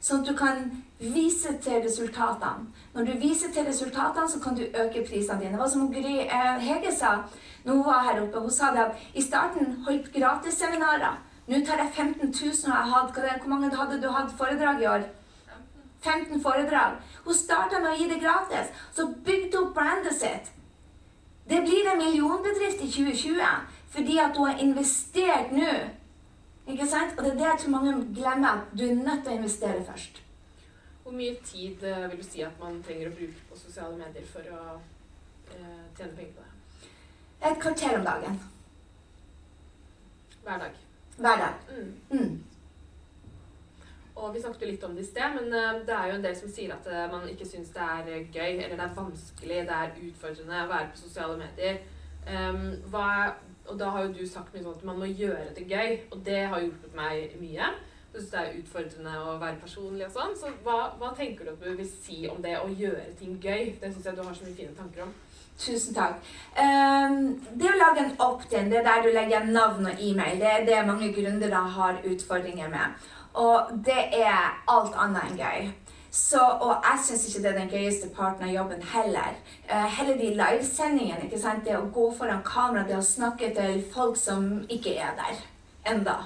sånn 0.00 0.24
at 0.24 0.30
du 0.30 0.34
kan 0.38 0.64
vise 1.00 1.52
til 1.62 1.82
resultatene. 1.84 2.72
Når 2.94 3.10
du 3.10 3.12
viser 3.20 3.52
til 3.52 3.68
resultatene, 3.68 4.28
så 4.30 4.40
kan 4.40 4.56
du 4.56 4.64
øke 4.64 5.04
prisene 5.08 5.40
dine. 5.40 5.52
Det 5.52 5.60
var 5.60 5.68
som 5.72 5.92
Gry 5.92 6.16
eh, 6.24 6.56
Hege 6.64 6.92
sa 6.96 7.18
når 7.66 7.72
hun 7.72 7.84
var 7.84 8.04
her 8.06 8.22
oppe. 8.22 8.40
Hun 8.40 8.50
sa 8.50 8.72
det 8.72 8.84
at 8.86 9.06
i 9.14 9.22
starten 9.22 9.82
holdt 9.86 10.12
gratisseminarer. 10.14 11.20
Nå 11.46 11.60
tar 11.66 11.78
jeg 11.78 11.92
15 11.94 12.32
000, 12.32 12.54
og 12.66 12.72
jeg 12.74 12.92
hadde, 12.94 13.40
hvor 13.42 13.52
mange 13.52 13.76
hadde 13.76 14.00
du 14.02 14.08
hatt 14.10 14.32
foredrag 14.38 14.82
i 14.82 14.86
år? 14.90 15.04
15 16.00 16.42
foredrag. 16.42 16.98
Hun 17.24 17.34
starta 17.34 17.80
med 17.80 17.92
å 17.92 17.96
gi 17.96 18.08
det 18.10 18.20
gratis. 18.22 18.72
Så 18.92 19.08
bygde 19.24 19.58
hun 19.58 19.72
brandet 19.74 20.14
sitt. 20.14 20.52
Det 21.48 21.62
blir 21.62 21.86
en 21.92 21.98
millionbedrift 21.98 22.82
i 22.82 22.90
2020 22.90 23.74
fordi 23.96 24.18
at 24.18 24.36
hun 24.36 24.48
har 24.48 24.58
investert 24.58 25.52
nå 25.54 25.72
Ikke 26.66 26.86
sant? 26.90 27.12
Og 27.18 27.24
det 27.24 27.30
er 27.32 27.36
det 27.38 27.44
jeg 27.46 27.58
tror 27.60 27.70
mange 27.70 27.92
glemmer, 28.14 28.48
at 28.48 28.78
du 28.78 28.82
er 28.84 28.94
nødt 28.94 29.20
til 29.22 29.32
å 29.32 29.36
investere 29.36 29.84
først. 29.86 30.16
Hvor 31.04 31.14
mye 31.14 31.36
tid 31.46 31.84
eh, 31.86 32.08
vil 32.10 32.18
du 32.18 32.24
si 32.26 32.42
at 32.42 32.56
man 32.58 32.80
trenger 32.82 33.12
å 33.12 33.14
bruke 33.14 33.44
på 33.46 33.58
sosiale 33.60 33.94
medier 33.94 34.26
for 34.26 34.48
å 34.50 34.62
eh, 35.54 35.84
tjene 35.94 36.16
penger 36.16 36.32
på 36.34 36.42
det? 36.42 36.90
Et 37.46 37.60
kvarter 37.62 37.98
om 38.00 38.08
dagen. 38.08 38.40
Hver 40.42 40.58
dag. 40.64 40.82
Hver 41.20 41.38
dag. 41.44 41.62
Mm. 41.70 41.94
Mm. 42.10 42.34
Og 44.16 44.34
vi 44.34 44.40
snakket 44.40 44.62
jo 44.64 44.68
litt 44.70 44.84
om 44.86 44.94
det 44.96 45.02
i 45.04 45.08
sted, 45.10 45.34
men 45.36 45.52
eh, 45.52 45.82
det 45.84 45.92
er 45.92 46.06
jo 46.08 46.14
en 46.16 46.22
del 46.24 46.36
som 46.38 46.52
sier 46.52 46.72
at 46.72 46.86
eh, 46.88 47.08
man 47.12 47.26
ikke 47.28 47.48
syns 47.48 47.72
det 47.74 47.82
er 47.84 48.06
eh, 48.08 48.30
gøy, 48.32 48.62
eller 48.64 48.78
det 48.78 48.86
er 48.86 48.94
vanskelig, 48.96 49.58
det 49.68 49.76
er 49.76 49.98
utfordrende 50.06 50.62
å 50.62 50.70
være 50.70 50.92
på 50.92 51.02
sosiale 51.02 51.36
medier. 51.42 51.82
Um, 52.26 52.62
er, 52.96 53.34
og 53.68 53.76
da 53.78 53.90
har 53.92 54.06
jo 54.06 54.14
du 54.16 54.24
sagt 54.26 54.54
mye 54.54 54.64
sånn 54.64 54.78
at 54.80 54.86
man 54.88 55.02
må 55.02 55.10
gjøre 55.10 55.52
det 55.54 55.66
gøy, 55.68 55.92
og 56.10 56.24
det 56.26 56.40
har 56.48 56.64
hjulpet 56.64 56.96
meg 56.96 57.36
mye. 57.42 57.68
Jeg 58.16 58.22
syns 58.22 58.32
det 58.32 58.40
er 58.40 58.56
utfordrende 58.62 59.12
å 59.20 59.36
være 59.42 59.60
personlig 59.60 60.06
og 60.08 60.14
sånn. 60.16 60.32
Så 60.40 60.50
hva, 60.64 60.78
hva 60.96 61.12
tenker 61.18 61.44
du 61.44 61.52
at 61.52 61.60
du 61.60 61.76
vil 61.76 61.90
si 61.90 62.22
om 62.32 62.40
det 62.42 62.56
å 62.56 62.72
gjøre 62.72 63.10
ting 63.20 63.36
gøy? 63.36 63.74
Det 63.76 63.92
syns 63.92 64.08
jeg 64.08 64.16
du 64.16 64.24
har 64.24 64.38
så 64.38 64.48
mye 64.48 64.56
fine 64.56 64.72
tanker 64.78 65.04
om. 65.04 65.12
Tusen 65.60 65.96
takk. 65.96 66.24
Um, 66.56 67.36
det 67.52 67.68
å 67.68 67.76
lage 67.76 68.02
en 68.02 68.16
opt-in, 68.24 68.72
det 68.72 68.80
er 68.80 68.88
der 68.88 69.04
du 69.04 69.12
legger 69.12 69.46
navn 69.48 69.86
og 69.92 70.00
e-mail, 70.00 70.40
det 70.40 70.50
er 70.54 70.66
det 70.68 70.80
mange 70.88 71.12
gründere 71.12 71.62
har 71.76 72.00
utfordringer 72.04 72.72
med. 72.72 72.96
Og 73.36 73.72
det 73.86 74.02
er 74.16 74.54
alt 74.72 74.94
annet 74.96 75.26
enn 75.28 75.40
gøy. 75.40 75.66
Så, 76.16 76.40
og 76.40 76.70
jeg 76.80 77.00
syns 77.04 77.26
ikke 77.28 77.42
det 77.44 77.50
er 77.50 77.58
den 77.58 77.72
gøyeste 77.74 78.08
parten 78.16 78.46
av 78.46 78.52
jobben 78.54 78.80
heller. 78.92 79.34
Uh, 79.68 79.84
heller 79.98 80.16
de 80.16 80.30
livesendingene. 80.38 81.26
ikke 81.26 81.40
sant? 81.42 81.66
Det 81.66 81.76
å 81.76 81.90
gå 81.92 82.06
foran 82.16 82.40
kamera, 82.46 82.86
det 82.88 82.96
å 82.96 83.04
snakke 83.04 83.50
til 83.58 83.82
folk 83.92 84.16
som 84.16 84.64
ikke 84.72 84.94
er 84.96 85.12
der 85.18 85.42
enda. 85.92 86.16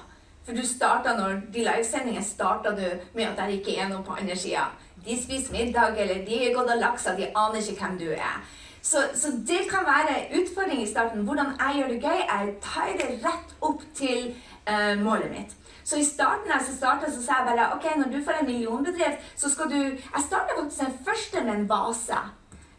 For 0.45 0.55
du 0.55 0.63
starta 0.65 1.17
når 1.17 1.41
de 1.51 1.65
livesendingene 1.67 2.23
starta 2.23 2.71
du 2.77 2.87
med 3.17 3.27
at 3.27 3.43
det 3.43 3.59
ikke 3.59 3.75
er 3.81 3.91
noen 3.91 4.07
på 4.07 4.15
andre 4.15 4.37
sida. 4.39 4.69
De 5.03 5.17
spiser 5.19 5.57
middag, 5.57 5.99
eller 5.99 6.23
de 6.25 6.39
er 6.39 6.55
gått 6.55 6.71
og 6.71 6.79
laksa, 6.79 7.17
de 7.17 7.27
aner 7.35 7.59
ikke 7.59 7.83
hvem 7.83 7.99
du 7.99 8.09
er. 8.15 8.39
Så, 8.81 9.03
så 9.13 9.33
det 9.47 9.65
kan 9.69 9.83
være 9.85 10.23
utfordring 10.39 10.81
i 10.81 10.89
starten. 10.89 11.25
Hvordan 11.27 11.51
jeg 11.59 11.81
gjør 11.81 11.91
det 11.91 12.01
gøy, 12.01 12.21
er 12.25 12.47
å 12.47 12.59
ta 12.63 12.87
det 12.97 13.09
rett 13.25 13.57
opp 13.59 13.83
til 13.97 14.31
uh, 14.69 14.95
målet 15.03 15.33
mitt. 15.35 15.57
Så 15.91 15.97
i 15.97 16.03
starten 16.05 16.51
her 16.51 16.61
så 16.63 16.71
starta 16.75 17.11
så 17.11 17.19
sa 17.19 17.41
jeg 17.41 17.47
bare 17.49 17.71
ok, 17.75 17.85
når 17.99 18.11
du 18.11 18.21
får 18.23 18.37
en 18.39 18.45
millionbedrift, 18.47 19.25
så 19.35 19.49
skal 19.49 19.71
du 19.71 19.75
Jeg 19.75 20.21
starta 20.27 20.55
faktisk 20.59 20.79
den 20.79 20.93
første 21.07 21.43
med 21.43 21.53
en 21.53 21.69
vase. 21.69 22.19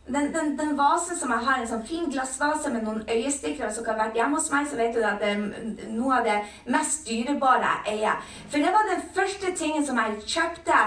Den, 0.07 0.35
den, 0.35 0.59
den 0.59 0.79
vasen 0.79 1.19
som 1.19 1.31
jeg 1.31 1.45
har, 1.47 1.59
en 1.61 1.69
sånn 1.69 1.85
fin 1.87 2.09
glassvase 2.11 2.73
med 2.73 2.87
noen 2.87 3.05
øyestikkere 3.17 3.69
som 3.75 3.85
har 3.87 4.01
vært 4.01 4.17
hjemme 4.17 4.41
hos 4.41 4.49
meg, 4.51 4.65
så 4.67 4.81
vet 4.81 4.97
du 4.97 5.05
at 5.05 5.21
det 5.21 5.29
er 5.35 5.93
noe 5.93 6.17
av 6.17 6.25
det 6.27 6.39
mest 6.73 7.05
dyrebare 7.07 7.77
jeg 7.85 7.99
eier. 7.99 8.33
For 8.49 8.65
det 8.65 8.73
var 8.73 8.89
den 8.89 9.05
første 9.15 9.53
tingen 9.61 9.87
som 9.87 10.01
jeg 10.01 10.19
kjøpte 10.25 10.81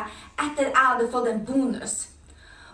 etter 0.47 0.65
jeg 0.65 0.81
hadde 0.81 1.11
fått 1.13 1.29
en 1.29 1.45
bonus. 1.45 1.95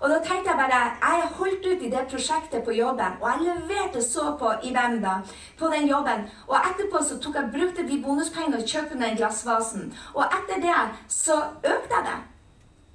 Og 0.02 0.10
da 0.10 0.18
tenkte 0.18 0.50
jeg 0.50 0.58
bare 0.58 0.80
Jeg 1.02 1.22
har 1.22 1.34
holdt 1.38 1.66
ut 1.66 1.84
i 1.86 1.90
det 1.94 2.08
prosjektet 2.10 2.64
på 2.66 2.72
jobben, 2.72 3.18
og 3.22 3.28
jeg 3.30 3.42
leverte 3.48 4.02
så 4.02 4.36
på 4.40 4.54
i 4.64 4.74
hvem 4.74 5.02
da, 5.02 5.20
på 5.60 5.70
den 5.74 5.88
jobben. 5.88 6.26
Og 6.48 6.58
etterpå 6.58 7.04
så 7.06 7.20
tok 7.22 7.36
jeg 7.36 7.54
brukte 7.54 7.88
de 7.88 8.02
bonuspengene 8.06 8.58
og 8.58 8.68
kjøpte 8.68 9.00
den 9.00 9.18
glassvasen. 9.18 9.94
Og 10.14 10.24
etter 10.26 10.64
det 10.66 10.80
så 11.08 11.38
økte 11.62 11.98
jeg 11.98 12.08
det. 12.10 12.20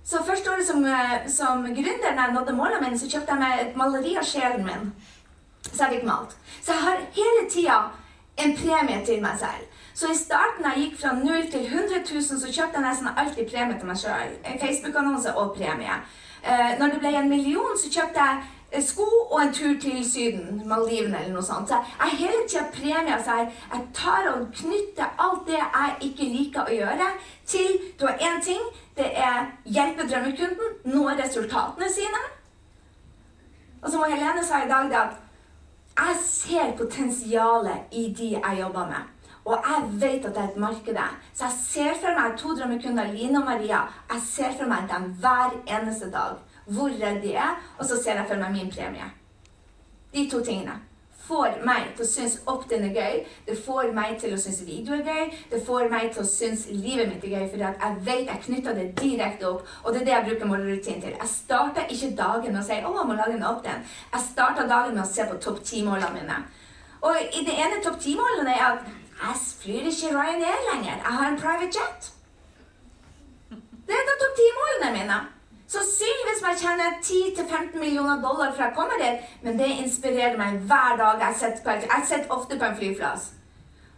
Så 0.07 0.23
første 0.27 0.51
året 0.51 0.66
som, 0.66 0.85
eh, 0.85 1.29
som 1.29 1.64
gründer, 1.64 2.14
når 2.14 2.23
jeg 2.23 2.33
nådde 2.33 2.53
målene 2.53 2.81
mine, 2.83 2.99
så 2.99 3.11
kjøpte 3.11 3.33
jeg 3.33 3.38
meg 3.38 3.61
et 3.61 3.77
maleri 3.77 4.16
av 4.16 4.25
sjelen 4.25 4.66
min. 4.66 4.92
Så 5.73 5.85
jeg 5.85 5.95
fikk 5.95 6.05
malt. 6.07 6.37
Så 6.62 6.73
jeg 6.73 6.83
har 6.83 6.99
hele 7.21 7.51
tida 7.51 7.79
en 8.38 8.57
premie 8.57 9.05
til 9.07 9.23
meg 9.23 9.38
selv. 9.38 9.64
Så 9.95 10.11
i 10.11 10.16
starten 10.16 10.62
da 10.62 10.75
jeg 10.75 10.83
gikk 10.83 11.01
fra 11.01 11.14
0 11.14 11.51
til 11.51 11.66
100 11.66 12.05
000, 12.12 12.40
så 12.40 12.53
kjøpte 12.53 12.79
jeg 12.79 12.87
nesten 12.88 13.09
alltid 13.16 13.51
premie 13.51 13.79
til 13.79 13.87
meg 13.87 13.99
sjøl. 13.99 14.33
Facebook-annonse 14.61 15.37
og 15.37 15.55
premie. 15.57 15.99
Eh, 16.46 16.78
når 16.78 16.87
det 16.87 16.98
ble 17.02 17.11
en 17.18 17.28
million, 17.28 17.78
så 17.78 17.88
kjøpte 17.90 18.22
jeg 18.22 18.42
eh, 18.72 18.82
sko 18.85 19.06
og 19.30 19.40
en 19.42 19.52
tur 19.54 19.72
til 19.82 19.98
Syden, 20.11 20.61
Maldivene 20.68 21.18
eller 21.18 21.35
noe 21.35 21.42
sånt. 21.42 21.68
Så 21.68 21.80
jeg 21.98 22.20
hele 22.20 22.44
tida 22.48 22.62
premier. 22.74 23.18
Så 23.24 23.38
jeg, 23.40 23.48
jeg 23.72 23.82
tar 23.94 24.28
og 24.30 24.46
knytter 24.54 25.16
alt 25.24 25.42
det 25.48 25.59
jeg 25.59 25.96
ikke 26.11 26.30
liker 26.37 26.62
å 26.70 26.76
gjøre, 26.78 27.11
til 27.46 27.80
Du 27.98 28.06
har 28.06 28.22
én 28.22 28.38
ting. 28.44 28.62
Det 28.96 29.11
er 29.26 29.50
hjelpe 29.64 30.06
drømmekunden, 30.09 30.78
nå 30.94 31.09
resultatene 31.18 31.90
sine. 31.92 32.22
Og 33.82 33.90
som 33.90 34.06
Helene 34.06 34.44
sa 34.44 34.62
i 34.62 34.70
dag, 34.70 34.94
at 34.94 35.18
jeg 35.96 36.16
ser 36.22 36.72
potensialet 36.78 37.92
i 37.92 38.09
de 38.18 38.30
jeg 38.37 38.59
jobber 38.61 38.87
med. 38.87 39.15
Og 39.46 39.54
jeg 39.68 39.90
vet 40.02 40.26
at 40.26 40.35
det 40.35 40.42
er 40.42 40.48
et 40.48 40.56
marked. 40.56 40.98
Så 41.35 41.44
jeg 41.44 41.59
ser 41.61 42.00
for 42.02 42.18
meg 42.18 42.35
to 42.38 42.56
drømmekunder, 42.59 43.12
Line 43.12 43.38
og 43.38 43.46
Maria. 43.46 43.85
Jeg 44.11 44.24
ser 44.26 44.56
for 44.59 44.66
meg 44.66 44.88
dem 44.90 45.12
hver 45.22 45.54
eneste 45.78 46.11
dag. 46.11 46.35
Hvor 46.66 46.90
redd 46.90 47.22
de 47.22 47.37
er. 47.38 47.54
Og 47.78 47.87
så 47.87 48.02
ser 48.02 48.18
jeg 48.18 48.26
for 48.28 48.42
meg 48.42 48.52
min 48.52 48.72
premie. 48.74 49.06
De 50.14 50.28
to 50.30 50.42
tingene 50.42 50.80
får 51.26 51.59
meg 51.66 51.92
til 51.96 52.04
å 52.04 52.09
synes 52.09 52.37
opt-in 52.50 52.85
er 52.88 52.94
gøy. 52.94 53.16
Det 53.46 53.56
får 53.66 53.92
meg 53.96 54.16
til 54.22 54.35
å 54.35 54.40
synes 54.40 54.61
video 54.66 54.96
er 54.96 55.06
gøy. 55.06 55.30
Det 55.50 55.62
får 55.66 55.88
meg 55.92 56.11
til 56.14 56.22
å 56.22 56.28
synes 56.30 56.66
livet 56.70 57.11
mitt 57.11 57.24
er 57.26 57.35
gøy, 57.35 57.46
for 57.52 57.64
jeg 57.64 57.96
vet 58.06 58.30
jeg 58.30 58.44
knytter 58.44 58.78
det 58.78 58.87
direkte 59.00 59.48
opp. 59.50 59.72
Og 59.85 59.94
det 59.94 60.02
er 60.02 60.06
det 60.09 60.14
jeg 60.14 60.28
bruker 60.28 60.52
målerutinen 60.52 61.02
til. 61.02 61.16
Jeg 61.16 61.32
starter 61.32 61.90
ikke 61.94 62.12
dagen 62.18 62.52
med 62.52 62.62
å 62.62 62.66
si 62.66 62.78
'Å, 62.78 62.92
jeg 62.98 63.09
må 63.09 63.18
lage 63.18 63.35
en 63.38 63.48
opt-in'. 63.52 63.82
Jeg 64.12 64.22
starter 64.30 64.68
dagen 64.68 64.94
med 64.94 65.04
å 65.04 65.12
se 65.14 65.24
på 65.24 65.40
topp 65.40 65.64
ti-målene 65.64 66.14
mine. 66.14 66.37
Og 67.02 67.16
i 67.32 67.44
det 67.44 67.54
ene 67.54 67.82
topp 67.82 67.98
ti-målene 68.00 68.54
er 68.54 68.64
at 68.72 68.87
jeg 69.22 69.37
flyr 69.62 69.88
ikke 69.90 70.12
Ryanair 70.16 70.61
lenger. 70.72 70.96
Jeg 71.07 71.14
har 71.18 71.29
en 71.29 71.40
private 71.40 71.72
jet. 71.79 72.12
Det 73.87 73.94
er 73.94 74.07
nettopp 74.11 74.35
timeårene 74.42 74.90
mine. 74.98 75.18
Sannsynligvis 75.74 76.42
må 76.42 76.52
jeg 76.52 76.61
tjene 76.62 76.87
10-15 77.02 77.79
millioner 77.83 78.20
dollar 78.22 78.52
fra 78.55 78.68
jeg 78.68 78.76
kommer 78.76 79.00
dit, 79.02 79.24
men 79.42 79.59
det 79.59 79.70
inspirerer 79.83 80.37
meg 80.38 80.61
hver 80.68 80.94
dag. 81.00 81.24
Jeg 81.24 81.35
sitter, 81.40 81.72
jeg 81.72 82.07
sitter 82.11 82.37
ofte 82.37 82.59
på 82.59 82.68
en 82.68 82.76
flyplass. 82.76 83.33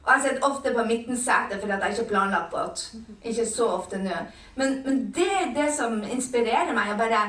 Og 0.09 0.15
jeg 0.15 0.23
sitter 0.25 0.47
ofte 0.49 0.73
på 0.75 0.85
midtensetet 0.89 1.61
fordi 1.61 1.73
jeg 1.73 1.91
ikke 1.91 2.03
har 2.03 2.09
planlagt 2.13 2.53
godt. 2.53 2.85
Ikke 3.25 3.47
så 3.47 3.67
ofte 3.77 3.99
nå. 4.01 4.23
Men, 4.55 4.83
men, 4.85 5.03
det 5.17 5.29
er 5.43 5.53
det 5.57 5.69
som 5.77 6.01
inspirerer 6.03 6.73
meg. 6.73 6.95
å 6.95 6.97
bare 7.03 7.27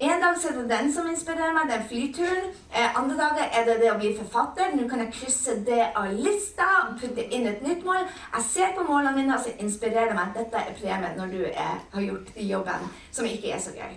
en 0.00 0.20
dag 0.20 0.34
er 0.44 0.56
det 0.56 0.70
den 0.70 0.92
som 0.92 1.06
inspirerer 1.06 1.52
meg, 1.54 1.68
den 1.70 1.84
flyturen. 1.88 2.48
Eh, 2.74 2.98
andre 2.98 3.16
dager 3.16 3.44
er 3.46 3.66
det 3.68 3.76
det 3.82 3.90
å 3.92 3.98
bli 3.98 4.10
forfatter. 4.18 4.72
Nå 4.74 4.88
kan 4.90 5.04
jeg 5.04 5.12
krysse 5.14 5.54
det 5.66 5.84
av 5.94 6.10
lista 6.10 6.66
og 6.80 6.96
putte 6.98 7.22
inn 7.30 7.46
et 7.46 7.62
nytt 7.62 7.84
mål. 7.86 8.08
Jeg 8.34 8.48
ser 8.48 8.74
på 8.74 8.86
målene 8.88 9.14
mine, 9.20 9.36
og 9.36 9.44
så 9.44 9.54
inspirerer 9.62 10.10
det 10.10 10.16
meg 10.18 10.34
dette 10.34 10.58
er 10.58 10.74
premien 10.80 11.14
når 11.20 11.30
du 11.36 11.44
er, 11.46 11.78
har 11.92 12.08
gjort 12.08 12.34
jobben 12.34 12.90
som 13.12 13.28
ikke 13.28 13.54
er 13.54 13.62
så 13.62 13.76
gøy. 13.76 13.94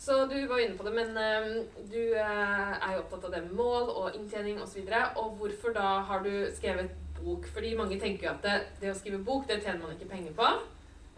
Så 0.00 0.16
du 0.26 0.34
var 0.48 0.58
inne 0.58 0.78
på 0.78 0.86
det, 0.88 0.94
men 0.96 1.10
um, 1.14 1.64
du 1.92 2.00
uh, 2.16 2.72
er 2.74 2.94
jo 2.94 3.02
opptatt 3.04 3.26
av 3.28 3.34
det 3.34 3.42
med 3.44 3.54
mål 3.54 3.90
og 3.92 4.14
inntjening 4.16 4.58
osv. 4.64 4.80
Og, 4.80 5.18
og 5.22 5.34
hvorfor 5.38 5.76
da 5.76 6.00
har 6.08 6.24
du 6.24 6.32
skrevet 6.56 6.90
bok? 7.20 7.46
Fordi 7.54 7.74
mange 7.78 8.00
tenker 8.00 8.26
jo 8.26 8.32
at 8.32 8.46
det, 8.46 8.54
det 8.80 8.90
å 8.90 8.98
skrive 8.98 9.20
bok, 9.22 9.44
det 9.46 9.60
tjener 9.60 9.84
man 9.84 9.94
ikke 9.94 10.08
penger 10.10 10.34
på. 10.34 10.48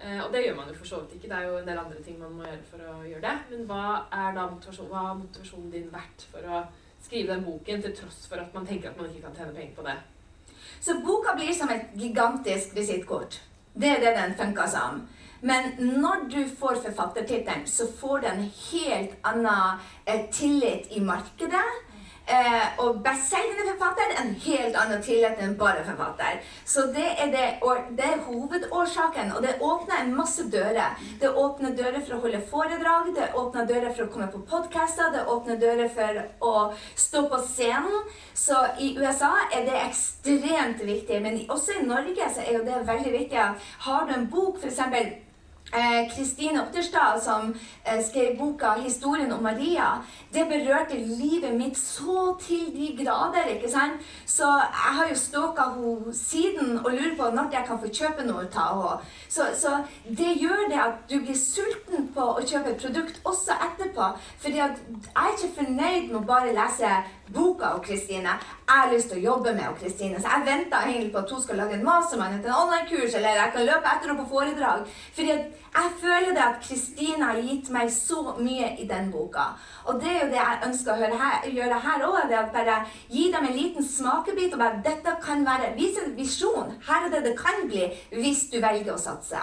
Uh, 0.02 0.24
og 0.24 0.32
det 0.34 0.44
gjør 0.44 0.56
man 0.58 0.70
jo 0.70 0.78
for 0.78 0.90
så 0.90 1.00
vidt 1.02 1.16
ikke. 1.16 1.28
Det 1.30 1.38
er 1.38 1.48
jo 1.48 1.58
en 1.60 1.68
del 1.68 1.78
andre 1.78 2.02
ting 2.02 2.18
man 2.18 2.34
må 2.34 2.46
gjøre 2.48 2.70
for 2.70 2.86
å 2.90 2.96
gjøre 3.06 3.22
det. 3.26 3.36
Men 3.52 3.68
hva 3.70 3.84
er 4.22 4.34
da 4.38 4.48
motivasjon, 4.50 4.90
hva 4.90 5.04
har 5.08 5.20
motivasjonen 5.20 5.70
din 5.74 5.92
vært 5.92 6.26
for 6.32 6.48
å 6.48 6.64
skrive 7.02 7.34
den 7.34 7.46
boken, 7.46 7.82
til 7.84 7.94
tross 7.98 8.26
for 8.30 8.42
at 8.42 8.54
man 8.54 8.66
tenker 8.66 8.90
at 8.90 8.98
man 8.98 9.10
ikke 9.10 9.28
kan 9.28 9.38
tjene 9.38 9.54
penger 9.56 9.78
på 9.78 9.86
det? 9.86 9.96
Så 10.82 10.98
boka 11.06 11.36
blir 11.38 11.54
som 11.54 11.70
et 11.70 11.94
gigantisk 11.94 12.74
visittkort. 12.74 13.38
Det 13.74 13.88
er 13.88 14.00
det 14.02 14.16
den 14.18 14.34
funker 14.38 14.66
som. 14.66 15.04
Men 15.42 15.72
når 15.78 16.26
du 16.30 16.40
får 16.58 16.82
forfattertittelen, 16.84 17.66
så 17.66 17.86
får 18.00 18.18
du 18.18 18.26
en 18.30 18.44
helt 18.70 19.14
annen 19.26 19.80
eh, 20.06 20.28
tillit 20.30 20.90
i 20.90 21.00
markedet. 21.00 21.64
Eh, 22.26 22.66
og 22.78 23.00
bestselgende 23.02 23.72
forfatter 23.72 24.12
en 24.20 24.30
helt 24.44 24.76
annen 24.78 25.00
tillit 25.02 25.40
enn 25.42 25.56
bare 25.58 25.82
forfatter. 25.86 26.38
Så 26.64 26.86
det 26.94 27.08
er, 27.18 27.32
det, 27.32 27.46
det 27.98 28.06
er 28.06 28.22
hovedårsaken, 28.28 29.32
og 29.36 29.42
det 29.42 29.56
åpner 29.60 30.04
en 30.04 30.14
masse 30.16 30.46
dører. 30.52 30.94
Det 31.20 31.32
åpner 31.44 31.74
dører 31.78 31.98
for 32.00 32.16
å 32.16 32.20
holde 32.22 32.42
foredrag, 32.52 33.10
det 33.16 33.32
åpner 33.34 33.66
dører 33.66 33.90
for 33.90 34.06
å 34.06 34.12
komme 34.14 34.30
på 34.30 34.44
podkaster, 34.52 35.10
det 35.14 35.26
åpner 35.34 35.58
dører 35.62 35.90
for 35.92 36.22
å 36.46 36.54
stå 36.94 37.26
på 37.32 37.42
scenen. 37.48 38.06
Så 38.38 38.60
i 38.78 38.94
USA 39.00 39.32
er 39.50 39.66
det 39.66 39.82
ekstremt 39.82 40.86
viktig, 40.86 41.20
men 41.26 41.42
også 41.50 41.80
i 41.80 41.84
Norge 41.90 42.30
så 42.30 42.46
er 42.46 42.60
jo 42.60 42.64
det 42.68 42.86
veldig 42.86 43.18
viktig. 43.18 43.50
Har 43.88 44.06
du 44.06 44.14
en 44.14 44.30
bok, 44.30 44.62
f.eks 44.62 45.30
Kristine 46.14 46.58
eh, 46.58 46.62
Otterstad, 46.62 47.20
som 47.20 47.54
eh, 47.84 48.04
skrev 48.04 48.38
boka 48.38 48.74
'Historien 48.74 49.32
om 49.32 49.42
Maria', 49.42 50.02
det 50.32 50.48
berørte 50.48 50.96
livet 50.96 51.54
mitt 51.54 51.78
så 51.78 52.36
til 52.40 52.72
de 52.76 53.04
grader. 53.04 53.44
ikke 53.54 53.70
sant? 53.70 53.92
Så 54.26 54.44
jeg 54.44 54.94
har 54.96 55.08
jo 55.08 55.14
stalka 55.14 55.62
henne 55.62 56.14
siden 56.14 56.78
og 56.84 56.90
lurer 56.90 57.16
på 57.16 57.34
når 57.34 57.48
jeg 57.52 57.64
kan 57.66 57.80
få 57.80 57.88
kjøpe 57.88 58.26
noe 58.26 58.46
av 58.56 58.82
henne. 58.82 59.00
Så, 59.28 59.42
så, 59.54 59.70
det 60.08 60.36
gjør 60.40 60.68
det 60.68 60.80
at 60.80 60.94
du 61.10 61.20
blir 61.20 61.36
sulten 61.36 62.08
på 62.14 62.20
å 62.20 62.46
kjøpe 62.46 62.70
et 62.70 62.82
produkt 62.82 63.20
også 63.24 63.52
etterpå. 63.68 64.02
at 64.02 64.54
jeg 64.54 64.76
er 65.16 65.28
ikke 65.32 65.54
fornøyd 65.54 66.12
med 66.12 66.16
å 66.16 66.26
bare 66.26 66.52
lese 66.52 66.88
boka 67.34 67.72
av 67.74 67.80
Kristine. 67.84 68.36
Jeg 68.68 68.80
har 68.80 68.92
lyst 68.92 69.10
til 69.10 69.20
å 69.20 69.24
jobbe 69.30 69.54
med 69.56 69.76
Kristine, 69.80 70.20
så 70.20 70.30
jeg 70.32 70.46
venter 70.46 70.86
egentlig 70.86 71.12
på 71.12 71.22
at 71.22 71.32
hun 71.32 71.42
skal 71.42 71.60
lage 71.60 71.76
en 71.78 71.84
mastermann, 71.86 72.36
en 72.38 72.54
online-kurs, 72.62 73.16
eller 73.18 73.40
jeg 73.40 73.52
kan 73.54 73.66
løpe 73.68 73.92
etter 73.92 74.08
henne 74.08 74.20
på 74.20 74.28
foredrag. 74.34 74.84
Fordi 75.16 75.32
jeg 75.32 75.90
føler 76.02 76.30
det 76.36 76.44
at 76.44 76.60
Kristine 76.66 77.30
har 77.30 77.40
gitt 77.48 77.72
meg 77.72 77.90
så 77.94 78.36
mye 78.38 78.74
i 78.82 78.86
den 78.88 79.10
boka. 79.12 79.48
Og 79.88 80.00
det 80.02 80.12
er 80.12 80.20
jo 80.20 80.30
det 80.34 80.40
jeg 80.40 80.62
ønsker 80.68 80.92
å 80.92 81.10
her, 81.24 81.50
gjøre 81.58 81.82
her 81.86 82.06
òg. 82.08 82.36
Bare 82.52 82.78
gi 83.08 83.26
dem 83.32 83.48
en 83.48 83.56
liten 83.56 83.84
smakebit. 83.84 84.52
og 84.52 84.58
bare, 84.58 84.82
Dette 84.84 85.16
kan 85.24 85.46
være, 85.46 85.74
Vis 85.76 85.98
en 85.98 86.16
visjon. 86.16 86.72
Her 86.88 87.06
er 87.06 87.10
det 87.14 87.24
det 87.30 87.36
kan 87.38 87.66
bli 87.66 87.88
hvis 88.12 88.48
du 88.52 88.60
velger 88.60 88.94
å 88.94 89.00
satse. 89.00 89.40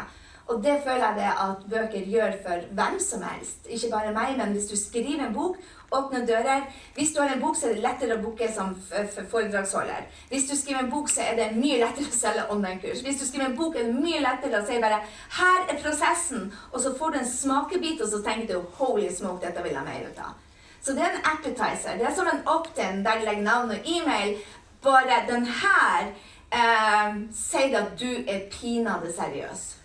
Og 0.50 0.64
det 0.64 0.80
føler 0.84 1.06
jeg 1.06 1.16
det 1.20 1.32
at 1.46 1.66
bøker 1.70 2.08
gjør 2.10 2.38
for 2.46 2.64
hvem 2.78 2.96
som 3.00 3.22
helst. 3.22 3.68
Ikke 3.70 3.92
bare 3.92 4.14
meg, 4.16 4.38
men 4.38 4.56
hvis 4.56 4.70
du 4.72 4.78
skriver 4.78 5.28
en 5.28 5.36
bok 5.36 5.60
åpner 5.92 6.26
dører. 6.26 6.66
Hvis 6.96 7.14
du 7.14 7.22
har 7.22 7.34
en 7.34 7.42
bok, 7.42 7.56
så 7.58 7.68
er 7.68 7.76
det 7.76 7.84
lettere 7.84 8.18
å 8.18 8.24
booke 8.24 8.50
som 8.54 8.76
foredragsholder. 9.32 10.08
Hvis 10.30 10.50
du 10.50 10.56
skriver 10.58 10.84
en 10.84 10.92
bok, 10.92 11.10
så 11.10 11.26
er 11.26 11.40
det 11.40 11.48
mye 11.58 11.80
lettere 11.82 12.10
å 12.10 12.18
selge 12.18 12.46
online-kurs. 12.54 13.02
Hvis 13.06 13.22
du 13.22 13.26
skriver 13.28 13.50
en 13.50 13.58
bok, 13.58 13.78
er 13.78 13.90
det 13.90 13.96
mye 13.96 14.22
lettere 14.24 14.62
å 14.62 14.68
si 14.68 14.80
bare 14.82 15.02
'Her 15.38 15.60
er 15.70 15.82
prosessen', 15.84 16.52
og 16.74 16.82
så 16.82 16.98
får 16.98 17.12
du 17.12 17.20
en 17.20 17.26
smakebit, 17.26 18.02
og 18.02 18.10
så 18.10 18.22
tenker 18.24 18.54
du 18.54 18.62
'Holy 18.62 19.10
smoke, 19.16 19.46
dette 19.46 19.64
vil 19.64 19.74
jeg 19.74 19.84
mer 19.84 20.10
ut 20.10 20.20
av'. 20.20 20.38
Så 20.82 20.94
det 20.94 21.02
er 21.02 21.12
en 21.12 21.26
appetizer. 21.26 21.98
Det 21.98 22.08
er 22.08 22.16
som 22.16 22.28
en 22.28 22.48
opt-in 22.48 23.04
der 23.04 23.20
du 23.20 23.26
legger 23.26 23.42
navn 23.42 23.72
og 23.72 23.78
e-mail. 23.86 24.38
Bare 24.82 25.26
den 25.28 25.46
her 25.46 26.14
eh, 26.52 27.16
sier 27.34 27.78
at 27.78 28.00
du 28.00 28.24
er 28.28 28.48
pinadø 28.50 29.12
seriøs. 29.12 29.79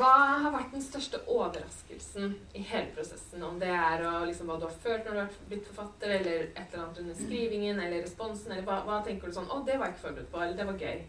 Hva 0.00 0.12
har 0.40 0.52
vært 0.54 0.72
den 0.72 0.80
største 0.80 1.18
overraskelsen 1.28 2.30
i 2.56 2.62
hele 2.64 2.88
prosessen? 2.96 3.42
Om 3.44 3.58
det 3.60 3.68
er 3.68 4.04
liksom, 4.24 4.48
hva 4.48 4.56
du 4.56 4.64
har 4.64 4.78
følt 4.82 5.04
når 5.04 5.12
du 5.12 5.20
har 5.20 5.34
blitt 5.50 5.66
forfatter, 5.68 6.14
eller 6.16 6.46
et 6.46 6.60
eller 6.64 6.84
annet 6.86 7.00
under 7.02 7.18
skrivingen, 7.18 7.80
eller 7.84 8.04
responsen, 8.06 8.54
eller 8.54 8.64
hva, 8.64 8.80
hva 8.86 9.02
tenker 9.04 9.28
du 9.28 9.36
sånn 9.36 9.50
Å, 9.52 9.60
det 9.66 9.76
var 9.76 9.90
jeg 9.90 9.98
ikke 9.98 10.06
forberedt 10.06 10.32
på, 10.32 10.40
eller 10.40 10.56
det 10.56 10.68
var 10.70 10.84
gøy. 10.86 11.02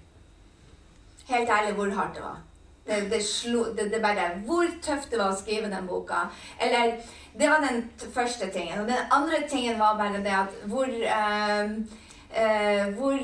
Helt 1.32 1.54
ærlig 1.56 1.78
hvor 1.78 1.94
hardt 2.02 2.18
det 2.18 2.26
var. 2.26 2.42
Det, 2.86 3.02
det, 3.12 3.22
slo, 3.24 3.64
det, 3.78 3.92
det 3.92 4.02
bare 4.02 4.42
Hvor 4.46 4.66
tøft 4.82 5.12
det 5.12 5.20
var 5.20 5.36
å 5.36 5.38
skrive 5.38 5.70
den 5.70 5.88
boka. 5.88 6.26
Eller 6.60 6.98
Det 7.38 7.50
var 7.50 7.62
den 7.62 7.84
første 8.14 8.50
tingen. 8.52 8.82
Og 8.82 8.88
den 8.88 9.12
andre 9.12 9.44
tingen 9.50 9.80
var 9.80 9.98
bare 9.98 10.24
det 10.24 10.34
at 10.36 10.58
hvor 10.66 10.90
uh, 10.90 11.72
uh, 12.42 12.86
Hvor 12.98 13.18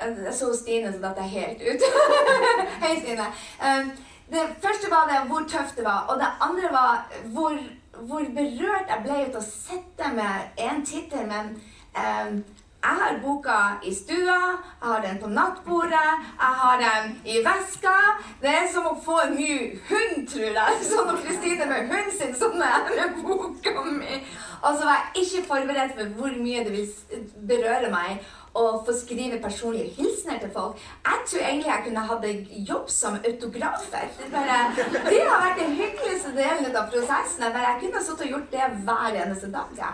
Jeg 0.00 0.34
så 0.34 0.50
Stine, 0.56 0.92
så 0.92 0.98
datt 1.00 1.20
jeg 1.24 1.32
helt 1.40 1.62
ut. 1.62 1.84
Hei, 2.82 2.98
Stine. 3.00 3.30
Um, 3.62 3.92
det 4.30 4.42
første 4.62 4.90
var 4.90 5.06
det 5.08 5.28
hvor 5.30 5.46
tøft 5.48 5.76
det 5.76 5.84
var, 5.84 6.06
og 6.10 6.18
det 6.18 6.26
andre 6.40 6.68
var 6.72 7.06
hvor, 7.24 7.58
hvor 7.92 8.24
berørt 8.34 8.90
jeg 8.90 9.02
ble 9.04 9.18
ut 9.28 9.38
å 9.38 9.44
sitte 9.46 10.10
med 10.14 10.60
én 10.60 10.82
tittel. 10.84 11.28
Men 11.30 11.52
um, 11.94 12.42
jeg 12.86 12.98
har 13.00 13.18
boka 13.22 13.58
i 13.82 13.92
stua, 13.94 14.38
jeg 14.80 14.88
har 14.90 15.02
den 15.02 15.18
på 15.22 15.30
nattbordet, 15.32 16.10
jeg 16.42 16.54
har 16.62 16.82
den 16.84 17.16
i 17.24 17.40
veska. 17.46 17.94
Det 18.42 18.52
er 18.52 18.68
som 18.72 18.86
å 18.90 18.94
få 19.02 19.18
en 19.24 19.34
ny 19.34 19.50
hund, 19.88 20.26
tror 20.30 20.46
jeg. 20.60 20.80
Sånn 20.86 21.10
som 21.10 21.20
Kristine 21.24 21.66
med 21.66 21.90
hunden 21.90 22.14
sin, 22.14 22.34
sånn 22.38 22.58
med 22.60 23.20
boka 23.24 23.74
mi. 23.90 24.22
Og 24.62 24.78
så 24.78 24.86
var 24.86 24.96
jeg 24.96 25.24
ikke 25.24 25.46
forberedt 25.50 25.96
for 25.98 26.16
hvor 26.18 26.38
mye 26.42 26.64
det 26.66 26.74
vil 26.76 27.26
berøre 27.48 27.90
meg 27.92 28.22
å 28.56 28.64
få 28.86 28.94
skrive 28.96 29.40
personlige 29.42 29.92
hilsener 29.98 30.38
til 30.40 30.52
folk. 30.54 30.80
Jeg 31.04 31.26
tror 31.28 31.44
egentlig 31.44 31.72
jeg 31.72 31.84
kunne 31.88 32.06
hatt 32.10 32.24
jobb 32.70 32.88
som 32.92 33.18
autografer. 33.20 34.08
Det, 34.16 34.30
bare, 34.32 34.62
det 35.10 35.20
har 35.26 35.44
vært 35.44 35.60
den 35.60 35.76
hyggeligste 35.76 36.32
delen 36.38 36.70
av 36.72 36.88
prosessen. 36.92 37.44
Bare, 37.50 37.74
jeg 37.74 37.82
kunne 37.84 38.04
sittet 38.06 38.26
og 38.28 38.34
gjort 38.36 38.50
det 38.54 38.72
hver 38.88 39.20
eneste 39.24 39.52
dag. 39.52 39.76
Ja. 39.76 39.92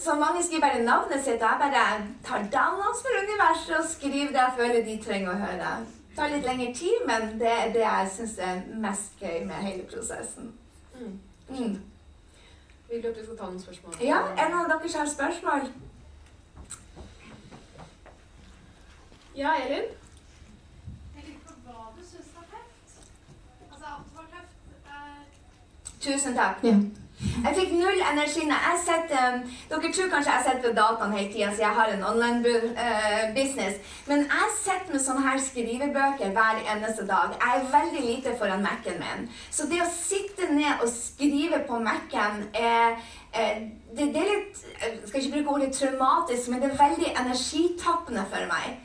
Så 0.00 0.14
mange 0.14 0.44
skriver 0.44 0.60
bare 0.60 0.82
navnet 0.82 1.24
sitt, 1.24 1.42
og 1.42 1.50
jeg 1.50 1.56
bare 1.60 2.06
tar 2.24 2.38
downloads 2.38 3.00
for 3.04 3.12
universet 3.24 3.76
og 3.78 3.88
skriver 3.88 4.26
det 4.26 4.42
jeg 4.44 4.52
føler 4.56 4.84
de 4.84 4.94
trenger 5.04 5.32
å 5.34 5.40
høre. 5.42 5.72
Det 6.08 6.16
tar 6.16 6.30
litt 6.32 6.46
lengre 6.48 6.74
tid, 6.74 7.02
men 7.06 7.26
det 7.40 7.50
er 7.52 7.72
det 7.74 7.82
jeg 7.82 8.08
syns 8.14 8.38
er 8.38 8.62
mest 8.84 9.20
gøy 9.20 9.44
med 9.50 9.66
hele 9.66 9.84
prosessen. 9.90 10.52
Mm. 10.94 11.18
Mm. 11.50 11.74
Vil 12.88 13.02
du 13.02 13.08
at 13.08 13.18
vi 13.18 13.24
skal 13.26 13.36
ta 13.38 13.50
noen 13.50 13.60
spørsmål? 13.60 13.98
Ja, 14.04 14.22
en 14.44 14.56
av 14.60 14.72
dere 14.72 14.92
har 14.94 15.12
spørsmål? 15.12 15.68
Ja, 19.36 19.52
Elin? 19.66 19.92
Jeg 21.16 21.28
lurer 21.28 21.44
på 21.44 21.58
hva 21.66 21.92
du 21.98 22.00
syns 22.08 22.32
var 22.38 22.48
tøft. 22.54 22.96
Altså, 23.68 23.84
at 23.84 24.08
det 24.08 24.16
var 24.16 24.26
tøft 24.32 24.90
er 24.96 25.12
Tusen 26.00 26.40
takk. 26.40 26.64
Ja. 26.64 26.80
Jeg 27.20 27.52
fikk 27.56 27.72
null 27.76 28.00
energi. 28.12 28.42
Jeg 28.48 28.78
setter, 28.84 29.34
um, 29.34 29.42
dere 29.70 29.92
tror 29.92 30.10
kanskje 30.14 30.34
jeg 30.36 30.44
sitter 30.46 30.66
ved 30.68 30.76
dataen 30.78 31.14
hele 31.16 31.32
tida, 31.32 31.50
så 31.52 31.62
jeg 31.66 31.76
har 31.78 31.92
en 31.92 32.04
online 32.10 32.54
uh, 32.72 33.24
business. 33.36 33.76
Men 34.08 34.24
jeg 34.24 34.50
sitter 34.56 34.92
med 34.94 35.04
sånne 35.04 35.24
her 35.28 35.42
skrivebøker 35.48 36.34
hver 36.36 36.60
eneste 36.74 37.06
dag. 37.12 37.36
Jeg 37.36 37.60
er 37.60 37.70
veldig 37.76 38.04
lite 38.08 38.36
foran 38.40 38.64
Mac-en 38.64 39.00
min. 39.04 39.28
Så 39.50 39.68
det 39.70 39.82
å 39.84 39.90
sitte 39.92 40.48
ned 40.52 40.80
og 40.80 40.88
skrive 40.92 41.64
på 41.68 41.80
Mac-en 41.84 42.46
er 42.54 43.00
det, 43.30 44.06
det, 44.14 44.20
er 44.20 44.26
litt 44.26 44.62
Jeg 44.82 45.08
skal 45.08 45.20
ikke 45.20 45.34
bruke 45.36 45.56
ordet 45.56 45.74
traumatisk, 45.76 46.48
men 46.50 46.62
det 46.62 46.70
er 46.70 46.80
veldig 46.80 47.12
energitappende 47.20 48.24
for 48.32 48.48
meg. 48.50 48.80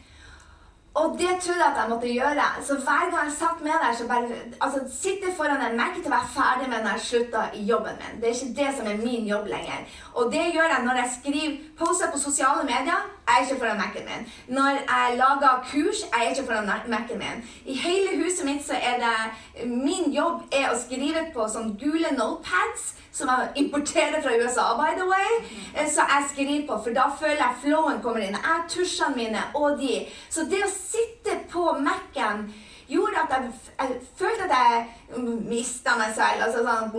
Og 1.00 1.16
det 1.20 1.32
trodde 1.44 1.64
jeg 1.64 1.72
at 1.72 1.80
jeg 1.82 1.90
måtte 1.90 2.14
gjøre. 2.18 2.44
Så 2.68 2.74
hver 2.86 3.06
gang 3.12 3.26
jeg 3.28 3.38
satt 3.40 3.60
med 3.68 3.76
der, 3.84 3.96
så 3.98 4.08
bare 4.08 4.26
altså, 4.66 4.80
Sitte 5.02 5.28
foran 5.38 5.64
en 5.66 5.78
Mac 5.80 5.98
til 5.98 6.08
å 6.08 6.16
være 6.16 6.34
ferdig 6.38 6.70
med 6.72 6.86
når 6.86 6.96
jeg 6.96 7.06
slutta 7.08 7.42
i 7.60 7.64
jobben 7.72 7.98
min. 8.00 8.22
Det 8.22 8.30
er 8.30 8.38
ikke 8.38 8.58
det 8.62 8.70
som 8.78 8.88
er 8.92 9.02
min 9.08 9.28
jobb 9.28 9.50
lenger. 9.56 9.82
Og 10.14 10.32
det 10.36 10.46
gjør 10.56 10.72
jeg 10.74 10.86
når 10.86 11.02
jeg 11.02 11.14
skriver 11.18 11.58
poster 11.78 12.12
på 12.12 12.20
sosiale 12.20 12.64
medier. 12.64 13.02
Jeg 13.28 13.36
er 13.36 13.42
ikke 13.44 13.60
foran 13.60 13.78
Mac-en 13.78 14.06
min. 14.10 14.28
Når 14.56 14.70
jeg 14.70 15.18
lager 15.18 15.66
kurs, 15.72 16.00
jeg 16.14 16.26
er 16.26 16.30
ikke 16.30 16.46
foran 16.46 16.70
Mac-en 16.88 17.18
min. 17.18 17.38
I 17.66 17.74
hele 17.74 18.24
huset 18.24 18.46
mitt 18.46 18.68
så 18.68 18.74
er 18.74 18.96
det 19.06 19.68
Min 19.68 20.12
jobb 20.14 20.44
er 20.52 20.70
å 20.72 20.78
skrive 20.80 21.26
på 21.34 21.48
sånne 21.52 21.78
gule 21.80 22.12
notepads 22.18 22.94
som 23.16 23.30
jeg 23.32 23.64
importerer 23.64 24.20
fra 24.22 24.36
USA, 24.36 24.66
by 24.76 24.92
the 25.00 25.08
way. 25.08 25.30
Eh, 25.78 25.88
så 25.88 26.04
jeg 26.12 26.30
skriver 26.32 26.68
på, 26.68 26.80
for 26.84 26.92
da 27.00 27.06
føler 27.20 27.44
jeg 27.44 27.62
flowen 27.64 28.02
kommer 28.04 28.26
inn. 28.26 28.36
Jeg 28.36 28.66
tusjene 28.70 29.16
mine 29.16 29.44
og 29.56 29.80
de. 29.80 30.02
Så 30.30 30.44
det 30.52 30.60
å 30.66 30.72
sitte 30.72 31.38
på 31.52 31.64
Mac-en 31.80 32.50
gjorde 32.88 33.24
at 33.24 33.34
jeg, 33.36 33.54
jeg, 33.80 33.98
følte 34.18 34.48
at 34.50 34.54
jeg 34.58 35.24
mista 35.50 35.96
meg 36.00 36.14
selv. 36.18 36.46
Altså 36.48 36.64
sånn, 36.66 36.92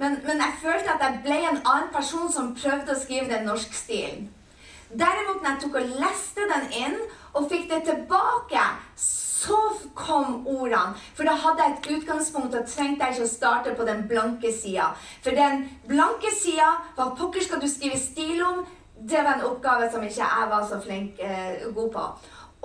men, 0.00 0.18
men, 0.24 0.40
jeg 0.40 0.58
følte 0.62 0.94
at 0.94 1.04
jeg 1.06 1.20
ble 1.26 1.38
en 1.42 1.60
annen 1.62 1.92
person 1.94 2.32
som 2.32 2.54
prøvde 2.56 2.94
å 2.94 3.00
skrive 3.00 3.30
den 3.32 3.46
norske 3.48 3.76
stilen. 3.76 4.30
Derimot, 4.86 5.42
når 5.42 5.50
jeg 5.50 5.62
tok 5.64 5.78
og 5.80 5.94
leste 5.98 6.44
den 6.52 6.66
inn 6.84 6.98
og 7.34 7.48
fikk 7.50 7.66
det 7.72 7.82
tilbake, 7.88 8.62
så 8.96 9.58
kom 9.94 10.46
ordene. 10.46 10.94
For 11.16 11.26
da 11.26 11.34
hadde 11.42 11.64
jeg 11.64 11.74
et 11.74 11.90
utgangspunkt 11.96 12.54
og 12.54 12.70
trengte 12.70 13.04
jeg 13.04 13.16
ikke 13.16 13.26
å 13.26 13.32
starte 13.32 13.74
på 13.76 13.86
den 13.88 14.06
blanke 14.10 14.52
sida. 14.54 14.92
For 15.24 15.36
den 15.36 15.66
blanke 15.90 16.32
sida, 16.34 16.70
hva 16.96 17.10
pokker 17.18 17.44
skal 17.44 17.62
du 17.62 17.68
skrive 17.70 17.98
stil 18.00 18.42
om? 18.46 18.64
Det 18.96 19.20
var 19.20 19.36
en 19.36 19.48
oppgave 19.50 19.90
som 19.92 20.04
ikke 20.06 20.22
jeg 20.22 20.50
var 20.50 20.64
så 20.70 20.78
flink 20.80 21.20
eh, 21.20 21.66
god 21.76 21.90
på. 21.92 22.04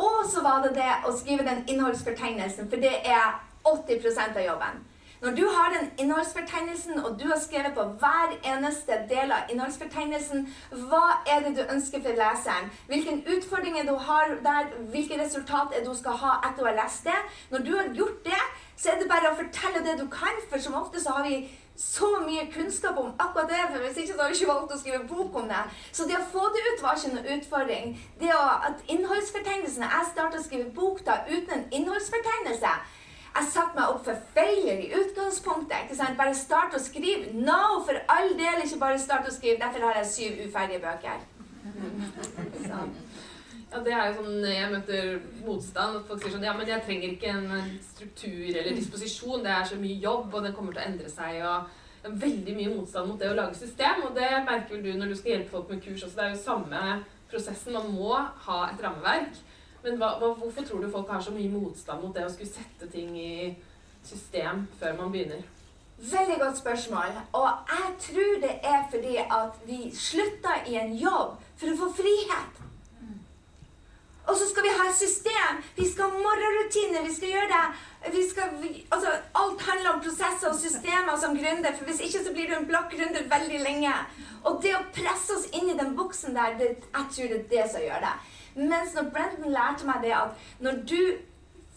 Og 0.02 0.22
så 0.32 0.41
var 0.41 0.64
det 0.66 0.76
det 0.80 0.93
å 1.06 1.14
skrive 1.18 1.45
den 1.45 1.66
innholdsfortegnelsen, 1.70 2.70
for 2.72 2.82
det 2.82 2.95
er 3.06 3.38
80% 3.68 4.39
av 4.39 4.45
jobben. 4.45 4.82
Når 5.22 5.36
du 5.38 5.43
har 5.54 5.74
den 5.74 5.89
innholdsfortegnelsen, 6.02 7.04
og 7.06 7.20
du 7.20 7.28
har 7.30 7.38
skrevet 7.39 7.76
på 7.78 7.84
hver 8.02 8.32
eneste 8.54 8.95
del 9.10 9.30
av 9.36 9.52
innholdsfortegnelsen, 9.54 10.47
hva 10.89 11.04
er 11.30 11.43
det 11.45 11.52
du 11.60 11.62
ønsker 11.76 12.02
for 12.02 12.18
leseren? 12.18 12.72
Hvilke 12.89 13.14
utfordringer 13.36 13.86
du 13.86 13.93
har 14.08 14.34
der, 14.47 14.72
hvilke 14.95 15.20
resultat 15.22 15.78
du 15.86 15.93
skal 15.99 16.18
ha 16.24 16.32
etter 16.49 16.66
å 16.66 16.72
ha 16.72 16.74
lest 16.80 17.06
det. 17.06 17.20
Når 17.54 17.68
du 17.68 17.72
har 17.76 17.93
gjort 17.99 18.26
det, 18.26 18.41
så 18.82 18.95
er 18.95 18.97
det 18.97 19.12
bare 19.14 19.30
å 19.30 19.38
fortelle 19.38 19.86
det 19.86 19.99
du 20.02 20.08
kan, 20.10 20.41
for 20.49 20.66
som 20.66 20.80
ofte 20.82 21.04
så 21.04 21.14
har 21.20 21.30
vi 21.30 21.43
så 21.78 22.09
mye 22.26 22.45
kunnskap 22.53 22.97
om 22.97 23.13
akkurat 23.19 23.49
det. 23.49 23.61
for 23.72 23.84
Hvis 23.86 23.97
ikke 23.97 24.13
så 24.13 24.22
har 24.22 24.30
vi 24.30 24.36
ikke 24.36 24.53
valgt 24.53 24.74
å 24.76 24.80
skrive 24.80 25.03
bok 25.09 25.36
om 25.36 25.47
det. 25.49 25.61
Så 25.91 26.07
det 26.07 26.17
å 26.17 26.30
få 26.34 26.47
det 26.53 26.63
ut 26.69 26.84
var 26.84 26.97
ikke 26.97 27.13
noe 27.15 27.36
utfordring. 27.38 27.93
Det 28.22 28.32
å, 28.36 28.41
at 28.69 28.84
innholdsfortegnelsene 28.88 29.91
Jeg 29.91 30.09
starta 30.11 30.39
å 30.39 30.43
skrive 30.43 30.69
bok 30.76 31.05
da 31.05 31.22
uten 31.30 31.53
en 31.57 31.67
innholdsfortegnelse. 31.72 32.74
Jeg 33.32 33.47
satte 33.47 33.80
meg 33.80 33.93
opp 33.93 34.03
for 34.05 34.24
feiler 34.36 34.82
i 34.84 34.91
utgangspunktet. 35.01 35.86
ikke 35.86 35.95
sant? 35.95 36.17
Bare 36.17 36.36
start 36.36 36.76
å 36.76 36.84
skrive. 36.84 37.32
No, 37.34 37.82
for 37.88 37.95
all 38.11 38.34
del 38.38 38.65
ikke 38.65 38.82
bare 38.82 38.99
start 38.99 39.28
å 39.28 39.34
skrive. 39.34 39.61
Derfor 39.61 39.88
har 39.88 40.01
jeg 40.01 40.11
syv 40.15 40.43
uferdige 40.47 40.84
bøker. 40.84 41.24
Så. 42.67 42.84
Ja, 43.72 43.80
det 43.80 43.93
er 43.95 44.09
jo 44.09 44.17
sånn 44.19 44.41
Jeg 44.43 44.72
møter 44.72 45.11
motstand. 45.45 46.01
At 46.01 46.09
folk 46.09 46.24
sier 46.24 46.34
sånn 46.34 46.47
Ja, 46.47 46.55
men 46.57 46.67
jeg 46.67 46.84
trenger 46.86 47.13
ikke 47.13 47.36
en 47.36 47.78
struktur 47.86 48.49
eller 48.49 48.76
disposisjon. 48.76 49.45
Det 49.45 49.53
er 49.53 49.69
så 49.69 49.80
mye 49.80 50.01
jobb, 50.03 50.34
og 50.34 50.43
det 50.43 50.55
kommer 50.57 50.76
til 50.76 50.84
å 50.84 50.89
endre 50.89 51.11
seg. 51.11 51.39
og 51.45 51.78
det 52.01 52.09
er 52.09 52.22
veldig 52.24 52.53
mye 52.57 52.69
motstand 52.74 53.09
mot 53.11 53.19
det 53.22 53.28
å 53.30 53.36
lage 53.38 53.53
system, 53.59 53.99
og 54.07 54.15
det 54.17 54.30
merker 54.47 54.74
vel 54.74 54.86
du 54.88 54.95
når 54.97 55.11
du 55.11 55.17
skal 55.19 55.36
hjelpe 55.36 55.53
folk 55.53 55.69
med 55.69 55.84
kurs 55.86 56.01
også. 56.07 56.15
Det 56.17 56.24
er 56.24 56.32
jo 56.32 56.39
samme 56.41 56.86
prosessen. 57.30 57.76
Man 57.78 57.91
må 57.93 58.15
ha 58.17 58.61
et 58.72 58.82
rammeverk. 58.82 59.38
Men 59.84 59.99
hva, 60.01 60.15
hva, 60.22 60.32
hvorfor 60.38 60.65
tror 60.65 60.82
du 60.82 60.89
folk 60.89 61.09
har 61.13 61.22
så 61.22 61.34
mye 61.34 61.49
motstand 61.53 62.01
mot 62.01 62.15
det 62.15 62.26
å 62.26 62.32
skulle 62.34 62.49
sette 62.49 62.89
ting 62.89 63.13
i 63.17 63.51
system 64.05 64.65
før 64.82 64.97
man 64.97 65.13
begynner? 65.13 65.45
Veldig 66.01 66.39
godt 66.41 66.57
spørsmål. 66.57 67.22
Og 67.38 67.47
jeg 67.69 67.93
tror 68.07 68.41
det 68.47 68.53
er 68.65 68.82
fordi 68.89 69.15
at 69.22 69.61
vi 69.69 69.80
slutter 69.93 70.65
i 70.69 70.80
en 70.82 70.95
jobb 70.97 71.38
for 71.53 71.69
å 71.69 71.80
få 71.84 71.91
frihet. 72.01 72.61
Og 74.32 74.38
så 74.39 74.47
skal 74.47 74.63
vi 74.63 74.75
ha 74.79 74.89
et 74.89 74.95
system. 74.95 75.63
Vi 75.75 75.86
skal 75.91 76.07
ha 76.07 76.25
morgenrutiner. 76.25 77.03
Vi 77.03 77.15
skal 77.15 77.34
gjøre 77.36 77.49
det 77.51 77.65
vi 78.09 78.29
skal, 78.29 78.43
altså, 78.91 79.09
Alt 79.41 79.61
handler 79.61 79.89
om 79.89 80.01
prosesser 80.01 80.49
og 80.49 80.59
systemer 80.59 81.17
som 81.21 81.38
gründer. 81.38 81.75
For 81.77 81.86
hvis 81.86 81.99
ikke 82.05 82.23
så 82.25 82.34
blir 82.34 82.47
du 82.49 82.55
en 82.57 82.67
blakk 82.67 82.93
gründer 82.95 83.27
veldig 83.36 83.59
lenge. 83.61 83.93
Og 84.43 84.61
det 84.63 84.71
å 84.75 84.86
presse 84.95 85.36
oss 85.38 85.49
inn 85.53 85.69
i 85.69 85.77
den 85.77 85.93
boksen 85.97 86.36
der, 86.36 86.55
det, 86.59 86.69
jeg 86.88 87.09
tror 87.15 87.34
det 87.34 87.39
er 87.39 87.49
det 87.51 87.65
som 87.73 87.84
gjør 87.86 88.05
det. 88.07 88.13
Mens 88.55 88.95
når 88.97 89.11
Brenton 89.13 89.53
lærte 89.53 89.86
meg 89.88 90.01
det 90.05 90.15
at 90.17 90.47
når 90.65 90.79
du 90.91 91.01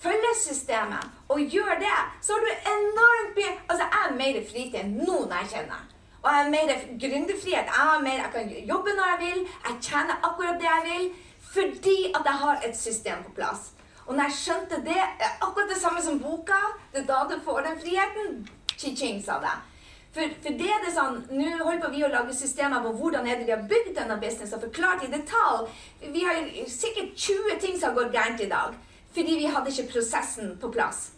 følger 0.05 0.39
systemet 0.41 1.05
og 1.29 1.43
gjør 1.57 1.77
det, 1.83 1.99
så 2.25 2.33
har 2.33 2.47
du 2.47 2.71
enormt 2.77 3.37
mye 3.37 3.53
Altså, 3.69 3.85
jeg 3.85 4.01
er 4.07 4.17
mer 4.23 4.41
fritid 4.49 4.81
enn 4.81 4.97
noen 5.05 5.37
jeg 5.41 5.53
kjenner. 5.53 5.85
Og 6.23 6.31
jeg 6.31 6.41
har 6.41 6.51
mer 6.51 6.73
gründerfrihet. 7.03 7.69
Jeg, 7.77 8.17
jeg 8.17 8.33
kan 8.33 8.53
jobbe 8.73 8.97
når 8.97 9.13
jeg 9.13 9.21
vil. 9.27 9.41
Jeg 9.69 9.81
tjener 9.91 10.29
akkurat 10.31 10.61
det 10.61 10.71
jeg 10.71 10.85
vil. 10.89 11.09
Fordi 11.55 11.99
at 12.11 12.27
jeg 12.27 12.41
har 12.45 12.67
et 12.67 12.77
system 12.77 13.23
på 13.27 13.35
plass. 13.39 13.71
Og 14.07 14.17
når 14.17 14.29
jeg 14.29 14.39
skjønte 14.39 14.81
det, 14.85 15.01
akkurat 15.41 15.71
det 15.71 15.81
samme 15.81 16.03
som 16.03 16.19
boka, 16.21 16.59
det 16.93 17.05
er 17.05 17.07
da 17.09 17.23
du 17.31 17.39
får 17.45 17.63
den 17.65 17.79
friheten. 17.81 18.35
Chi-ching, 18.75 19.23
sa 19.25 19.39
det. 19.41 19.55
For, 20.15 20.35
for, 20.43 20.59
det 20.59 20.69
er 20.71 20.83
det 20.85 20.93
sånn, 20.95 21.17
Nå 21.35 21.65
holder 21.65 21.91
vi 21.91 22.05
å 22.07 22.11
lage 22.13 22.35
systemer 22.37 22.85
på 22.85 22.93
hvordan 23.01 23.27
er 23.27 23.41
det 23.41 23.49
vi 23.49 23.55
har 23.55 23.65
bygd 23.71 23.97
denne 23.97 24.19
businessen. 24.23 24.63
Forklart 24.63 25.07
i 25.07 25.11
detalj. 25.15 25.71
Vi 26.05 26.27
har 26.27 26.43
sikkert 26.71 27.17
20 27.17 27.59
ting 27.65 27.79
som 27.79 27.91
har 27.91 27.99
gått 28.03 28.15
gærent 28.15 28.45
i 28.45 28.51
dag. 28.51 28.77
Fordi 29.15 29.39
vi 29.41 29.51
hadde 29.51 29.73
ikke 29.73 29.93
prosessen 29.95 30.55
på 30.61 30.71
plass. 30.75 31.14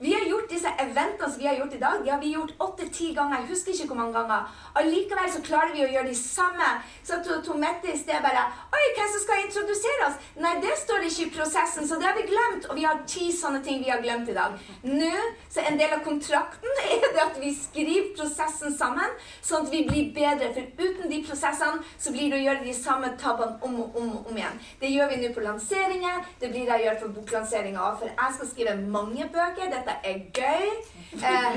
Vi 0.00 0.14
har 0.14 0.22
gjort 0.24 0.48
disse 0.48 0.70
eventene 0.80 1.28
som 1.28 1.38
vi 1.38 1.46
har 1.46 1.54
gjort 1.58 1.74
i 1.74 1.78
dag, 1.78 2.04
de 2.04 2.10
har 2.10 2.20
vi 2.20 2.32
gjort 2.32 2.54
åtte-ti 2.58 3.10
ganger. 3.14 3.42
Jeg 3.42 3.48
husker 3.50 3.72
ikke 3.72 3.86
hvor 3.90 3.98
mange 3.98 4.14
ganger. 4.16 4.46
Allikevel 4.80 5.28
så 5.28 5.42
klarer 5.44 5.74
vi 5.74 5.82
å 5.84 5.90
gjøre 5.92 6.08
de 6.08 6.14
samme. 6.16 6.68
Så 7.04 7.18
to 7.26 7.56
Mette 7.60 7.92
i 7.92 7.98
sted 8.00 8.22
bare 8.24 8.46
Oi, 8.72 8.80
hvem 8.96 9.10
som 9.12 9.20
skal 9.20 9.42
introdusere 9.44 10.06
oss? 10.06 10.16
Nei, 10.40 10.54
det 10.64 10.72
står 10.80 11.04
ikke 11.04 11.26
i 11.26 11.32
prosessen, 11.34 11.84
så 11.84 11.98
det 12.00 12.08
har 12.08 12.16
vi 12.16 12.24
glemt. 12.30 12.70
Og 12.70 12.78
vi 12.78 12.86
har 12.88 13.02
ti 13.04 13.28
sånne 13.36 13.60
ting 13.66 13.82
vi 13.84 13.90
har 13.92 14.00
glemt 14.00 14.30
i 14.32 14.36
dag. 14.38 14.54
Nå, 14.88 15.10
så 15.52 15.66
en 15.68 15.76
del 15.76 15.92
av 15.92 16.00
kontrakten 16.06 16.80
er 16.96 17.04
det 17.04 17.22
at 17.26 17.36
vi 17.42 17.52
skriver 17.58 18.08
prosessen 18.16 18.72
sammen, 18.78 19.12
sånn 19.44 19.68
at 19.68 19.74
vi 19.74 19.82
blir 19.90 20.08
bedre. 20.16 20.48
For 20.56 20.80
uten 20.80 21.12
de 21.12 21.20
prosessene 21.28 21.84
så 22.00 22.14
blir 22.16 22.32
det 22.32 22.40
å 22.40 22.44
gjøre 22.46 22.64
de 22.64 22.76
samme 22.78 23.12
tabbene 23.20 23.60
om 23.68 23.76
og 23.84 24.00
om, 24.00 24.16
og 24.16 24.32
om, 24.32 24.40
igjen. 24.40 24.64
Det 24.80 24.94
gjør 24.94 25.12
vi 25.12 25.20
nå 25.20 25.34
på 25.36 25.44
lanseringer. 25.44 26.24
Det 26.40 26.48
blir 26.54 26.64
det 26.64 26.80
jeg 26.80 26.88
gjør 26.88 27.00
for 27.04 27.18
boklanseringer 27.20 27.84
òg. 27.84 28.00
For 28.00 28.14
jeg 28.14 28.38
skal 28.38 28.52
skrive 28.54 28.78
mange 28.96 29.28
bøker. 29.36 29.68
Dette 29.68 29.89
er 30.04 30.18
gøy. 30.40 30.66
Eh, 31.12 31.52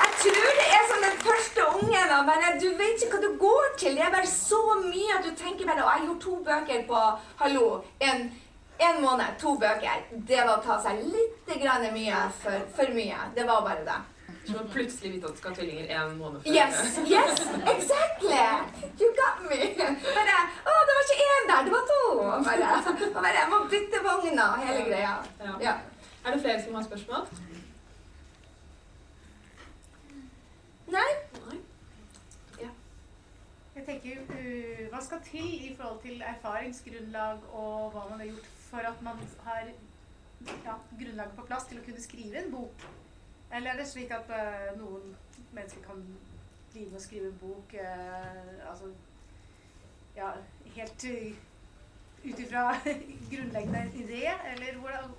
jeg 0.00 0.10
tror 0.22 0.50
det 0.60 0.68
er 0.76 0.84
som 0.90 1.00
den 1.06 1.16
første 1.28 1.60
ungen. 1.74 2.12
Men 2.28 2.60
du 2.62 2.68
vet 2.82 3.02
ikke 3.02 3.16
hva 3.16 3.22
du 3.24 3.32
går 3.46 3.66
til. 3.78 3.96
Det 3.96 4.04
er 4.06 4.14
bare 4.16 4.26
så 4.26 4.62
mye 4.84 5.18
at 5.18 5.24
du 5.24 5.32
tenker 5.42 5.66
bare 5.66 5.84
Og 5.84 5.90
jeg 5.96 6.06
gjorde 6.06 6.24
to 6.26 6.34
bøker 6.50 6.86
på 6.92 7.00
hallo, 7.42 7.66
en, 8.00 8.18
en 8.88 9.02
måned. 9.02 9.36
To 9.40 9.56
bøker. 9.56 10.06
Det 10.28 10.40
var 10.46 10.56
å 10.58 10.62
ta 10.64 10.80
seg 10.84 11.04
litt 11.04 11.36
mye 11.92 12.24
for, 12.42 12.64
for 12.76 12.94
mye. 12.94 13.18
Det 13.36 13.44
var 13.46 13.62
bare 13.66 13.84
det. 13.84 14.00
Så 14.50 14.56
man 14.56 14.68
plutselig 14.68 15.12
vite 15.12 15.26
at 15.26 15.32
du 15.32 15.38
skal 15.38 15.50
ha 15.50 15.56
tvillinger 15.56 15.84
en 15.94 16.16
måned 16.18 16.40
før. 16.42 16.54
Yes, 16.58 16.98
yes, 17.14 17.42
exactly! 17.74 18.40
You 19.00 19.08
got 19.20 19.44
me! 19.50 19.60
Bare, 20.16 20.38
å, 20.66 20.74
det 20.88 20.96
var 20.96 21.04
ikke 21.06 21.26
én 21.34 21.48
der, 21.50 21.62
det 21.68 21.74
var 21.76 21.84
to! 21.90 22.00
Bare, 22.48 22.70
og 23.06 23.14
bare, 23.14 23.34
jeg 23.36 23.48
må 23.52 23.60
bytte 23.74 24.02
vogna 24.06 24.46
og 24.56 24.64
hele 24.66 24.84
greia. 24.88 25.14
Ja. 25.44 25.54
Ja. 25.68 25.74
Er 26.24 26.34
det 26.34 26.40
flere 26.40 26.62
som 26.64 26.74
har 26.74 26.82
spørsmål? 26.88 27.28
Nei? 30.96 31.10
Nei? 31.46 31.60
Jeg 33.76 33.84
tenker, 33.86 34.16
uh, 34.34 34.88
Hva 34.90 35.04
skal 35.04 35.22
til 35.24 35.52
i 35.70 35.76
forhold 35.76 36.00
til 36.02 36.24
erfaringsgrunnlag 36.32 37.46
og 37.52 37.94
hva 37.94 38.02
man 38.10 38.18
har 38.18 38.26
gjort 38.32 38.50
for 38.66 38.88
at 38.90 39.02
man 39.02 39.22
har 39.46 39.70
ja, 40.66 40.74
grunnlaget 40.98 41.38
på 41.38 41.46
plass 41.46 41.70
til 41.70 41.78
å 41.78 41.84
kunne 41.86 42.02
skrive 42.02 42.42
en 42.42 42.50
bok? 42.52 42.84
Eller 43.54 43.70
er 43.70 43.80
det 43.80 43.88
slik 43.90 44.12
at 44.14 44.30
uh, 44.30 44.78
noen 44.78 45.14
mennesker 45.52 45.82
kan 45.86 46.02
drive 46.74 46.94
og 46.94 47.02
skrive 47.02 47.30
en 47.30 47.38
bok 47.40 47.74
uh, 47.74 48.68
altså, 48.70 48.92
ja, 50.16 50.30
helt 50.76 51.06
uh, 51.10 51.32
ut 52.24 52.44
ifra 52.44 52.68
grunnleggende 53.32 53.90
idé? 54.04 54.22
Eller 54.52 54.78
hvordan, 54.78 55.10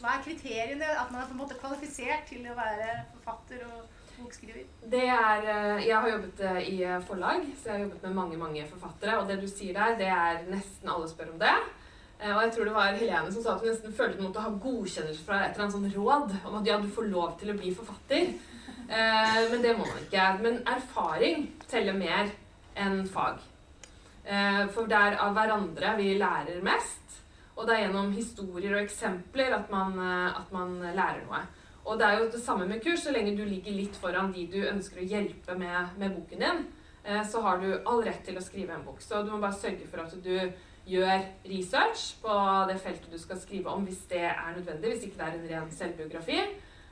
hva 0.00 0.14
er 0.14 0.24
kriteriene? 0.28 0.94
At 1.00 1.10
man 1.10 1.22
er 1.22 1.26
på 1.26 1.36
en 1.36 1.42
måte 1.42 1.58
kvalifisert 1.58 2.28
til 2.30 2.46
å 2.46 2.56
være 2.58 2.94
forfatter 3.16 3.66
og 3.72 3.84
bokskriver? 4.18 4.66
Det 4.90 5.04
er, 5.08 5.46
eh, 5.54 5.86
jeg 5.88 5.96
har 6.00 6.08
jobbet 6.08 6.40
eh, 6.40 6.60
i 6.74 6.76
forlag, 7.06 7.46
så 7.58 7.68
jeg 7.68 7.76
har 7.76 7.84
jobbet 7.86 8.02
med 8.02 8.14
mange 8.20 8.36
mange 8.36 8.66
forfattere. 8.68 9.18
Og 9.18 9.28
det 9.28 9.40
du 9.42 9.48
sier 9.48 9.74
der, 9.78 9.96
det 9.98 10.10
er 10.10 10.44
nesten 10.50 10.88
alle 10.88 11.08
spør 11.10 11.32
om 11.34 11.40
det. 11.42 11.54
Eh, 12.24 12.32
Og 12.36 12.42
jeg 12.42 12.52
tror 12.54 12.64
det 12.68 12.74
var 12.74 12.96
Helene 12.96 13.32
som 13.32 13.44
sa 13.44 13.54
at 13.54 13.62
hun 13.62 13.70
nesten 13.70 13.92
følte 13.92 14.16
hun 14.18 14.30
måtte 14.30 14.44
ha 14.44 14.52
godkjennelse 14.66 15.24
fra 15.26 15.42
et 15.44 15.54
eller 15.54 15.66
annet 15.66 15.76
sånn 15.76 15.94
råd 15.94 16.36
om 16.48 16.58
at 16.60 16.68
ja, 16.70 16.78
du 16.80 16.88
får 16.88 17.10
lov 17.12 17.34
til 17.40 17.52
å 17.52 17.56
bli 17.58 17.72
forfatter. 17.76 18.30
Eh, 18.88 19.40
men 19.50 19.64
det 19.64 19.74
må 19.76 19.84
man 19.84 20.00
ikke. 20.06 20.28
Men 20.44 20.62
erfaring 20.74 21.50
teller 21.68 21.98
mer 21.98 22.32
enn 22.80 23.02
fag. 23.08 23.42
Eh, 24.24 24.62
for 24.72 24.88
det 24.88 25.00
er 25.00 25.18
av 25.20 25.34
hverandre 25.36 25.96
vi 26.00 26.14
lærer 26.20 26.64
mest. 26.64 27.20
Og 27.54 27.68
det 27.68 27.74
er 27.74 27.84
gjennom 27.84 28.14
historier 28.16 28.72
og 28.74 28.82
eksempler 28.82 29.52
at 29.54 29.68
man, 29.70 29.92
at 30.00 30.48
man 30.50 30.72
lærer 30.82 31.20
noe. 31.22 31.44
Og 31.84 32.00
det 32.00 32.06
er 32.08 32.16
jo 32.18 32.30
det 32.32 32.40
samme 32.42 32.64
med 32.66 32.80
kurs. 32.82 33.04
Så 33.04 33.12
lenge 33.14 33.36
du 33.38 33.44
ligger 33.46 33.76
litt 33.76 33.94
foran 34.00 34.32
de 34.34 34.48
du 34.50 34.58
ønsker 34.64 34.98
å 34.98 35.06
hjelpe 35.06 35.54
med, 35.60 35.92
med 36.00 36.16
boken 36.16 36.42
din, 36.42 36.64
så 37.30 37.44
har 37.44 37.60
du 37.62 37.68
all 37.86 38.02
rett 38.02 38.24
til 38.26 38.40
å 38.40 38.42
skrive 38.42 38.74
en 38.74 38.82
bok. 38.82 38.98
Så 39.04 39.22
du 39.22 39.30
må 39.30 39.38
bare 39.38 39.54
sørge 39.54 39.86
for 39.86 40.02
at 40.02 40.16
du 40.24 40.34
gjør 40.86 41.22
research 41.48 42.16
på 42.22 42.34
det 42.68 42.78
feltet 42.80 43.12
du 43.12 43.18
skal 43.18 43.40
skrive 43.40 43.72
om, 43.72 43.84
hvis 43.84 44.04
det 44.10 44.20
er 44.20 44.54
nødvendig. 44.56 44.90
Hvis 44.92 45.04
ikke 45.08 45.18
det 45.18 45.26
er 45.26 45.38
en 45.38 45.50
ren 45.52 45.70
selvbiografi. 45.72 46.40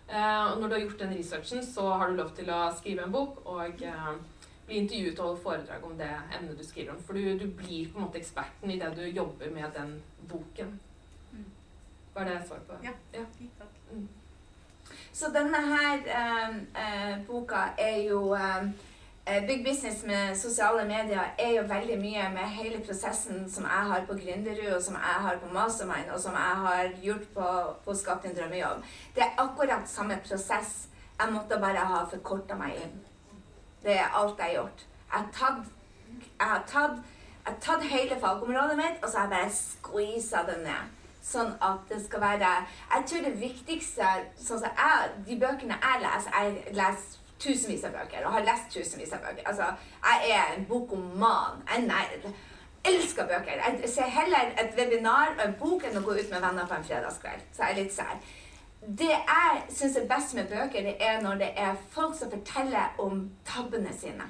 Eh, 0.09 0.53
Og 0.53 0.61
når 0.61 0.68
du 0.68 0.74
har 0.74 0.80
gjort 0.80 1.01
den 1.01 1.18
researchen, 1.18 1.64
så 1.66 1.88
har 1.88 2.09
du 2.09 2.16
lov 2.16 2.30
til 2.36 2.51
å 2.51 2.61
skrive 2.78 3.05
en 3.05 3.12
bok 3.12 3.43
og 3.45 3.82
eh, 3.82 4.14
bli 4.66 4.80
intervjuet 4.82 5.18
og 5.20 5.26
holde 5.26 5.43
foredrag 5.43 5.84
om 5.84 5.99
det 5.99 6.11
emnet 6.38 6.59
du 6.59 6.64
skriver 6.64 6.95
om. 6.95 7.03
For 7.03 7.12
du, 7.12 7.38
du 7.38 7.47
blir 7.51 7.93
på 7.93 7.99
en 7.99 8.07
måte 8.07 8.20
eksperten 8.20 8.70
i 8.70 8.78
det 8.80 8.95
du 8.97 9.03
jobber 9.07 9.51
med 9.51 9.70
den 9.76 9.95
boken. 10.28 10.80
Mm. 11.32 11.47
Var 12.14 12.24
det 12.24 12.40
svar 12.49 12.64
på? 12.68 12.80
Ja. 12.84 12.93
ja. 13.14 13.24
Takk. 13.59 13.78
Så 15.12 15.28
denne 15.34 15.59
her 15.61 15.99
eh, 16.09 16.57
eh, 16.82 17.18
boka 17.26 17.66
er 17.78 17.99
jo 18.09 18.32
eh, 18.34 18.68
Big 19.25 19.64
Business 19.64 20.03
med 20.05 20.37
sosiale 20.37 20.85
medier 20.85 21.35
er 21.39 21.51
jo 21.55 21.62
veldig 21.62 21.99
mye 22.01 22.25
med 22.35 22.49
hele 22.57 22.81
prosessen 22.83 23.45
som 23.51 23.64
jeg 23.64 23.85
har 23.91 24.07
på 24.09 24.16
Gründerud, 24.18 24.73
og 24.77 24.83
som 24.83 24.95
jeg 24.95 25.23
har 25.27 25.39
på 25.39 25.53
Mastermind, 25.55 26.11
og 26.11 26.20
som 26.20 26.33
jeg 26.33 26.57
har 26.64 26.89
gjort 27.03 27.29
på, 27.35 27.51
på 27.85 27.95
Skapt 27.95 28.27
din 28.27 28.35
drømmejobb. 28.35 28.83
Det 29.14 29.23
er 29.23 29.39
akkurat 29.39 29.87
samme 29.89 30.18
prosess. 30.27 30.89
Jeg 31.20 31.33
måtte 31.33 31.61
bare 31.62 31.87
ha 31.93 32.03
forkorta 32.11 32.59
meg 32.59 32.83
inn. 32.83 32.99
Det 33.85 33.95
er 33.95 34.11
alt 34.11 34.43
jeg 34.43 34.47
har 34.47 34.57
gjort. 34.57 34.85
Jeg 35.12 35.20
har 35.20 35.31
tatt, 35.39 35.70
jeg 36.41 36.49
har 36.49 36.66
tatt, 36.66 36.99
jeg 37.47 37.53
har 37.53 37.61
tatt 37.62 37.89
hele 37.95 38.20
fagområdet 38.20 38.77
mitt, 38.77 38.99
og 39.05 39.09
så 39.11 39.18
har 39.18 39.31
jeg 39.31 39.37
bare 39.39 39.57
squeeza 39.61 40.43
det 40.51 40.59
ned. 40.66 40.99
Sånn 41.23 41.55
at 41.62 41.87
det 41.87 42.01
skal 42.03 42.20
være 42.20 42.49
Jeg 42.91 43.05
tror 43.07 43.20
det 43.23 43.37
viktigste 43.39 44.07
sånn 44.35 44.59
som 44.59 44.64
jeg, 44.75 45.11
De 45.29 45.37
bøkene 45.39 45.77
jeg 45.79 46.01
leser 46.03 46.35
Jeg 46.35 46.75
leser 46.75 47.22
tusenvis 47.43 47.84
av 47.88 47.95
bøker 47.97 48.26
og 48.26 48.36
har 48.36 48.47
lest 48.47 48.70
tusenvis 48.74 49.12
av 49.16 49.24
bøker. 49.26 49.47
Altså, 49.51 49.68
jeg 50.07 50.34
er 50.36 50.55
en 50.57 50.66
bokoman. 50.68 51.62
Er 51.68 51.86
nerd. 51.86 52.28
Elsker 52.84 53.26
bøker. 53.30 53.62
Jeg 53.62 53.90
ser 53.90 54.11
heller 54.11 54.55
et 54.59 54.76
webinar 54.78 55.34
og 55.36 55.43
en 55.47 55.59
bok 55.59 55.84
enn 55.86 55.99
å 56.01 56.05
gå 56.07 56.16
ut 56.18 56.30
med 56.30 56.43
venner 56.43 56.66
på 56.66 56.78
en 56.78 56.86
fredagskveld. 56.86 57.49
Så 57.55 57.64
jeg 57.64 57.74
er 57.74 57.80
litt 57.82 57.95
sær. 57.95 58.16
Det 58.82 59.11
jeg 59.14 59.64
syns 59.70 59.97
er 59.97 60.09
best 60.11 60.34
med 60.34 60.49
bøker, 60.51 60.82
det 60.82 60.97
er 60.99 61.20
når 61.22 61.36
det 61.38 61.51
er 61.57 61.76
folk 61.95 62.16
som 62.18 62.32
forteller 62.32 62.97
om 63.03 63.28
tabbene 63.47 63.93
sine. 63.95 64.26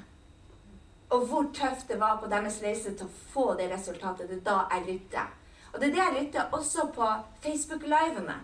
Og 1.13 1.27
hvor 1.29 1.49
tøft 1.57 1.89
det 1.89 2.01
var 2.01 2.19
på 2.21 2.29
deres 2.29 2.59
reise 2.65 2.93
til 2.97 3.09
å 3.09 3.15
få 3.33 3.47
det 3.57 3.71
resultatet. 3.73 4.29
Det 4.29 4.43
er 4.43 4.45
da 4.49 4.59
jeg 4.75 4.85
lytter. 4.91 5.33
Og 5.73 5.81
det 5.81 5.89
er 5.89 5.95
det 5.95 6.03
jeg 6.03 6.19
lytter 6.19 6.53
også 6.53 6.89
på 6.93 7.09
Facebook-livene. 7.45 8.37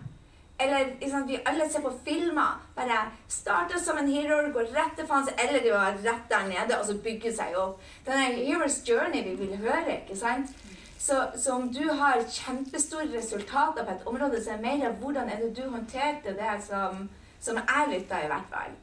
Eller 0.59 0.89
liksom, 0.99 1.27
vi 1.27 1.39
alle 1.45 1.69
ser 1.69 1.81
på 1.81 1.91
filmer. 2.05 2.57
Bare 2.75 2.97
starter 3.27 3.79
som 3.79 3.97
en 3.97 4.11
hero, 4.11 4.41
går 4.53 4.73
rett 4.75 4.97
til 4.97 5.07
faen, 5.07 5.29
eller 5.39 5.63
de 5.63 5.71
var 5.71 6.01
rett 6.03 6.25
der 6.31 6.49
nede, 6.49 6.79
og 6.79 6.85
så 6.85 6.97
bygger 7.03 7.35
seg 7.35 7.55
opp. 7.59 7.79
Denne 8.07 8.33
hero's 8.35 8.81
journey 8.87 9.23
vi 9.23 9.37
vil 9.39 9.55
høre, 9.57 10.01
ikke 10.01 10.17
sant? 10.19 10.51
Så, 10.99 11.21
så 11.39 11.55
om 11.55 11.69
du 11.73 11.85
har 12.01 12.19
kjempestore 12.27 13.07
resultater 13.13 13.85
på 13.85 13.95
et 13.95 14.05
område, 14.05 14.43
så 14.43 14.51
er 14.51 14.59
det 14.59 14.65
mer 14.67 14.99
hvordan 14.99 15.29
er 15.29 15.39
det 15.45 15.55
du 15.57 15.63
håndterte 15.69 16.35
det 16.35 16.57
som, 16.67 17.07
som 17.39 17.61
jeg 17.61 17.93
lytta, 17.93 18.19
i 18.23 18.27
hvert 18.27 18.51
fall. 18.51 18.75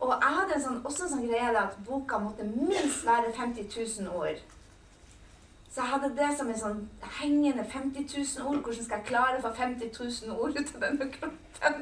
Og 0.00 0.14
jeg 0.14 0.36
hadde 0.36 0.54
en 0.56 0.62
sånn, 0.64 0.78
også 0.86 1.04
en 1.04 1.12
sånn 1.16 1.26
greie 1.26 1.50
at 1.58 1.74
boka 1.84 2.22
måtte 2.22 2.46
minst 2.46 3.02
være 3.04 3.34
50 3.36 3.66
000 4.06 4.14
ord. 4.16 4.38
Så 5.70 5.80
jeg 5.80 5.90
hadde 5.90 6.08
det 6.18 6.28
som 6.34 6.48
en 6.50 6.58
sånn 6.58 6.78
hengende 7.20 7.62
50 7.62 8.06
000 8.10 8.46
ord. 8.50 8.62
Hvordan 8.64 8.86
skal 8.86 8.98
jeg 8.98 9.06
klare 9.06 9.36
å 9.38 9.42
få 9.44 9.52
50 9.54 9.92
000 10.26 10.32
ord 10.34 10.56
ut 10.58 10.72
av 10.74 10.82
denne 10.82 11.06
kroppen? 11.14 11.76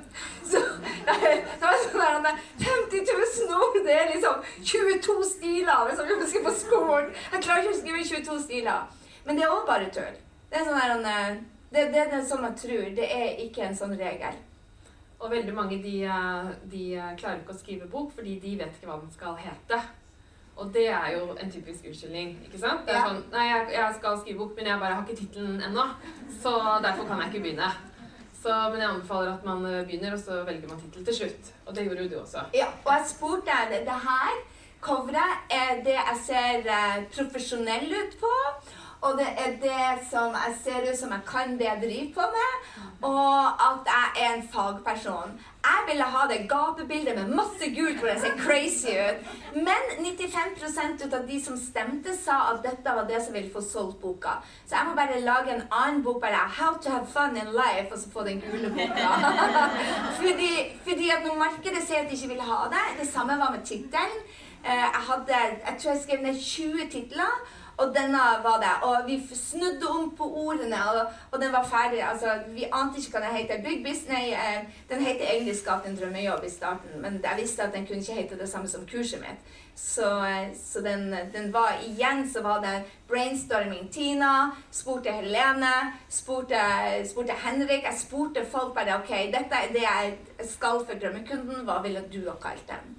Så 0.50 0.60
det 1.06 1.62
var 1.62 1.78
sånn 1.86 2.26
der 2.26 2.42
50 2.60 3.06
000 3.08 3.54
ord! 3.56 3.78
Det 3.86 3.94
er 3.94 4.10
liksom 4.10 4.42
22 4.72 5.14
stiler 5.30 5.88
liksom, 5.88 6.10
jeg 6.10 6.20
husker 6.20 6.44
på 6.44 6.52
skolen. 6.60 7.08
Jeg 7.32 7.44
klarer 7.46 7.64
ikke 7.64 7.72
å 7.72 7.78
skrive 7.78 8.04
22 8.10 8.36
stiler. 8.44 8.84
Men 9.24 9.40
det 9.40 9.46
er 9.46 9.54
òg 9.56 9.64
bare 9.70 9.88
tull. 9.94 10.20
Det 10.50 10.60
er, 10.60 10.68
sånn 10.68 11.08
der, 11.08 11.40
det, 11.72 11.86
det, 11.94 12.04
det 12.12 12.18
er 12.18 12.28
sånn 12.28 12.44
man 12.44 12.60
tror. 12.60 12.90
Det 12.98 13.08
er 13.08 13.40
ikke 13.46 13.70
en 13.70 13.80
sånn 13.80 13.96
regel. 13.96 14.36
Og 15.18 15.32
veldig 15.32 15.54
mange 15.56 15.80
de, 15.82 15.96
de 16.68 16.84
klarer 17.16 17.40
ikke 17.40 17.56
å 17.56 17.62
skrive 17.64 17.88
bok 17.88 18.12
fordi 18.14 18.36
de 18.44 18.52
vet 18.60 18.76
ikke 18.76 18.92
hva 18.92 19.00
den 19.00 19.16
skal 19.16 19.40
hete. 19.40 19.80
Og 20.58 20.70
det 20.74 20.88
er 20.90 21.12
jo 21.14 21.36
en 21.38 21.50
typisk 21.50 21.86
unnskyldning. 21.86 22.32
ikke 22.46 22.58
sant? 22.58 22.86
Det 22.86 22.94
er 22.96 23.04
sånn 23.06 23.20
Nei, 23.30 23.44
jeg, 23.46 23.68
jeg 23.76 23.98
skal 23.98 24.16
skrive 24.18 24.40
bok, 24.40 24.56
men 24.56 24.70
jeg 24.72 24.80
bare 24.82 24.96
har 24.96 25.04
ikke 25.06 25.20
tittelen 25.20 25.60
ennå. 25.68 25.84
Så 26.42 26.54
derfor 26.84 27.06
kan 27.06 27.22
jeg 27.22 27.30
ikke 27.32 27.44
begynne. 27.46 27.68
Så, 28.42 28.54
men 28.72 28.82
jeg 28.82 28.90
anbefaler 28.90 29.32
at 29.34 29.46
man 29.46 29.64
eh, 29.66 29.84
begynner, 29.86 30.14
og 30.14 30.20
så 30.22 30.42
velger 30.46 30.70
man 30.70 30.80
tittel 30.82 31.06
til 31.06 31.16
slutt. 31.20 31.52
Og 31.66 31.74
det 31.76 31.86
gjorde 31.86 32.04
jo 32.04 32.10
du 32.12 32.18
også. 32.20 32.44
Ja, 32.54 32.68
og 32.84 32.92
jeg 32.94 33.06
spurte 33.10 33.56
det, 33.70 33.80
det 33.86 33.98
her 34.04 34.38
coveret 34.80 35.54
er 35.54 35.80
det 35.86 35.96
jeg 35.96 36.20
ser 36.26 36.68
eh, 36.74 37.00
profesjonell 37.14 37.90
ut 37.94 38.18
på. 38.20 38.34
Og 39.00 39.18
det 39.18 39.28
er 39.44 39.52
det 39.62 40.08
som 40.10 40.34
jeg 40.34 40.54
ser 40.64 40.86
ut 40.90 40.98
som 40.98 41.12
jeg 41.14 41.26
kan 41.26 41.58
det 41.58 41.66
jeg 41.68 41.82
driver 41.82 42.14
på 42.16 42.24
med. 42.38 42.54
Og 43.06 43.46
at 43.68 43.90
jeg 43.92 44.24
er 44.24 44.32
en 44.34 44.48
fagperson. 44.52 45.36
Jeg 45.68 45.84
ville 45.88 46.06
ha 46.14 46.22
det 46.30 46.38
gapebildet 46.50 47.14
med 47.18 47.34
masse 47.40 47.68
gult 47.76 48.00
hvor 48.00 48.08
jeg 48.08 48.20
ser 48.20 48.34
crazy 48.42 48.94
ut. 49.08 49.28
Men 49.54 49.82
95 50.06 51.04
ut 51.04 51.14
av 51.14 51.28
de 51.28 51.38
som 51.44 51.60
stemte, 51.60 52.14
sa 52.24 52.38
at 52.52 52.64
dette 52.66 52.96
var 52.96 53.06
det 53.10 53.20
som 53.24 53.36
ville 53.38 53.52
få 53.52 53.62
solgt 53.62 54.00
boka. 54.02 54.34
Så 54.66 54.76
jeg 54.76 54.88
må 54.88 54.96
bare 54.98 55.20
lage 55.20 55.54
en 55.54 55.62
annen 55.70 56.02
bok, 56.02 56.20
bare 56.20 56.42
How 56.58 56.74
to 56.82 56.90
have 56.90 57.06
fun 57.06 57.36
in 57.36 57.52
life, 57.54 57.92
og 57.92 57.98
så 57.98 58.10
få 58.10 58.24
den 58.26 58.42
gule 58.42 58.70
boka. 58.70 59.14
fordi, 60.22 60.52
fordi 60.88 61.10
at 61.10 61.22
når 61.26 61.38
markedet 61.38 61.86
sier 61.86 62.02
at 62.02 62.10
de 62.10 62.18
ikke 62.18 62.34
vil 62.34 62.44
ha 62.50 62.60
det, 62.74 62.84
det 63.00 63.08
samme 63.12 63.38
var 63.38 63.54
med 63.54 63.62
tittelen. 63.64 64.18
Eh, 64.64 64.86
Jeg 64.98 65.60
jeg 65.66 65.76
tror 65.78 65.92
jeg 65.92 66.02
skrev 66.02 66.22
ned 66.22 66.40
20 66.40 66.90
titler. 66.90 67.32
Og 67.78 67.94
denne 67.94 68.22
var 68.42 68.58
det. 68.62 68.74
Og 68.88 68.96
vi 69.06 69.16
snudde 69.34 69.88
om 69.88 70.10
på 70.16 70.26
ordene, 70.46 70.78
og, 70.90 71.12
og 71.30 71.42
den 71.42 71.52
var 71.52 71.64
ferdig. 71.64 72.02
Altså, 72.10 72.32
vi 72.48 72.66
ante 72.72 72.98
ikke 72.98 73.18
hva 73.18 73.30
den. 73.30 73.62
Big 73.64 73.84
Business, 73.84 74.08
nei, 74.08 74.32
eh, 74.32 74.64
Den 74.88 75.00
heter 75.04 75.24
egentlig 75.30 75.56
'Skap 75.56 75.86
en 75.86 75.96
drømmejobb' 75.96 76.46
i 76.46 76.50
starten, 76.50 77.02
men 77.02 77.20
jeg 77.24 77.40
visste 77.40 77.62
at 77.62 77.74
den 77.74 77.86
kunne 77.86 77.98
ikke 77.98 78.12
hete 78.12 78.38
det 78.38 78.48
samme 78.48 78.68
som 78.68 78.86
kurset 78.86 79.20
mitt. 79.20 79.38
Så, 79.76 80.24
eh, 80.26 80.48
så 80.64 80.80
den, 80.80 81.14
den 81.34 81.52
var 81.52 81.78
igjen 81.86 82.30
så 82.32 82.42
var 82.42 82.60
det 82.60 82.84
brainstorming 83.08 83.92
Tina, 83.92 84.50
spurte 84.70 85.12
Helene, 85.12 85.92
spurte, 86.08 86.60
spurte 87.10 87.32
Henrik. 87.32 87.82
Jeg 87.84 87.94
spurte 87.98 88.46
folk 88.50 88.74
bare 88.74 88.98
OK, 88.98 89.08
dette 89.08 89.54
er 89.54 89.72
det 89.72 89.82
jeg 89.82 90.18
skal 90.48 90.86
for 90.86 90.98
drømmekunden. 91.02 91.64
Hva 91.64 91.82
ville 91.82 92.02
du 92.12 92.30
ha 92.30 92.36
kalt 92.42 92.68
den? 92.68 92.96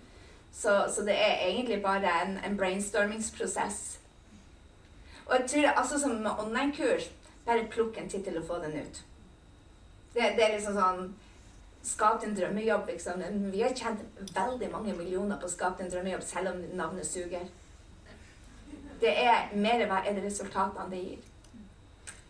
Så, 0.51 0.85
så 0.95 1.01
det 1.01 1.15
er 1.15 1.47
egentlig 1.47 1.81
bare 1.83 2.21
en, 2.25 2.39
en 2.45 2.57
brainstormingsprosess. 2.57 3.98
Og 5.29 5.35
jeg 5.37 5.49
tror 5.49 5.71
altså 5.77 5.99
som 5.99 6.11
med 6.11 6.41
online-kurs, 6.41 7.11
bare 7.45 7.67
plukk 7.69 7.97
en 7.97 8.09
tittel 8.09 8.37
og 8.37 8.45
få 8.47 8.59
den 8.63 8.79
ut. 8.81 9.01
Det, 10.13 10.21
det 10.35 10.45
er 10.45 10.55
liksom 10.57 10.77
sånn 10.77 11.09
Skap 11.89 12.17
din 12.21 12.33
drømmejobb, 12.35 12.89
liksom. 12.89 13.21
Vi 13.53 13.61
har 13.63 13.71
tjent 13.71 14.01
veldig 14.35 14.67
mange 14.73 14.91
millioner 14.97 15.37
på 15.39 15.47
å 15.47 15.51
skape 15.51 15.79
din 15.79 15.91
drømmejobb, 15.93 16.25
selv 16.27 16.51
om 16.51 16.57
navnet 16.75 17.07
suger. 17.07 17.45
Det 18.99 19.13
er 19.15 19.53
mer 19.55 19.85
hva 19.87 20.01
er 20.03 20.17
det 20.17 20.25
resultatene 20.25 20.89
det 20.91 20.99
gir. 21.05 21.21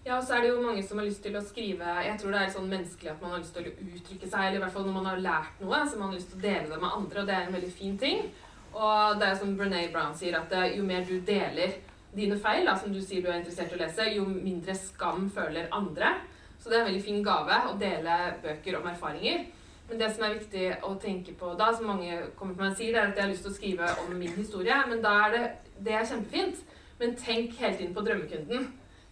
Ja, 0.06 0.20
og 0.20 0.22
så 0.24 0.38
er 0.38 0.46
det 0.46 0.52
jo 0.52 0.62
mange 0.62 0.84
som 0.86 1.02
har 1.02 1.10
lyst 1.10 1.24
til 1.26 1.36
å 1.36 1.42
skrive 1.44 1.96
Jeg 2.06 2.16
tror 2.22 2.32
det 2.32 2.44
er 2.44 2.54
sånn 2.54 2.70
menneskelig 2.72 3.10
at 3.12 3.24
man 3.24 3.34
har 3.34 3.42
lyst 3.42 3.58
til 3.58 3.68
å 3.68 3.74
uttrykke 3.74 4.30
seg, 4.30 4.46
eller 4.46 4.60
i 4.60 4.62
hvert 4.64 4.78
fall 4.78 4.86
når 4.86 4.96
man 5.00 5.10
har 5.10 5.26
lært 5.26 5.66
noe, 5.66 5.82
så 5.82 5.98
man 5.98 6.12
har 6.12 6.20
lyst 6.20 6.30
til 6.32 6.40
å 6.40 6.46
dele 6.46 6.70
det 6.70 6.80
med 6.86 6.96
andre, 7.02 7.24
og 7.24 7.28
det 7.28 7.36
er 7.36 7.50
en 7.50 7.58
veldig 7.58 7.74
fin 7.82 7.98
ting. 8.06 8.24
Og 8.70 9.20
det 9.20 9.28
er 9.28 9.42
som 9.42 9.58
Brené 9.58 9.88
Brown 9.92 10.14
sier, 10.18 10.38
at 10.38 10.54
eh, 10.54 10.76
jo 10.78 10.86
mer 10.86 11.10
du 11.10 11.18
deler 11.26 11.74
dine 12.16 12.38
feil, 12.42 12.66
da, 12.66 12.76
som 12.80 12.94
du 12.94 13.00
sier 13.02 13.22
du 13.24 13.30
er 13.30 13.40
interessert 13.40 13.74
i 13.74 13.78
å 13.78 13.82
lese, 13.84 14.10
jo 14.16 14.26
mindre 14.30 14.76
skam 14.78 15.30
føler 15.34 15.70
andre. 15.76 16.16
Så 16.60 16.70
det 16.70 16.78
er 16.78 16.84
en 16.84 16.90
veldig 16.90 17.06
fin 17.06 17.24
gave 17.24 17.62
å 17.70 17.78
dele 17.80 18.18
bøker 18.44 18.80
om 18.80 18.90
erfaringer. 18.92 19.46
Men 19.90 20.02
det 20.02 20.10
som 20.14 20.26
er 20.26 20.36
viktig 20.36 20.66
å 20.86 20.92
tenke 21.02 21.34
på 21.38 21.54
da, 21.58 21.72
som 21.74 21.88
mange 21.90 22.18
kommer 22.38 22.54
til 22.54 22.64
meg 22.64 22.74
og 22.74 22.78
sier, 22.78 22.98
er 22.98 23.10
at 23.10 23.18
jeg 23.18 23.26
har 23.26 23.32
lyst 23.32 23.46
til 23.48 23.54
å 23.54 23.56
skrive 23.56 23.88
om 24.04 24.12
min 24.20 24.36
historie. 24.38 24.76
Men 24.90 25.02
da 25.06 25.16
er 25.24 25.34
det, 25.34 25.44
det 25.88 25.96
er 25.98 26.06
kjempefint. 26.12 26.62
Men 27.00 27.16
tenk 27.18 27.56
hele 27.58 27.78
tiden 27.80 27.96
på 27.96 28.04
drømmekunden. 28.06 28.68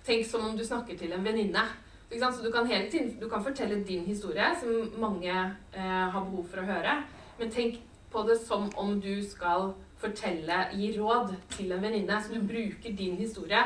Tenk 0.05 0.27
som 0.27 0.45
om 0.45 0.57
du 0.57 0.65
snakker 0.67 0.99
til 0.99 1.15
en 1.15 1.25
venninne. 1.25 1.63
Så 2.07 2.43
du 2.43 2.51
kan 2.53 2.67
hele 2.67 2.91
tiden 2.91 3.15
du 3.19 3.27
kan 3.29 3.43
fortelle 3.43 3.81
din 3.83 4.05
historie, 4.07 4.45
som 4.59 4.99
mange 5.01 5.31
eh, 5.31 6.05
har 6.13 6.23
behov 6.23 6.45
for 6.51 6.61
å 6.61 6.67
høre. 6.67 7.01
Men 7.39 7.51
tenk 7.51 7.81
på 8.11 8.23
det 8.27 8.37
som 8.43 8.69
om 8.79 8.95
du 9.01 9.17
skal 9.25 9.73
fortelle, 10.01 10.57
gi 10.77 10.91
råd 10.99 11.35
til 11.55 11.71
en 11.75 11.81
venninne. 11.83 12.19
Så 12.23 12.33
du 12.33 12.41
bruker 12.47 12.93
din 12.97 13.17
historie 13.17 13.63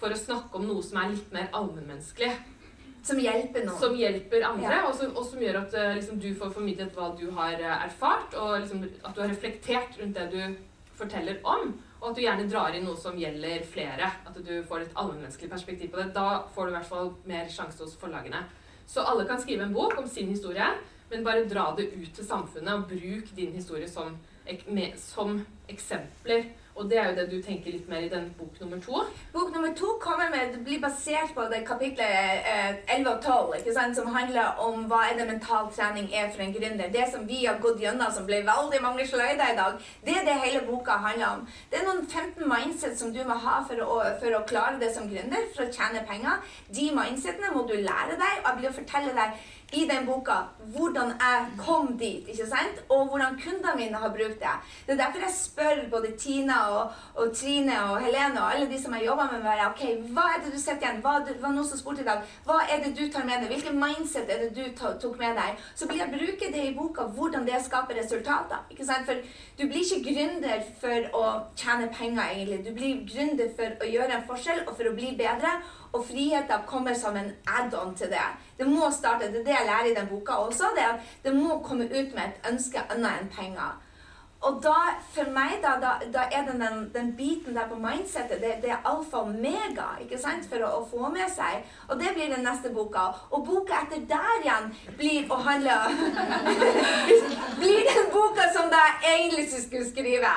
for 0.00 0.10
å 0.12 0.18
snakke 0.18 0.56
om 0.56 0.66
noe 0.68 0.82
som 0.82 0.98
er 1.02 1.12
litt 1.14 1.32
mer 1.32 1.50
allmennmenneskelig. 1.52 2.32
Som 3.04 3.20
hjelper 3.22 3.64
noen. 3.64 3.78
Som 3.80 3.94
hjelper 3.96 4.42
andre, 4.44 4.72
Ja. 4.76 4.86
og, 4.88 4.94
som, 4.94 5.14
og 5.16 5.24
som 5.24 5.40
gjør 5.40 5.62
at 5.62 5.74
eh, 5.74 5.94
liksom, 5.96 6.18
du 6.20 6.34
får 6.36 6.50
formidlet 6.52 6.92
hva 6.96 7.10
du 7.16 7.30
har 7.36 7.54
eh, 7.56 7.84
erfart, 7.86 8.34
og 8.36 8.58
liksom, 8.60 8.82
at 9.04 9.14
du 9.16 9.20
har 9.22 9.30
reflektert 9.32 9.96
rundt 10.00 10.18
det 10.18 10.26
du 10.34 10.56
forteller 11.00 11.38
om. 11.48 11.70
Og 12.00 12.10
at 12.10 12.16
du 12.16 12.22
gjerne 12.22 12.48
drar 12.48 12.76
inn 12.76 12.84
noe 12.84 12.96
som 13.00 13.16
gjelder 13.16 13.64
flere. 13.68 14.08
At 14.28 14.36
du 14.36 14.52
får 14.68 14.84
et 14.86 14.94
allmennmenneskelig 15.00 15.50
perspektiv 15.52 15.90
på 15.92 16.00
det. 16.00 16.10
Da 16.16 16.42
får 16.52 16.66
du 16.68 16.72
i 16.72 16.76
hvert 16.76 16.88
fall 16.92 17.10
mer 17.28 17.48
sjanse 17.52 17.80
hos 17.84 17.96
forlagene. 18.00 18.42
Så 18.88 19.04
alle 19.06 19.24
kan 19.28 19.40
skrive 19.40 19.64
en 19.68 19.72
bok 19.76 19.96
om 20.00 20.08
sin 20.08 20.28
historie, 20.32 20.66
men 21.10 21.24
bare 21.24 21.44
dra 21.48 21.70
det 21.76 21.90
ut 21.94 22.12
til 22.16 22.26
samfunnet, 22.26 22.72
og 22.74 22.88
bruk 22.90 23.32
din 23.36 23.52
historie 23.56 23.88
som, 23.88 24.16
med, 24.66 24.98
som 25.00 25.46
eksempler. 25.68 26.48
Og 26.80 26.90
det 26.90 26.98
er 26.98 27.10
jo 27.10 27.16
det 27.16 27.24
du 27.28 27.42
tenker 27.44 27.74
litt 27.74 27.88
mer 27.90 28.04
i 28.06 28.08
den 28.08 28.30
bok 28.38 28.54
nummer 28.62 28.78
to. 28.80 29.02
Bok 29.34 29.50
nummer 29.52 29.72
to 29.76 29.90
kommer 30.00 30.30
med, 30.32 30.54
det 30.54 30.62
blir 30.64 30.80
basert 30.80 31.34
på 31.36 31.44
det 31.50 31.58
kapitlet 31.68 32.46
eh, 32.48 32.78
11 32.94 33.10
og 33.10 33.26
12, 33.26 33.56
ikke 33.58 33.74
sant, 33.76 33.96
som 33.98 34.08
handler 34.14 34.62
om 34.64 34.86
hva 34.88 35.02
er 35.10 35.18
det 35.18 35.26
mental 35.28 35.68
trening 35.74 36.08
er 36.14 36.30
for 36.32 36.44
en 36.44 36.54
gründer. 36.54 36.92
Det 36.94 37.04
som 37.12 37.26
vi 37.28 37.42
har 37.44 37.60
gått 37.60 37.82
gjennom, 37.84 38.08
som 38.14 38.24
ble 38.28 38.40
veldig 38.48 38.80
mange 38.86 39.06
sløyder 39.10 39.52
i 39.52 39.58
dag, 39.58 39.76
det 40.06 40.16
er 40.16 40.26
det 40.30 40.38
hele 40.46 40.64
boka 40.70 40.96
handler 41.04 41.34
om. 41.34 41.44
Det 41.68 41.82
er 41.82 41.88
noen 41.90 42.06
15 42.06 42.48
mindset 42.54 42.96
som 43.02 43.12
du 43.12 43.20
må 43.28 43.36
ha 43.44 43.60
for 43.68 43.84
å, 43.84 44.00
for 44.22 44.38
å 44.38 44.44
klare 44.48 44.80
det 44.80 44.94
som 44.94 45.10
gründer, 45.10 45.50
for 45.52 45.66
å 45.66 45.72
tjene 45.74 46.06
penger. 46.08 46.40
De 46.72 46.88
mindsetene 46.96 47.52
må 47.52 47.66
du 47.68 47.76
lære 47.76 48.16
deg, 48.16 48.40
og 48.40 48.48
jeg 48.48 48.60
vil 48.60 48.70
jo 48.70 48.76
fortelle 48.78 49.16
deg 49.18 49.36
i 49.72 49.86
den 49.90 50.06
boka 50.06 50.40
hvordan 50.74 51.12
jeg 51.20 51.46
kom 51.58 51.98
dit, 51.98 52.28
ikke 52.28 52.46
sant? 52.46 52.82
og 52.88 53.08
hvordan 53.08 53.38
kundene 53.44 53.74
mine 53.76 53.96
har 54.02 54.08
brukt 54.08 54.40
det. 54.42 54.54
Det 54.86 54.92
er 54.94 55.00
derfor 55.04 55.24
jeg 55.24 55.34
spør 55.34 55.80
både 55.90 56.12
Tina 56.18 56.58
og, 56.76 56.92
og 57.14 57.32
Trine 57.36 57.76
og 57.90 58.00
Helene 58.04 58.40
og 58.42 58.54
alle 58.54 58.68
de 58.70 58.82
som 58.82 58.94
jeg 58.94 59.06
jobber 59.06 59.28
med, 59.32 59.42
bare, 59.42 59.70
ok, 59.70 59.82
hva 60.14 60.26
er 60.34 60.44
det 60.44 60.52
du 60.54 60.58
sitter 60.58 60.84
igjen? 60.84 61.00
Hva, 61.04 61.16
det 61.26 61.36
var 61.42 61.54
noen 61.54 61.68
som 61.68 61.80
spurte 61.80 62.04
i 62.04 62.08
dag, 62.08 62.22
hva 62.46 62.60
er 62.66 62.84
det 62.84 62.92
du 62.98 63.04
tar 63.12 63.26
med 63.26 63.42
deg? 63.42 63.50
Hvilken 63.54 63.80
mindset 63.80 64.30
er 64.30 64.44
det 64.44 64.50
du 64.56 64.62
tok 64.78 65.18
med 65.18 65.38
deg? 65.38 65.58
Så 65.74 65.88
blir 65.90 66.02
jeg 66.02 66.14
bruke 66.14 66.52
det 66.54 66.66
i 66.68 66.74
boka, 66.76 67.08
hvordan 67.16 67.46
det 67.48 67.62
skaper 67.64 67.98
resultater. 67.98 68.62
ikke 68.70 68.86
sant? 68.86 69.06
For 69.08 69.18
du 69.58 69.66
blir 69.66 69.82
ikke 69.82 70.14
gründer 70.14 70.64
for 70.80 71.10
å 71.18 71.24
tjene 71.56 71.90
penger, 71.94 72.22
egentlig. 72.34 72.62
Du 72.66 72.72
blir 72.76 73.04
gründer 73.08 73.52
for 73.56 73.80
å 73.80 73.90
gjøre 73.90 74.18
en 74.18 74.26
forskjell 74.28 74.64
og 74.66 74.74
for 74.76 74.90
å 74.90 74.96
bli 74.96 75.14
bedre. 75.18 75.58
Og 75.92 76.04
friheten 76.06 76.66
kommer 76.66 76.94
som 76.94 77.16
en 77.16 77.32
add-on 77.46 77.94
til 77.98 78.12
det. 78.12 78.26
Det 78.58 78.66
må 78.68 78.90
starte, 78.94 79.32
det 79.32 79.40
er 79.40 79.44
det 79.44 79.56
jeg 79.56 79.66
lærer 79.66 79.90
i 79.90 79.94
den 79.94 80.08
boka 80.08 80.32
også. 80.32 80.70
det 80.76 80.88
Det 81.24 81.34
må 81.34 81.58
komme 81.64 81.84
ut 81.84 82.14
med 82.14 82.22
et 82.24 82.50
ønske 82.52 82.82
annet 82.90 83.22
enn 83.22 83.32
penger. 83.36 83.78
Og 84.40 84.60
da, 84.64 84.76
for 85.12 85.28
meg, 85.34 85.58
da, 85.60 85.74
da, 85.82 85.90
da 86.14 86.22
er 86.32 86.46
det 86.46 86.54
den, 86.62 86.78
den 86.94 87.10
biten 87.16 87.56
der 87.56 87.66
på 87.68 87.76
mindsettet, 87.76 88.40
det, 88.40 88.54
det 88.62 88.70
er 88.72 88.86
alfa 88.88 89.20
og 89.20 89.34
omega 89.34 89.90
ikke 90.00 90.16
sant, 90.20 90.46
for 90.48 90.64
å, 90.64 90.70
å, 90.78 90.86
få 90.88 91.10
med 91.12 91.28
seg. 91.28 91.66
Og 91.90 92.00
det 92.00 92.14
blir 92.16 92.32
den 92.32 92.46
neste 92.46 92.72
boka. 92.72 93.10
Og 93.36 93.44
boka 93.44 93.82
etter 93.84 94.06
der 94.08 94.40
igjen 94.40 94.70
blir 94.96 95.28
å 95.28 95.42
handle 95.44 95.76
Blir 97.60 97.84
den 97.90 98.08
boka 98.14 98.48
som 98.54 98.72
jeg 98.72 99.12
egentlig 99.12 99.46
skulle 99.52 99.84
skrive. 99.90 100.32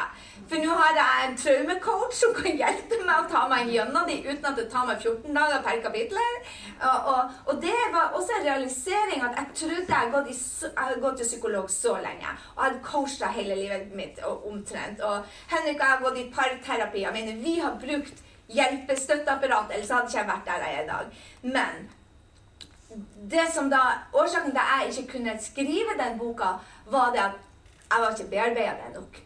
For 0.49 0.59
nå 0.59 0.75
har 0.75 0.97
jeg 0.97 1.27
en 1.27 1.37
traumecoach 1.39 2.15
som 2.17 2.33
kan 2.35 2.57
hjelpe 2.59 2.99
meg 3.05 3.21
å 3.21 3.29
ta 3.31 3.45
meg 3.47 3.71
gjennom 3.71 4.07
de 4.09 4.17
uten 4.25 4.47
at 4.49 4.57
det 4.59 4.65
tar 4.71 4.85
meg 4.89 4.99
14 4.99 5.31
dager 5.37 5.63
per 5.63 5.79
kapittel. 5.85 6.19
Og, 6.83 7.07
og, 7.13 7.37
og, 7.47 7.61
det 7.63 7.77
var 7.93 8.11
også 8.17 8.35
en 8.37 8.47
realisering 8.49 9.23
at 9.23 9.39
jeg 9.39 9.57
trodde 9.61 9.87
jeg 9.87 9.95
hadde 9.95 10.11
gått, 10.17 10.99
gått 11.05 11.21
til 11.21 11.29
psykolog 11.29 11.71
så 11.71 11.95
lenge. 12.03 12.35
Og 12.57 12.63
hadde 12.65 12.83
coacha 12.83 13.31
hele 13.33 13.57
livet 13.61 13.92
mitt 13.95 14.19
og, 14.23 14.47
omtrent. 14.51 15.01
Og 15.01 15.25
Henrik 15.49 15.75
og 15.75 15.85
jeg 15.85 15.91
har 15.95 16.03
gått 16.03 16.21
i 16.21 16.29
parterapi. 16.35 17.01
Jeg 17.01 17.13
mener, 17.13 17.41
vi 17.43 17.57
har 17.59 17.75
brukt 17.81 18.23
hjelpestøtteapparat, 18.53 19.71
ellers 19.73 19.91
hadde 19.91 20.09
ikke 20.09 20.19
jeg 20.19 20.27
vært 20.27 20.49
der 20.49 20.65
jeg 20.65 20.79
er 20.79 20.83
i 20.83 20.87
dag. 20.87 21.05
Men 21.41 21.91
det 23.31 23.45
som 23.53 23.69
da, 23.71 23.81
årsaken 24.13 24.51
til 24.51 24.61
at 24.61 24.73
jeg 24.83 24.89
ikke 24.93 25.11
kunne 25.17 25.37
skrive 25.41 25.97
den 25.99 26.17
boka, 26.19 26.55
var 26.85 27.11
det 27.15 27.23
at 27.27 27.37
jeg 27.91 28.01
var 28.01 28.09
ikke 28.11 28.29
bearbeida 28.29 28.89
nok. 28.95 29.21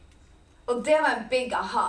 Og 0.67 0.85
det 0.85 0.97
var 1.01 1.15
en 1.15 1.29
big 1.29 1.53
aha. 1.53 1.87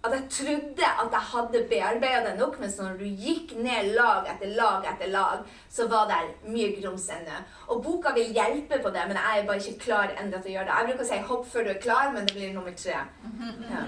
At 0.00 0.14
jeg 0.16 0.28
trodde 0.32 0.86
at 1.02 1.12
jeg 1.12 1.24
hadde 1.30 1.60
bearbeida 1.68 2.20
det 2.30 2.38
nok, 2.38 2.54
mens 2.60 2.78
når 2.80 2.94
du 2.96 3.04
gikk 3.04 3.50
ned 3.60 3.90
lag 3.98 4.28
etter 4.32 4.54
lag 4.56 4.86
etter 4.88 5.10
lag, 5.12 5.42
så 5.68 5.84
var 5.92 6.06
det 6.08 6.20
mye 6.48 6.70
grums 6.78 7.04
ennå. 7.12 7.40
Og 7.68 7.82
boka 7.84 8.14
vil 8.16 8.32
hjelpe 8.32 8.78
på 8.80 8.92
det, 8.94 9.02
men 9.10 9.18
jeg 9.20 9.42
er 9.42 9.48
bare 9.50 9.60
ikke 9.60 9.84
klar 9.84 10.14
ennå 10.14 10.40
til 10.40 10.52
å 10.52 10.54
gjøre 10.54 10.68
det. 10.70 10.78
Jeg 10.78 10.88
bruker 10.88 11.04
å 11.04 11.10
si 11.10 11.18
'hopp 11.28 11.44
før 11.52 11.64
du 11.64 11.70
er 11.70 11.82
klar', 11.84 12.12
men 12.14 12.26
det 12.26 12.34
blir 12.34 12.54
nummer 12.54 12.72
tre. 12.72 12.96
Ja. 13.72 13.82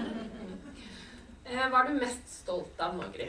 Eh, 1.45 1.69
hva 1.69 1.79
er 1.81 1.87
du 1.87 1.99
mest 1.99 2.29
stolt 2.29 2.79
av 2.79 2.93
Magri? 2.95 3.25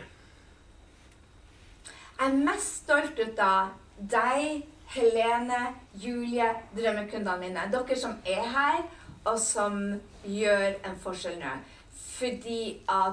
Jeg 2.19 2.29
er 2.29 2.37
mest 2.47 2.85
stolt 2.85 3.19
ut 3.19 3.39
av 3.39 3.73
deg, 3.99 4.63
Helene, 4.95 5.75
Julie, 5.95 6.47
drømmekundene 6.77 7.41
mine. 7.41 7.65
Dere 7.73 7.97
som 7.99 8.15
er 8.25 8.45
her 8.55 8.85
og 9.25 9.39
som 9.41 9.81
gjør 10.29 10.77
en 10.85 10.97
forskjell 11.03 11.41
nå. 11.41 11.55
Fordi 11.95 12.85
at 12.89 13.13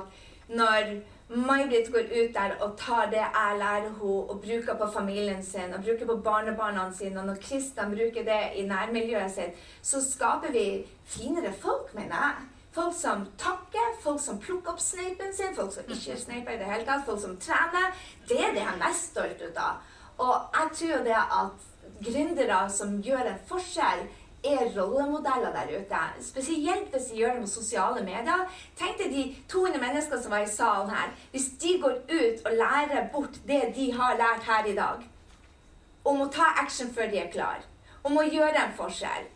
når 0.52 0.94
May-Britt 1.32 1.92
går 1.92 2.10
ut 2.12 2.34
der 2.36 2.56
og 2.60 2.74
tar 2.78 3.06
det 3.12 3.22
jeg 3.22 3.58
lærer 3.60 3.88
henne, 3.88 4.02
og 4.04 4.42
bruker 4.42 4.76
på 4.76 4.88
familien 4.94 5.44
sin 5.44 5.74
og 5.74 5.84
bruker 5.84 6.06
på 6.06 6.18
barnebarna 6.24 6.90
sine, 6.94 7.20
og 7.20 7.26
når 7.26 7.36
Kristian 7.42 7.96
bruker 7.96 8.26
det 8.28 8.42
i 8.56 8.66
nærmiljøet 8.68 9.32
sitt, 9.32 9.62
så 9.82 10.02
skaper 10.04 10.52
vi 10.52 10.66
finere 11.06 11.54
folk, 11.54 11.94
mener 11.96 12.16
jeg. 12.16 12.50
Folk 12.72 12.96
som 12.96 13.26
takker, 13.38 13.96
folk 14.04 14.20
som 14.24 14.40
plukker 14.40 14.72
opp 14.72 14.80
sneipen 14.80 15.34
sin, 15.36 15.56
folk 15.56 15.74
som 15.74 15.88
ikke 15.88 16.20
sneiper 16.20 16.56
i 16.56 16.60
det 16.60 16.68
hele 16.68 16.86
tatt, 16.88 17.06
folk 17.06 17.20
som 17.20 17.40
trener. 17.40 17.96
Det 18.28 18.40
er 18.40 18.54
det 18.56 18.64
jeg 18.64 18.74
er 18.74 18.84
mest 18.84 19.12
stolt 19.12 19.42
ut 19.44 19.60
av. 19.60 19.82
Og 20.24 20.36
jeg 20.56 20.70
tror 20.80 21.04
det 21.08 21.18
at 21.20 21.68
gründere 22.06 22.62
som 22.70 23.00
gjør 23.04 23.28
en 23.32 23.42
forskjell, 23.48 24.06
er 24.44 24.72
rollemodeller 24.78 25.52
der 25.54 25.74
ute. 25.80 26.02
Spesielt 26.22 26.90
hvis 26.92 27.10
de 27.12 27.18
gjør 27.18 27.34
det 27.34 27.40
med 27.40 27.48
sosiale 27.48 28.04
medier. 28.04 28.46
Tenk 28.78 28.98
deg 28.98 29.14
de 29.14 29.26
200 29.50 29.82
menneskene 29.82 30.22
som 30.24 30.34
var 30.34 30.46
i 30.46 30.50
salen 30.50 30.90
her. 30.90 31.12
Hvis 31.32 31.50
de 31.62 31.76
går 31.82 32.00
ut 32.10 32.46
og 32.46 32.56
lærer 32.64 33.10
bort 33.14 33.42
det 33.48 33.62
de 33.76 33.92
har 33.94 34.18
lært 34.18 34.48
her 34.50 34.66
i 34.66 34.76
dag, 34.76 35.06
om 36.06 36.22
å 36.22 36.32
ta 36.34 36.54
action 36.64 36.90
før 36.94 37.12
de 37.12 37.22
er 37.22 37.30
klar, 37.34 37.62
om 38.04 38.18
å 38.18 38.26
gjøre 38.26 38.66
en 38.66 38.76
forskjell 38.78 39.30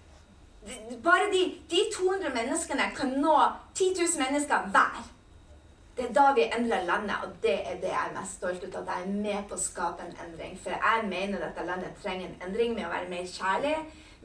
Bare 1.05 1.27
de, 1.29 1.41
de 1.69 1.81
200 1.93 2.31
menneskene 2.33 2.87
kan 2.97 3.11
nå 3.21 3.33
10 3.77 3.91
000 3.99 4.17
mennesker 4.17 4.63
hver. 4.73 5.03
Det 5.97 6.07
er 6.07 6.15
da 6.15 6.23
vi 6.33 6.47
endrer 6.49 6.87
landet, 6.87 7.15
og 7.23 7.35
det 7.43 7.53
er 7.69 7.77
det 7.83 7.91
jeg 7.91 8.07
er 8.07 8.15
mest 8.15 8.39
stolt 8.39 8.65
av. 8.65 8.81
At 8.81 8.89
jeg 8.89 9.03
er 9.03 9.11
med 9.13 9.45
på 9.47 9.55
å 9.55 9.61
skape 9.61 10.07
en 10.07 10.17
endring. 10.25 10.57
For 10.63 10.73
jeg 10.73 11.05
mener 11.11 11.43
dette 11.43 11.67
landet 11.67 12.01
trenger 12.01 12.31
en 12.31 12.47
endring 12.47 12.73
med 12.73 12.87
å 12.87 12.91
være 12.95 13.11
mer 13.13 13.29
kjærlig 13.29 13.75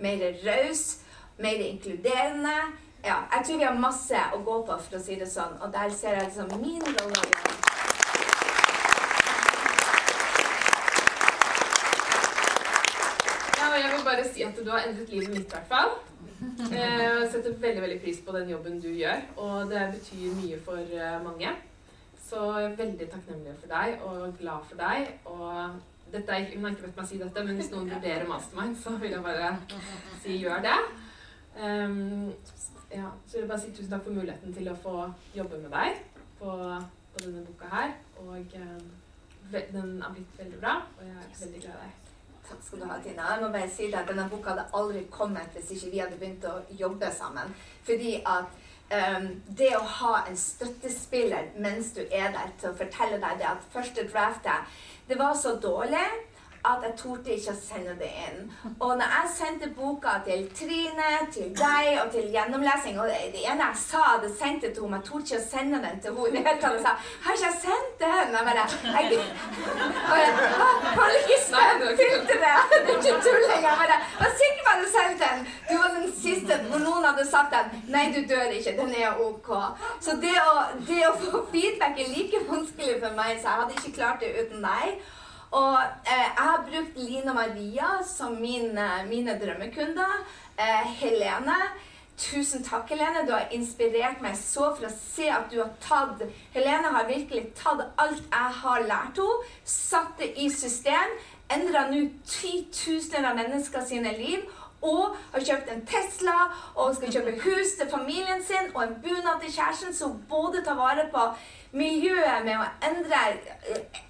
mer 0.00 0.24
raus, 0.44 0.84
mer 1.38 1.64
inkluderende. 1.66 2.56
Ja, 3.04 3.16
jeg 3.32 3.46
tror 3.46 3.56
vi 3.56 3.64
har 3.64 3.78
masse 3.80 4.22
å 4.34 4.42
gå 4.44 4.60
på, 4.68 4.76
for 4.76 4.98
å 4.98 5.02
si 5.02 5.16
det 5.20 5.28
sånn. 5.30 5.56
Og 5.64 5.72
der 5.72 5.92
ser 5.94 6.18
jeg 6.18 6.28
liksom 6.28 6.52
min 6.60 6.84
rolle. 6.84 7.70
Jeg 13.80 13.90
vil 13.94 14.04
bare 14.04 14.24
si 14.28 14.42
at 14.44 14.58
du 14.58 14.70
har 14.70 14.84
endret 14.84 15.08
livet 15.08 15.32
mitt, 15.32 15.46
i 15.46 15.54
hvert 15.54 15.68
fall. 15.70 15.90
Eh, 16.40 17.00
jeg 17.00 17.28
setter 17.32 17.56
veldig 17.62 17.82
veldig 17.82 17.98
pris 18.02 18.20
på 18.26 18.32
den 18.36 18.50
jobben 18.52 18.80
du 18.80 18.88
gjør, 18.92 19.22
og 19.36 19.70
det 19.70 19.86
betyr 19.94 20.34
mye 20.36 20.58
for 20.64 20.80
eh, 20.80 21.16
mange. 21.24 21.52
Så 22.30 22.42
jeg 22.58 22.68
er 22.70 22.76
veldig 22.78 23.08
takknemlig 23.12 23.54
for 23.60 23.72
deg 23.72 24.04
og 24.06 24.36
glad 24.38 24.68
for 24.68 24.80
deg. 24.80 25.08
Og 25.24 25.80
dette 26.12 26.32
er, 26.32 26.48
Hun 26.54 26.64
har 26.64 26.74
ikke 26.74 26.86
bedt 26.88 27.00
meg 27.00 27.08
si 27.08 27.18
dette, 27.20 27.44
men 27.44 27.60
hvis 27.60 27.70
noen 27.72 27.90
vurderer 27.90 28.26
mastermind, 28.28 28.76
så 28.78 28.96
vil 29.02 29.14
jeg 29.16 29.22
bare 29.24 29.52
si 30.22 30.38
gjør 30.40 30.64
det. 30.66 30.78
Um, 31.60 32.32
ja, 32.90 33.10
så 33.26 33.36
vil 33.36 33.44
jeg 33.44 33.50
bare 33.52 33.60
si 33.62 33.72
tusen 33.74 33.92
takk 33.92 34.06
for 34.06 34.16
muligheten 34.16 34.54
til 34.54 34.70
å 34.70 34.78
få 34.82 34.96
jobbe 35.36 35.62
med 35.62 35.74
deg 35.74 36.02
på, 36.40 36.52
på 37.14 37.24
denne 37.24 37.44
boka 37.46 37.72
her. 37.74 37.96
Og 38.22 38.56
um, 38.60 38.92
den 39.50 39.98
har 40.02 40.14
blitt 40.14 40.38
veldig 40.38 40.60
bra, 40.62 40.76
og 40.98 41.04
jeg 41.06 41.16
er 41.16 41.42
veldig 41.44 41.64
glad 41.66 41.74
i 41.74 41.82
deg. 41.84 41.98
Takk 42.50 42.62
skal 42.66 42.80
du 42.82 42.86
ha, 42.90 42.96
Tina. 43.02 43.28
Jeg 43.30 43.42
må 43.44 43.52
bare 43.54 43.70
si 43.70 43.86
deg 43.86 44.00
at 44.00 44.08
Denne 44.10 44.26
boka 44.30 44.54
hadde 44.54 44.66
aldri 44.74 45.04
kommet 45.12 45.54
hvis 45.54 45.70
ikke 45.76 45.90
vi 45.92 46.02
hadde 46.02 46.18
begynt 46.18 46.46
å 46.50 46.56
jobbe 46.78 47.10
sammen. 47.14 47.52
Fordi 47.86 48.16
at 48.26 48.59
um, 48.90 49.28
det 49.58 49.70
å 49.76 49.82
ha 50.00 50.14
en 50.28 50.38
støttespiller 50.38 51.52
mens 51.56 51.92
du 51.96 52.02
er 52.02 52.32
der 52.34 52.52
til 52.60 52.72
å 52.72 52.78
fortelle 52.78 53.20
deg 53.22 53.40
det 53.42 53.48
at 53.50 53.70
første 53.74 54.06
draftet 54.10 54.78
det 55.10 55.18
var 55.18 55.34
så 55.34 55.56
dårlig 55.62 56.06
at 56.64 56.82
jeg 56.84 56.92
torde 56.98 57.32
ikke 57.32 57.52
å 57.54 57.56
sende 57.56 57.94
det 58.00 58.08
inn. 58.26 58.40
Og 58.84 58.90
når 59.00 59.12
jeg 59.16 59.30
sendte 59.32 59.68
boka 59.76 60.18
til 60.26 60.42
Trine, 60.58 61.08
til 61.32 61.48
deg 61.56 61.86
og 62.02 62.10
til 62.12 62.26
gjennomlesing 62.34 62.98
Og 63.00 63.08
det 63.08 63.44
ene 63.48 63.68
jeg 63.70 63.78
sa, 63.80 64.02
hadde 64.14 64.28
sendt 64.36 64.66
det 64.66 64.74
til 64.76 64.84
henne, 64.84 64.98
jeg 65.00 65.08
torde 65.08 65.24
ikke 65.24 65.40
å 65.40 65.46
sende 65.46 65.80
den 65.84 66.02
til 66.04 66.18
henne. 66.18 66.42
Hun 66.60 66.82
sa 66.84 66.92
'Har 67.22 67.32
ikke 67.36 67.48
jeg 67.48 67.56
sendt 67.66 67.92
den?' 68.02 68.34
Jeg 68.36 68.44
bare 68.48 68.64
jeg, 68.96 69.06
og 70.10 70.16
jeg, 70.22 70.32
Hold 70.98 71.14
ikke 71.20 71.38
spent, 71.48 71.82
fylte 72.00 72.36
det! 72.44 72.56
Det 72.70 72.92
er 72.92 72.98
ikke 72.98 73.14
tulling. 73.24 73.62
Jeg 73.68 73.76
bare 73.80 73.96
jeg 73.96 74.20
var 74.24 74.32
sikker 74.42 74.62
på 74.66 74.70
at 74.74 74.80
du 74.84 74.88
sendt 74.96 75.18
den. 75.24 75.38
Du 75.70 75.74
var 75.82 75.90
den 75.98 76.08
siste 76.24 76.52
hvor 76.68 76.80
noen 76.86 77.04
hadde 77.10 77.24
sagt 77.30 77.50
den. 77.56 77.66
'Nei, 77.88 78.04
du 78.16 78.20
dør 78.34 78.52
ikke. 78.58 78.76
Den 78.80 78.90
er 79.02 79.10
OK'. 79.26 79.76
Så 80.00 80.10
det 80.24 80.36
å, 80.50 80.52
det 80.88 81.00
å 81.08 81.14
få 81.22 81.46
feedback 81.52 81.94
er 82.00 82.12
like 82.16 82.38
vanskelig 82.52 83.00
for 83.02 83.12
meg, 83.20 83.30
så 83.40 83.48
jeg 83.48 83.58
hadde 83.60 83.74
ikke 83.78 83.96
klart 83.98 84.20
det 84.20 84.36
uten 84.42 84.62
deg. 84.68 85.00
Og 85.50 85.78
eh, 86.06 86.26
jeg 86.36 86.46
har 86.46 86.66
brukt 86.66 86.98
Line 86.98 87.34
Maria 87.34 87.88
som 88.06 88.36
mine, 88.38 88.84
eh, 89.00 89.08
mine 89.08 89.38
drømmekunder. 89.40 90.20
Eh, 90.58 90.86
Helene. 91.00 91.58
Tusen 92.16 92.62
takk, 92.64 92.88
Helene. 92.88 93.26
Du 93.26 93.32
har 93.32 93.50
inspirert 93.50 94.22
meg 94.22 94.36
så 94.38 94.70
for 94.76 94.86
å 94.86 94.92
se 94.94 95.26
at 95.32 95.50
du 95.50 95.58
har 95.62 95.72
tatt 95.82 96.22
Helene 96.54 96.94
har 96.94 97.08
virkelig 97.08 97.48
tatt 97.58 97.82
alt 97.98 98.22
jeg 98.22 98.56
har 98.62 98.86
lært 98.86 99.18
henne, 99.18 99.50
satt 99.64 100.18
det 100.20 100.34
i 100.38 100.50
system, 100.54 101.18
endra 101.50 101.88
nå 101.90 102.04
titusener 102.28 103.32
av 103.32 103.40
mennesker 103.40 103.82
sine 103.82 104.12
liv 104.18 104.44
og 104.86 105.16
har 105.32 105.42
kjøpt 105.44 105.72
en 105.72 105.82
Tesla 105.88 106.36
og 106.74 106.94
skal 106.96 107.12
kjøpe 107.12 107.34
hus 107.42 107.74
til 107.76 107.90
familien 107.90 108.40
sin 108.44 108.70
og 108.74 108.84
en 108.84 108.94
bunad 109.02 109.42
til 109.42 109.52
kjæresten 109.52 109.96
som 109.96 110.20
både 110.28 110.62
tar 110.64 110.78
vare 110.78 111.08
på 111.12 111.24
miljøet 111.72 112.44
med 112.44 112.56
å 112.58 112.66
endre, 112.88 113.20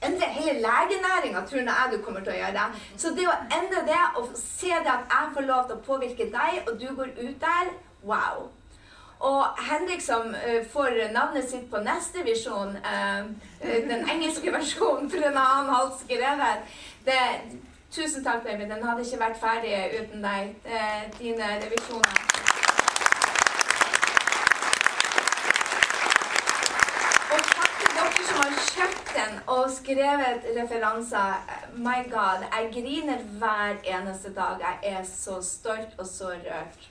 endre 0.03 0.29
hele 0.37 0.63
legenæringa, 0.65 1.43
tror 1.49 1.61
jeg 1.61 1.93
du 1.93 1.99
kommer 2.05 2.25
til 2.25 2.33
å 2.33 2.39
gjøre. 2.39 2.69
Så 2.97 3.13
det 3.17 3.27
å 3.29 3.37
endre 3.59 3.85
det 3.89 4.01
og 4.17 4.33
se 4.39 4.73
det 4.73 4.95
at 4.95 5.13
jeg 5.13 5.35
får 5.37 5.49
lov 5.51 5.67
til 5.69 5.77
å 5.77 5.85
påvirke 5.87 6.31
deg, 6.33 6.63
og 6.67 6.81
du 6.81 6.89
går 6.97 7.13
ut 7.21 7.41
der 7.45 7.75
wow. 8.03 8.49
Og 9.21 9.43
Henrik 9.71 10.01
som 10.01 10.31
uh, 10.33 10.61
får 10.73 11.13
navnet 11.13 11.51
sitt 11.51 11.67
på 11.71 11.83
neste 11.85 12.25
visjon, 12.25 12.77
uh, 12.81 13.27
den 13.61 14.09
engelske 14.09 14.53
versjonen, 14.59 15.11
for 15.11 15.21
den 15.21 15.37
har 15.37 15.59
han 15.59 15.75
halvt 15.75 16.07
skrevet 16.07 16.79
det, 17.05 17.21
Tusen 17.91 18.25
takk, 18.25 18.45
baby. 18.45 18.63
Den 18.71 18.85
hadde 18.87 19.03
ikke 19.03 19.19
vært 19.19 19.39
ferdig 19.43 19.73
uten 19.99 20.23
deg. 20.23 20.53
Dine 21.19 21.49
revisjoner. 21.65 22.21
Og 27.35 27.41
takk 27.51 27.73
til 27.81 27.91
dere 27.97 28.23
som 28.29 28.39
har 28.45 28.55
den 29.21 29.41
og 29.47 29.71
skrevet 29.71 30.45
referanser. 30.63 31.35
My 31.75 31.99
God, 32.13 32.45
jeg 32.53 32.71
griner 32.73 33.23
hver 33.23 33.77
eneste 33.85 34.35
dag. 34.35 34.57
Jeg 34.61 34.79
er 34.83 35.05
så 35.05 35.43
stolt 35.43 35.99
og 35.99 36.07
så 36.07 36.29
rørt. 36.29 36.91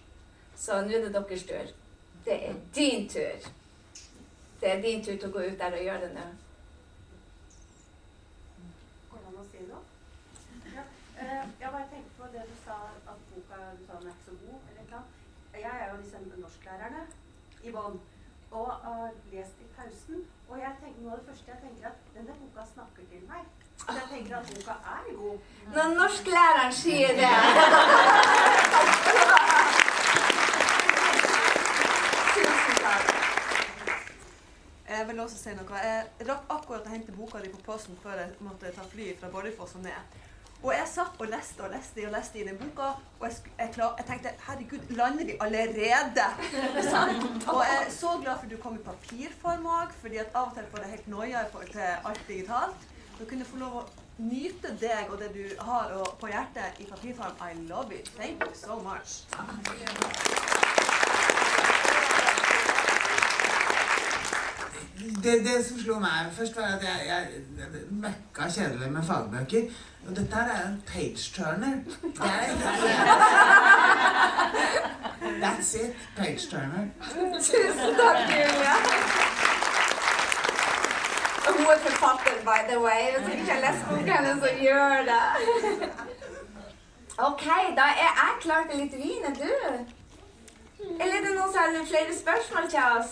Så 0.56 0.82
nå 0.82 0.98
er 0.98 1.06
det 1.06 1.14
deres 1.14 1.44
tur. 1.44 1.72
Det 2.26 2.36
er 2.50 2.54
din 2.76 3.10
tur. 3.10 3.50
Det 4.62 4.72
er 4.72 4.82
din 4.82 5.04
tur 5.06 5.16
til 5.16 5.30
å 5.30 5.32
gå 5.32 5.46
ut 5.48 5.60
der 5.60 5.78
og 5.78 5.86
gjøre 5.88 6.02
det 6.08 6.14
nå. 6.18 6.28
Ja. 10.76 10.84
Eh, 11.22 11.46
jeg 11.62 11.72
bare 11.72 11.88
tenkte 11.94 12.12
på 12.18 12.28
det 12.34 12.44
du 12.50 12.56
sa, 12.66 12.76
at 13.08 13.24
boka 13.32 13.62
du 13.80 13.86
sa 13.88 14.00
den 14.00 14.12
er 14.12 14.18
ikke 14.18 14.26
så 14.26 14.36
god. 14.44 14.60
eller 14.70 14.92
noe. 14.92 15.04
Jeg 15.54 15.62
jeg 15.62 15.82
er 15.82 15.92
jo 15.94 16.02
disse 16.04 16.42
norsklærerne 16.44 17.08
i 17.64 17.72
bånn. 17.72 18.00
Og 18.52 18.70
har 18.84 19.12
lest. 19.32 19.59
Og 20.60 20.66
jeg 20.66 20.76
tenker, 20.80 21.02
noe 21.02 21.12
av 21.16 21.20
det 21.20 21.28
første 21.30 21.52
jeg 21.52 21.60
tenker 21.64 21.86
at 21.88 22.08
denne 22.14 22.34
boka 22.36 22.64
snakker 22.68 23.04
til 23.12 23.22
meg. 23.30 23.44
Så 23.80 23.94
jeg 23.96 24.08
tenker 24.10 24.34
at 24.40 24.50
boka 24.50 24.74
er 24.94 25.06
god. 25.20 25.38
Når 25.76 25.94
norsklæreren 26.00 26.74
sier 26.80 27.14
det 27.20 27.30
Tusen 32.34 32.76
takk. 32.84 33.08
Jeg 34.90 35.08
vil 35.08 35.24
også 35.24 35.40
si 35.46 35.56
noe. 35.62 35.84
Jeg 35.86 36.28
rakk 36.34 36.52
akkurat 36.58 36.92
å 36.92 36.96
hente 36.98 37.16
boka 37.16 37.40
di 37.40 37.54
på 37.56 37.64
posten 37.70 37.96
før 38.04 38.20
jeg 38.26 38.36
måtte 38.44 38.76
ta 38.76 38.84
fly 38.92 39.14
fra 39.22 39.32
Bardufoss 39.32 39.80
og 39.80 39.88
ned. 39.88 40.20
Og 40.60 40.74
jeg 40.74 40.88
satt 40.92 41.22
og 41.24 41.30
leste 41.32 41.64
og 41.64 41.72
leste 41.72 42.04
og 42.04 42.12
leste 42.12 42.40
i 42.42 42.44
den 42.44 42.58
boka, 42.60 42.90
og 43.20 43.24
jeg, 43.30 43.52
jeg, 43.60 43.70
klar, 43.78 43.94
jeg 43.98 44.08
tenkte 44.10 44.34
herregud, 44.48 44.90
lander 44.90 45.26
vi 45.30 45.38
allerede? 45.40 46.26
Og 47.54 47.64
jeg 47.64 47.78
er 47.86 47.90
så 47.92 48.20
glad 48.24 48.36
for 48.36 48.46
at 48.46 48.52
du 48.52 48.58
kom 48.58 48.76
i 48.76 48.84
papirform 48.84 49.66
òg, 49.72 49.96
fordi 50.02 50.20
at 50.20 50.36
av 50.36 50.52
og 50.52 50.54
til 50.58 50.68
får 50.72 50.84
jeg 50.84 50.94
helt 50.98 51.08
noia 51.08 51.46
i 51.46 51.50
forhold 51.52 51.72
til 51.72 52.12
alt 52.12 52.22
digitalt. 52.28 52.88
Så 53.18 53.26
kunne 53.32 53.48
få 53.48 53.64
lov 53.64 53.82
å 53.82 53.88
nyte 54.20 54.76
deg 54.84 55.12
og 55.12 55.20
det 55.24 55.32
du 55.36 55.44
har 55.64 55.96
på 56.20 56.32
hjertet 56.32 56.84
i 56.84 56.92
papirform. 56.92 57.40
I 57.40 57.56
love 57.72 57.96
it. 57.96 58.12
Thank 58.20 58.44
you 58.44 58.56
so 58.56 58.80
much. 58.84 59.24
Det, 65.00 65.34
det 65.46 65.66
som 65.66 65.80
slo 65.80 66.00
meg 66.00 66.32
først, 66.38 66.56
var 66.58 66.64
at 66.64 66.84
jeg, 66.84 66.98
jeg 67.08 67.28
møkka 67.90 68.50
kjedelig 68.52 68.92
med 68.92 69.04
fagbøker. 69.08 69.62
Og 70.08 70.16
dette 70.16 70.36
her 70.36 70.50
er 70.56 70.68
en 70.68 70.84
page-turner. 70.88 71.76
Er 72.22 72.50
That's 75.44 75.72
it. 75.76 75.96
Page-turner. 76.18 76.84
Tusen 77.48 77.96
takk, 78.00 78.20
Julia. 78.34 78.76
Hun 81.48 81.66
er 81.74 81.80
forfatter, 81.88 82.36
by 82.50 82.60
the 82.72 82.80
way. 82.80 83.02
Hvis 83.14 83.26
du 83.26 83.32
ikke 83.32 83.52
har 83.52 83.62
lest 83.68 83.82
boka 83.90 84.14
hennes, 84.20 84.44
så 84.44 84.50
gjør 84.62 84.96
det. 85.12 85.26
OK, 87.18 87.46
da 87.80 87.86
er 88.06 88.12
jeg 88.20 88.34
klar 88.42 88.68
til 88.70 88.80
litt 88.80 88.94
vin. 89.04 89.24
Er 89.30 89.36
du? 89.44 89.52
Eller 91.02 91.16
er 91.16 91.24
det 91.26 91.34
noen 91.36 91.52
som 91.54 91.60
har 91.60 91.90
flere 91.94 92.14
spørsmål 92.24 92.70
til 92.70 92.80
oss? 93.00 93.10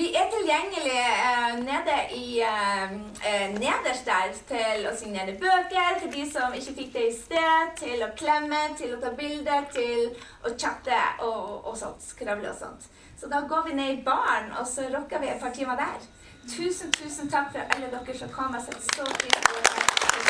Vi 0.00 0.14
er 0.16 0.28
tilgjengelig 0.32 1.00
eh, 1.00 1.56
nede 1.60 1.96
i 2.16 2.40
eh, 2.40 2.92
eh, 3.30 3.50
nederst 3.52 4.06
der 4.08 4.30
til 4.48 4.86
å 4.88 4.94
signere 4.96 5.34
bøker 5.42 5.98
til 6.00 6.14
de 6.14 6.24
som 6.30 6.56
ikke 6.56 6.74
fikk 6.78 6.94
det 6.94 7.02
i 7.10 7.12
sted, 7.18 7.74
til 7.82 8.06
å 8.06 8.08
klemme, 8.16 8.62
til 8.80 8.94
å 8.96 9.02
ta 9.02 9.12
bilde, 9.18 9.58
til 9.76 10.08
å 10.40 10.54
chatte 10.54 11.02
og, 11.26 11.68
og 11.68 11.76
sånt. 11.82 12.00
Skravle 12.14 12.48
og 12.48 12.56
sånt. 12.62 12.88
Så 13.20 13.28
da 13.28 13.44
går 13.52 13.68
vi 13.68 13.76
ned 13.76 13.92
i 13.98 14.02
baren, 14.08 14.48
og 14.56 14.64
så 14.72 14.88
rocker 14.88 15.20
vi 15.20 15.34
et 15.34 15.44
par 15.44 15.52
timer 15.52 15.76
der. 15.84 16.10
Tusen, 16.48 16.96
tusen 16.96 17.28
takk 17.28 17.52
for 17.52 17.76
alle 17.76 17.92
dere 17.92 18.20
som 18.24 18.32
kom. 18.32 18.56
Jeg 18.56 18.70
setter 18.70 19.02
så 19.02 19.10
pris 19.20 19.42
på 19.52 19.64
det. 19.68 20.29